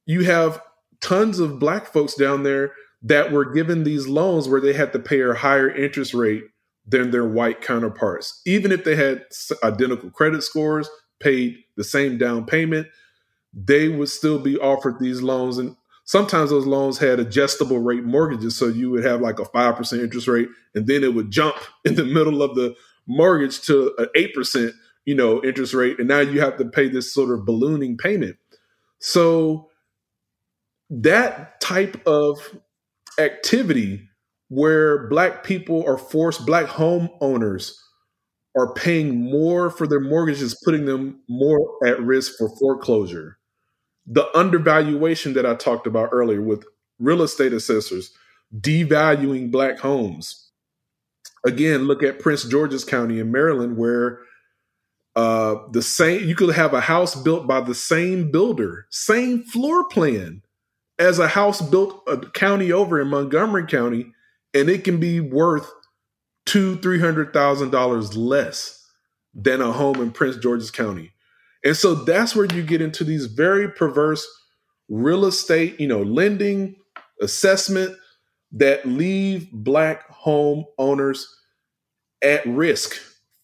you 0.06 0.24
have 0.24 0.62
tons 1.00 1.38
of 1.38 1.58
black 1.58 1.86
folks 1.86 2.14
down 2.14 2.42
there 2.42 2.72
that 3.02 3.32
were 3.32 3.44
given 3.44 3.84
these 3.84 4.06
loans 4.06 4.48
where 4.48 4.60
they 4.60 4.72
had 4.72 4.92
to 4.92 4.98
pay 4.98 5.20
a 5.20 5.34
higher 5.34 5.70
interest 5.70 6.14
rate 6.14 6.44
than 6.86 7.10
their 7.10 7.26
white 7.26 7.60
counterparts. 7.60 8.42
Even 8.46 8.72
if 8.72 8.84
they 8.84 8.96
had 8.96 9.24
identical 9.62 10.10
credit 10.10 10.42
scores, 10.42 10.88
paid 11.18 11.58
the 11.76 11.84
same 11.84 12.18
down 12.18 12.44
payment, 12.44 12.88
they 13.52 13.88
would 13.88 14.08
still 14.08 14.38
be 14.38 14.58
offered 14.58 14.98
these 14.98 15.22
loans. 15.22 15.58
And 15.58 15.76
sometimes 16.04 16.50
those 16.50 16.66
loans 16.66 16.98
had 16.98 17.20
adjustable 17.20 17.78
rate 17.78 18.04
mortgages. 18.04 18.56
So 18.56 18.66
you 18.66 18.90
would 18.90 19.04
have 19.04 19.20
like 19.20 19.38
a 19.38 19.44
5% 19.44 20.02
interest 20.02 20.28
rate, 20.28 20.48
and 20.74 20.86
then 20.86 21.04
it 21.04 21.14
would 21.14 21.30
jump 21.30 21.56
in 21.84 21.94
the 21.94 22.04
middle 22.04 22.42
of 22.42 22.54
the 22.54 22.74
mortgage 23.06 23.62
to 23.62 23.94
an 23.98 24.08
eight 24.14 24.34
percent, 24.34 24.72
you 25.04 25.14
know, 25.14 25.42
interest 25.42 25.74
rate, 25.74 25.98
and 25.98 26.08
now 26.08 26.20
you 26.20 26.40
have 26.40 26.56
to 26.58 26.64
pay 26.64 26.88
this 26.88 27.12
sort 27.12 27.30
of 27.30 27.44
ballooning 27.44 27.96
payment. 27.96 28.36
So 28.98 29.68
that 30.90 31.60
type 31.60 32.06
of 32.06 32.38
activity 33.20 34.08
where 34.48 35.08
black 35.08 35.44
people 35.44 35.84
are 35.86 35.98
forced, 35.98 36.44
black 36.44 36.66
homeowners 36.66 37.72
are 38.56 38.74
paying 38.74 39.30
more 39.30 39.70
for 39.70 39.86
their 39.86 40.00
mortgages, 40.00 40.60
putting 40.64 40.86
them 40.86 41.20
more 41.28 41.76
at 41.86 42.00
risk 42.00 42.36
for 42.36 42.48
foreclosure. 42.58 43.38
The 44.06 44.26
undervaluation 44.36 45.34
that 45.34 45.46
I 45.46 45.54
talked 45.54 45.86
about 45.86 46.08
earlier 46.10 46.42
with 46.42 46.64
real 46.98 47.22
estate 47.22 47.52
assessors 47.52 48.10
devaluing 48.60 49.52
black 49.52 49.78
homes 49.78 50.50
again, 51.44 51.84
look 51.84 52.02
at 52.02 52.18
Prince 52.18 52.44
George's 52.44 52.84
County 52.84 53.18
in 53.18 53.30
Maryland, 53.30 53.76
where 53.76 54.20
uh, 55.16 55.56
the 55.72 55.82
same 55.82 56.26
you 56.28 56.34
could 56.34 56.54
have 56.54 56.74
a 56.74 56.80
house 56.80 57.14
built 57.14 57.46
by 57.46 57.60
the 57.60 57.74
same 57.74 58.30
builder, 58.30 58.86
same 58.90 59.42
floor 59.42 59.88
plan 59.88 60.42
as 61.00 61.18
a 61.18 61.26
house 61.26 61.60
built 61.62 62.02
a 62.06 62.18
county 62.18 62.70
over 62.70 63.00
in 63.00 63.08
Montgomery 63.08 63.66
County, 63.66 64.12
and 64.54 64.68
it 64.68 64.84
can 64.84 65.00
be 65.00 65.18
worth 65.18 65.68
two, 66.46 66.76
three 66.76 67.00
hundred 67.00 67.32
thousand 67.32 67.70
dollars 67.70 68.16
less 68.16 68.76
than 69.34 69.60
a 69.60 69.72
home 69.72 70.00
in 70.00 70.12
Prince 70.12 70.36
George's 70.36 70.70
County. 70.70 71.10
And 71.64 71.76
so 71.76 71.94
that's 71.94 72.36
where 72.36 72.46
you 72.46 72.62
get 72.62 72.80
into 72.80 73.02
these 73.02 73.26
very 73.26 73.68
perverse 73.68 74.26
real 74.88 75.24
estate, 75.24 75.80
you 75.80 75.86
know, 75.86 76.02
lending, 76.02 76.76
assessment, 77.20 77.96
that 78.52 78.86
leave 78.86 79.50
black 79.52 80.08
home 80.10 80.64
owners 80.78 81.26
at 82.22 82.44
risk 82.46 82.94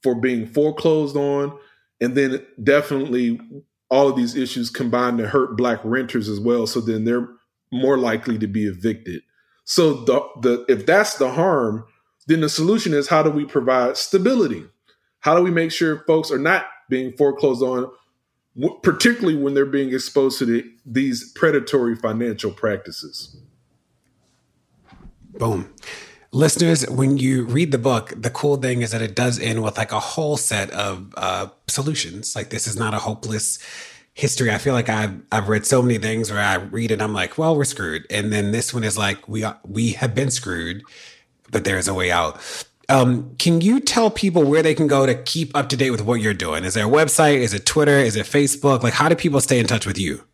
for 0.02 0.14
being 0.14 0.46
foreclosed 0.46 1.16
on 1.16 1.56
and 2.00 2.14
then 2.14 2.44
definitely 2.62 3.40
all 3.88 4.08
of 4.08 4.16
these 4.16 4.36
issues 4.36 4.68
combine 4.68 5.16
to 5.16 5.26
hurt 5.26 5.56
black 5.56 5.80
renters 5.84 6.28
as 6.28 6.38
well 6.40 6.66
so 6.66 6.80
then 6.80 7.04
they're 7.04 7.28
more 7.76 7.98
likely 7.98 8.38
to 8.38 8.46
be 8.46 8.66
evicted 8.66 9.22
so 9.64 9.92
the 10.04 10.20
the 10.42 10.64
if 10.68 10.86
that's 10.86 11.16
the 11.18 11.30
harm 11.30 11.84
then 12.26 12.40
the 12.40 12.48
solution 12.48 12.92
is 12.92 13.08
how 13.08 13.22
do 13.22 13.30
we 13.30 13.44
provide 13.44 13.96
stability 13.96 14.64
how 15.20 15.36
do 15.36 15.42
we 15.42 15.50
make 15.50 15.72
sure 15.72 16.04
folks 16.06 16.30
are 16.30 16.38
not 16.38 16.66
being 16.88 17.12
foreclosed 17.16 17.62
on 17.62 17.90
particularly 18.82 19.36
when 19.36 19.54
they're 19.54 19.66
being 19.66 19.92
exposed 19.92 20.38
to 20.38 20.46
the, 20.46 20.64
these 20.84 21.32
predatory 21.32 21.94
financial 21.94 22.50
practices. 22.50 23.36
Boom. 25.34 25.72
Listeners, 26.32 26.88
when 26.88 27.18
you 27.18 27.44
read 27.44 27.70
the 27.70 27.78
book, 27.78 28.12
the 28.16 28.30
cool 28.30 28.56
thing 28.56 28.82
is 28.82 28.90
that 28.90 29.02
it 29.02 29.14
does 29.14 29.38
end 29.38 29.62
with 29.62 29.76
like 29.76 29.92
a 29.92 30.00
whole 30.00 30.36
set 30.36 30.70
of 30.70 31.12
uh, 31.16 31.48
solutions. 31.68 32.34
Like 32.34 32.50
this 32.50 32.66
is 32.66 32.76
not 32.76 32.94
a 32.94 32.98
hopeless 32.98 33.58
history. 34.16 34.50
I 34.50 34.58
feel 34.58 34.72
like 34.72 34.88
I've 34.88 35.20
I've 35.30 35.48
read 35.48 35.66
so 35.66 35.82
many 35.82 35.98
things 35.98 36.32
where 36.32 36.40
I 36.40 36.54
read 36.54 36.90
it, 36.90 37.00
I'm 37.00 37.12
like, 37.12 37.38
well, 37.38 37.56
we're 37.56 37.64
screwed, 37.64 38.06
and 38.10 38.32
then 38.32 38.50
this 38.50 38.74
one 38.74 38.82
is 38.82 38.98
like, 38.98 39.28
we 39.28 39.44
are, 39.44 39.58
we 39.64 39.92
have 39.92 40.14
been 40.14 40.30
screwed, 40.30 40.82
but 41.52 41.64
there's 41.64 41.86
a 41.86 41.94
way 41.94 42.10
out. 42.10 42.40
Um, 42.88 43.34
can 43.36 43.60
you 43.60 43.78
tell 43.78 44.10
people 44.10 44.44
where 44.44 44.62
they 44.62 44.74
can 44.74 44.86
go 44.86 45.06
to 45.06 45.14
keep 45.14 45.54
up 45.56 45.68
to 45.68 45.76
date 45.76 45.90
with 45.90 46.02
what 46.02 46.20
you're 46.20 46.34
doing? 46.34 46.64
Is 46.64 46.74
there 46.74 46.86
a 46.86 46.90
website? 46.90 47.38
Is 47.38 47.52
it 47.52 47.66
Twitter? 47.66 47.98
Is 47.98 48.16
it 48.16 48.26
Facebook? 48.26 48.82
Like, 48.82 48.94
how 48.94 49.08
do 49.08 49.16
people 49.16 49.40
stay 49.40 49.58
in 49.58 49.66
touch 49.66 49.86
with 49.86 49.98
you? 49.98 50.24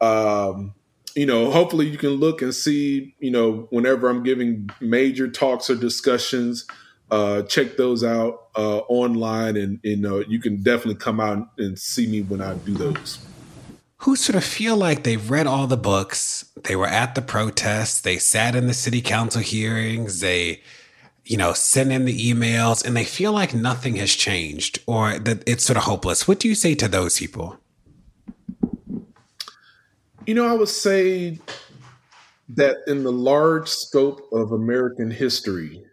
um, 0.00 0.74
you 1.14 1.26
know, 1.26 1.50
hopefully 1.50 1.86
you 1.86 1.98
can 1.98 2.10
look 2.10 2.42
and 2.42 2.54
see, 2.54 3.14
you 3.18 3.30
know, 3.30 3.66
whenever 3.70 4.08
I'm 4.08 4.22
giving 4.22 4.70
major 4.80 5.28
talks 5.28 5.68
or 5.68 5.74
discussions, 5.74 6.66
uh, 7.10 7.42
check 7.42 7.76
those 7.76 8.04
out 8.04 8.48
uh, 8.56 8.78
online, 8.88 9.56
and 9.56 9.80
you 9.82 9.96
know, 9.96 10.20
you 10.20 10.38
can 10.40 10.62
definitely 10.62 10.96
come 10.96 11.20
out 11.20 11.48
and 11.58 11.78
see 11.78 12.06
me 12.06 12.22
when 12.22 12.40
I 12.40 12.54
do 12.54 12.74
those. 12.74 13.18
Who 14.02 14.14
sort 14.14 14.36
of 14.36 14.44
feel 14.44 14.76
like 14.76 15.02
they've 15.02 15.30
read 15.30 15.48
all 15.48 15.66
the 15.66 15.76
books, 15.76 16.50
they 16.64 16.76
were 16.76 16.86
at 16.86 17.14
the 17.16 17.22
protests, 17.22 18.00
they 18.00 18.18
sat 18.18 18.54
in 18.54 18.68
the 18.68 18.74
city 18.74 19.02
council 19.02 19.42
hearings, 19.42 20.20
they, 20.20 20.62
you 21.24 21.36
know, 21.36 21.52
sent 21.52 21.90
in 21.90 22.04
the 22.04 22.32
emails, 22.32 22.84
and 22.84 22.96
they 22.96 23.04
feel 23.04 23.32
like 23.32 23.54
nothing 23.54 23.96
has 23.96 24.14
changed 24.14 24.78
or 24.86 25.18
that 25.18 25.42
it's 25.48 25.64
sort 25.64 25.76
of 25.76 25.82
hopeless. 25.82 26.28
What 26.28 26.38
do 26.38 26.48
you 26.48 26.54
say 26.54 26.76
to 26.76 26.86
those 26.86 27.18
people? 27.18 27.58
You 30.26 30.34
know, 30.34 30.46
I 30.46 30.52
would 30.52 30.68
say 30.68 31.40
that 32.50 32.76
in 32.86 33.02
the 33.02 33.12
large 33.12 33.68
scope 33.68 34.28
of 34.32 34.52
American 34.52 35.10
history, 35.10 35.84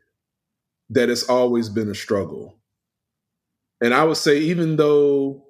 that 0.89 1.09
it's 1.09 1.27
always 1.27 1.69
been 1.69 1.89
a 1.89 1.95
struggle. 1.95 2.55
And 3.81 3.93
I 3.93 4.03
would 4.03 4.17
say, 4.17 4.37
even 4.39 4.75
though, 4.75 5.43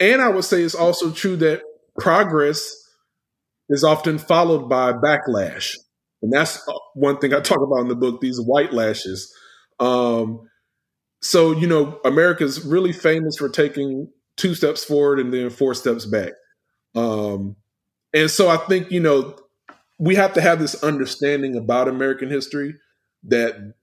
and 0.00 0.20
I 0.20 0.28
would 0.28 0.44
say 0.44 0.62
it's 0.62 0.74
also 0.74 1.12
true 1.12 1.36
that 1.36 1.62
progress 1.98 2.74
is 3.68 3.84
often 3.84 4.18
followed 4.18 4.68
by 4.68 4.92
backlash. 4.92 5.76
And 6.22 6.32
that's 6.32 6.66
uh, 6.68 6.72
one 6.94 7.18
thing 7.18 7.34
I 7.34 7.40
talk 7.40 7.60
about 7.60 7.80
in 7.80 7.88
the 7.88 7.96
book, 7.96 8.20
these 8.20 8.40
white 8.40 8.72
lashes. 8.72 9.32
Um, 9.80 10.48
so, 11.22 11.52
you 11.52 11.66
know, 11.66 11.98
America's 12.04 12.64
really 12.64 12.92
famous 12.92 13.36
for 13.36 13.48
taking 13.48 14.10
two 14.36 14.54
steps 14.54 14.84
forward 14.84 15.20
and 15.20 15.32
then 15.32 15.50
four 15.50 15.74
steps 15.74 16.04
back. 16.06 16.32
Um, 16.94 17.56
and 18.12 18.30
so 18.30 18.48
I 18.48 18.56
think, 18.56 18.90
you 18.90 19.00
know, 19.00 19.36
we 19.98 20.14
have 20.16 20.34
to 20.34 20.40
have 20.40 20.58
this 20.58 20.82
understanding 20.82 21.56
about 21.56 21.88
American 21.88 22.28
history 22.30 22.74
that, 23.24 23.74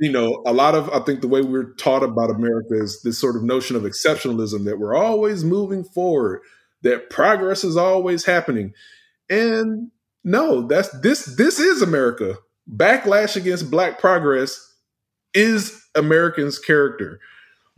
you 0.00 0.10
know, 0.10 0.42
a 0.46 0.52
lot 0.52 0.74
of, 0.74 0.88
I 0.90 1.00
think 1.00 1.20
the 1.20 1.28
way 1.28 1.42
we're 1.42 1.74
taught 1.74 2.02
about 2.02 2.30
America 2.30 2.74
is 2.74 3.02
this 3.02 3.20
sort 3.20 3.36
of 3.36 3.42
notion 3.42 3.76
of 3.76 3.82
exceptionalism 3.82 4.64
that 4.64 4.78
we're 4.78 4.96
always 4.96 5.44
moving 5.44 5.84
forward, 5.84 6.40
that 6.82 7.10
progress 7.10 7.64
is 7.64 7.76
always 7.76 8.24
happening. 8.24 8.72
And 9.28 9.90
no, 10.24 10.66
that's 10.66 10.88
this, 11.00 11.24
this 11.36 11.58
is 11.58 11.82
America. 11.82 12.36
Backlash 12.70 13.36
against 13.36 13.70
Black 13.70 13.98
progress 13.98 14.64
is 15.34 15.82
Americans' 15.94 16.58
character. 16.58 17.20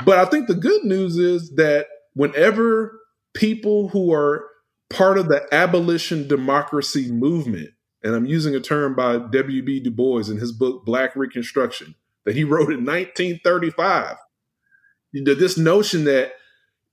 But 0.04 0.18
I 0.18 0.24
think 0.24 0.46
the 0.46 0.54
good 0.54 0.84
news 0.84 1.16
is 1.16 1.54
that 1.56 1.86
whenever 2.14 3.00
people 3.34 3.88
who 3.88 4.12
are 4.12 4.46
part 4.90 5.18
of 5.18 5.28
the 5.28 5.46
abolition 5.52 6.28
democracy 6.28 7.10
movement. 7.10 7.70
And 8.02 8.14
I'm 8.14 8.26
using 8.26 8.54
a 8.54 8.60
term 8.60 8.94
by 8.94 9.18
W.B. 9.18 9.80
Du 9.80 9.90
Bois 9.90 10.28
in 10.28 10.38
his 10.38 10.52
book, 10.52 10.84
Black 10.84 11.14
Reconstruction, 11.14 11.94
that 12.24 12.34
he 12.34 12.44
wrote 12.44 12.72
in 12.72 12.84
1935. 12.84 14.16
This 15.12 15.56
notion 15.56 16.04
that 16.04 16.32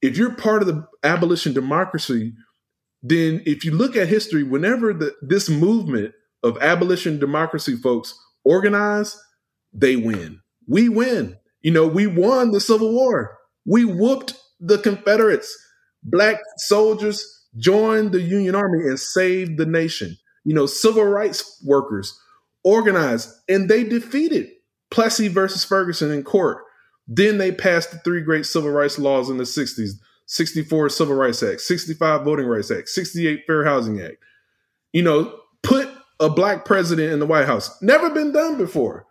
if 0.01 0.17
you're 0.17 0.35
part 0.35 0.61
of 0.61 0.67
the 0.67 0.85
abolition 1.03 1.53
democracy, 1.53 2.33
then 3.01 3.41
if 3.45 3.63
you 3.63 3.71
look 3.71 3.95
at 3.95 4.07
history, 4.07 4.43
whenever 4.43 4.93
the, 4.93 5.13
this 5.21 5.49
movement 5.49 6.13
of 6.43 6.57
abolition 6.61 7.19
democracy 7.19 7.75
folks 7.75 8.17
organize, 8.43 9.19
they 9.73 9.95
win. 9.95 10.41
We 10.67 10.89
win. 10.89 11.37
You 11.61 11.71
know, 11.71 11.87
we 11.87 12.07
won 12.07 12.51
the 12.51 12.59
Civil 12.59 12.93
War. 12.93 13.37
We 13.65 13.85
whooped 13.85 14.33
the 14.59 14.77
Confederates. 14.77 15.55
Black 16.03 16.37
soldiers 16.57 17.25
joined 17.57 18.11
the 18.11 18.21
Union 18.21 18.55
Army 18.55 18.87
and 18.87 18.99
saved 18.99 19.57
the 19.57 19.65
nation. 19.65 20.15
You 20.43 20.53
know, 20.53 20.65
civil 20.65 21.03
rights 21.03 21.61
workers 21.65 22.17
organized 22.63 23.29
and 23.49 23.69
they 23.69 23.83
defeated 23.83 24.49
Plessy 24.91 25.27
versus 25.27 25.63
Ferguson 25.63 26.11
in 26.11 26.23
court. 26.23 26.63
Then 27.07 27.37
they 27.37 27.51
passed 27.51 27.91
the 27.91 27.99
three 27.99 28.21
great 28.21 28.45
civil 28.45 28.71
rights 28.71 28.99
laws 28.99 29.29
in 29.29 29.37
the 29.37 29.43
60s 29.43 29.99
64 30.27 30.89
Civil 30.89 31.15
Rights 31.15 31.41
Act, 31.41 31.61
65 31.61 32.23
Voting 32.23 32.47
Rights 32.47 32.69
Act, 32.69 32.89
68 32.89 33.43
Fair 33.47 33.63
Housing 33.63 34.01
Act. 34.01 34.17
You 34.91 35.01
know, 35.01 35.39
put 35.63 35.89
a 36.19 36.29
black 36.29 36.65
president 36.65 37.13
in 37.13 37.19
the 37.19 37.25
White 37.25 37.45
House. 37.45 37.81
Never 37.81 38.09
been 38.09 38.33
done 38.33 38.57
before. 38.57 39.05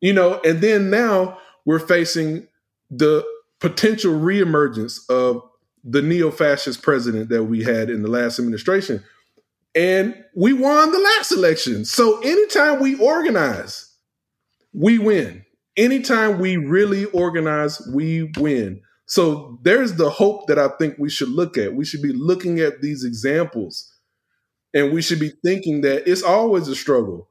You 0.00 0.12
know, 0.12 0.40
and 0.44 0.60
then 0.60 0.90
now 0.90 1.38
we're 1.64 1.78
facing 1.78 2.46
the 2.90 3.24
potential 3.60 4.12
reemergence 4.12 4.98
of 5.08 5.42
the 5.82 6.02
neo 6.02 6.30
fascist 6.30 6.82
president 6.82 7.30
that 7.30 7.44
we 7.44 7.64
had 7.64 7.90
in 7.90 8.02
the 8.02 8.08
last 8.08 8.38
administration. 8.38 9.02
And 9.74 10.14
we 10.34 10.52
won 10.52 10.92
the 10.92 10.98
last 10.98 11.32
election. 11.32 11.84
So 11.84 12.20
anytime 12.20 12.80
we 12.80 12.98
organize, 12.98 13.92
we 14.72 14.98
win. 14.98 15.44
Anytime 15.78 16.38
we 16.38 16.56
really 16.56 17.06
organize, 17.06 17.80
we 17.94 18.30
win. 18.36 18.82
So 19.06 19.58
there's 19.62 19.94
the 19.94 20.10
hope 20.10 20.48
that 20.48 20.58
I 20.58 20.68
think 20.78 20.96
we 20.98 21.08
should 21.08 21.30
look 21.30 21.56
at. 21.56 21.74
We 21.74 21.86
should 21.86 22.02
be 22.02 22.12
looking 22.12 22.60
at 22.60 22.82
these 22.82 23.04
examples 23.04 23.90
and 24.74 24.92
we 24.92 25.00
should 25.00 25.20
be 25.20 25.32
thinking 25.44 25.80
that 25.82 26.10
it's 26.10 26.22
always 26.22 26.68
a 26.68 26.76
struggle. 26.76 27.28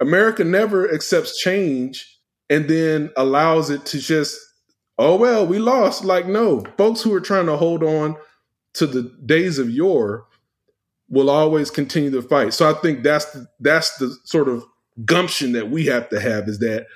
America 0.00 0.44
never 0.44 0.90
accepts 0.90 1.38
change 1.38 2.18
and 2.48 2.68
then 2.68 3.10
allows 3.16 3.68
it 3.68 3.84
to 3.86 3.98
just 3.98 4.38
oh 5.00 5.16
well, 5.16 5.46
we 5.46 5.58
lost. 5.58 6.04
Like, 6.04 6.26
no, 6.26 6.62
folks 6.76 7.00
who 7.02 7.12
are 7.14 7.20
trying 7.20 7.46
to 7.46 7.56
hold 7.56 7.82
on 7.82 8.16
to 8.74 8.86
the 8.86 9.12
days 9.24 9.58
of 9.58 9.70
yore 9.70 10.26
will 11.08 11.30
always 11.30 11.70
continue 11.70 12.10
to 12.12 12.22
fight. 12.22 12.54
So 12.54 12.70
I 12.70 12.74
think 12.74 13.02
that's 13.02 13.24
the, 13.32 13.46
that's 13.58 13.96
the 13.96 14.16
sort 14.24 14.48
of 14.48 14.64
gumption 15.04 15.52
that 15.52 15.70
we 15.70 15.86
have 15.86 16.08
to 16.10 16.20
have 16.20 16.48
is 16.48 16.60
that 16.60 16.86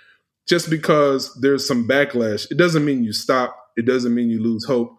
just 0.46 0.70
because 0.70 1.34
there's 1.40 1.66
some 1.66 1.88
backlash, 1.88 2.50
it 2.50 2.58
doesn't 2.58 2.84
mean 2.84 3.04
you 3.04 3.12
stop. 3.12 3.56
It 3.76 3.86
doesn't 3.86 4.14
mean 4.14 4.30
you 4.30 4.42
lose 4.42 4.64
hope. 4.64 4.96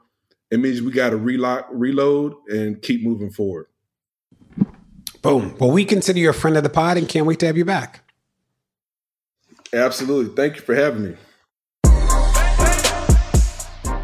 It 0.51 0.59
means 0.59 0.81
we 0.81 0.91
got 0.91 1.11
to 1.11 1.17
relock, 1.17 1.67
reload, 1.71 2.33
and 2.47 2.81
keep 2.81 3.03
moving 3.03 3.31
forward. 3.31 3.67
Boom. 5.21 5.55
Well, 5.59 5.71
we 5.71 5.85
consider 5.85 6.19
you 6.19 6.29
a 6.29 6.33
friend 6.33 6.55
of 6.55 6.63
the 6.63 6.69
pod 6.69 6.97
and 6.97 7.07
can't 7.09 7.25
wait 7.25 7.39
to 7.39 7.47
have 7.47 7.57
you 7.57 7.65
back. 7.65 8.01
Absolutely. 9.73 10.35
Thank 10.35 10.57
you 10.57 10.61
for 10.61 10.75
having 10.75 11.03
me. 11.03 11.15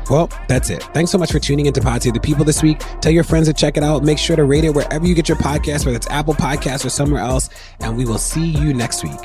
Well, 0.10 0.30
that's 0.50 0.70
it. 0.70 0.84
Thanks 0.94 1.10
so 1.10 1.18
much 1.18 1.32
for 1.32 1.40
tuning 1.40 1.68
into 1.68 1.80
Pod 1.80 2.04
Save 2.04 2.16
the 2.16 2.20
People 2.20 2.44
this 2.44 2.62
week. 2.62 2.80
Tell 3.00 3.14
your 3.14 3.24
friends 3.24 3.48
to 3.48 3.54
check 3.54 3.78
it 3.78 3.84
out. 3.84 4.04
Make 4.04 4.18
sure 4.18 4.36
to 4.36 4.44
rate 4.44 4.66
it 4.66 4.72
wherever 4.72 5.06
you 5.06 5.16
get 5.16 5.30
your 5.30 5.38
podcast, 5.38 5.86
whether 5.86 5.96
it's 5.96 6.10
Apple 6.10 6.34
Podcasts 6.34 6.86
or 6.86 6.90
somewhere 6.90 7.22
else. 7.22 7.50
And 7.80 7.96
we 7.96 8.04
will 8.04 8.18
see 8.18 8.46
you 8.46 8.74
next 8.74 9.04
week. 9.04 9.20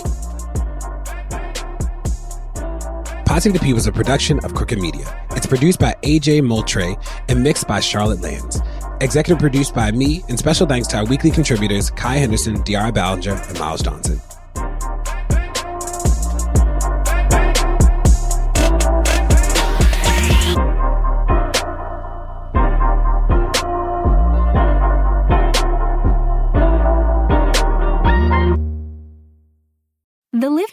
The 3.26 3.60
People 3.62 3.76
is 3.76 3.86
a 3.86 3.92
production 3.92 4.42
of 4.44 4.54
Crooked 4.54 4.78
Media. 4.78 5.04
It's 5.32 5.46
produced 5.46 5.78
by 5.78 5.94
AJ 6.02 6.42
Moultrie 6.42 6.96
and 7.28 7.42
mixed 7.42 7.68
by 7.68 7.80
Charlotte 7.80 8.22
Landes. 8.22 8.62
Executive 9.02 9.38
produced 9.38 9.74
by 9.74 9.92
me, 9.92 10.24
and 10.28 10.38
special 10.38 10.66
thanks 10.66 10.88
to 10.88 10.96
our 10.96 11.04
weekly 11.04 11.30
contributors, 11.30 11.90
Kaya 11.90 12.20
Henderson, 12.20 12.56
De'Ara 12.62 12.92
Balenger, 12.92 13.46
and 13.48 13.58
Myles 13.58 13.82
Johnson. 13.82 14.20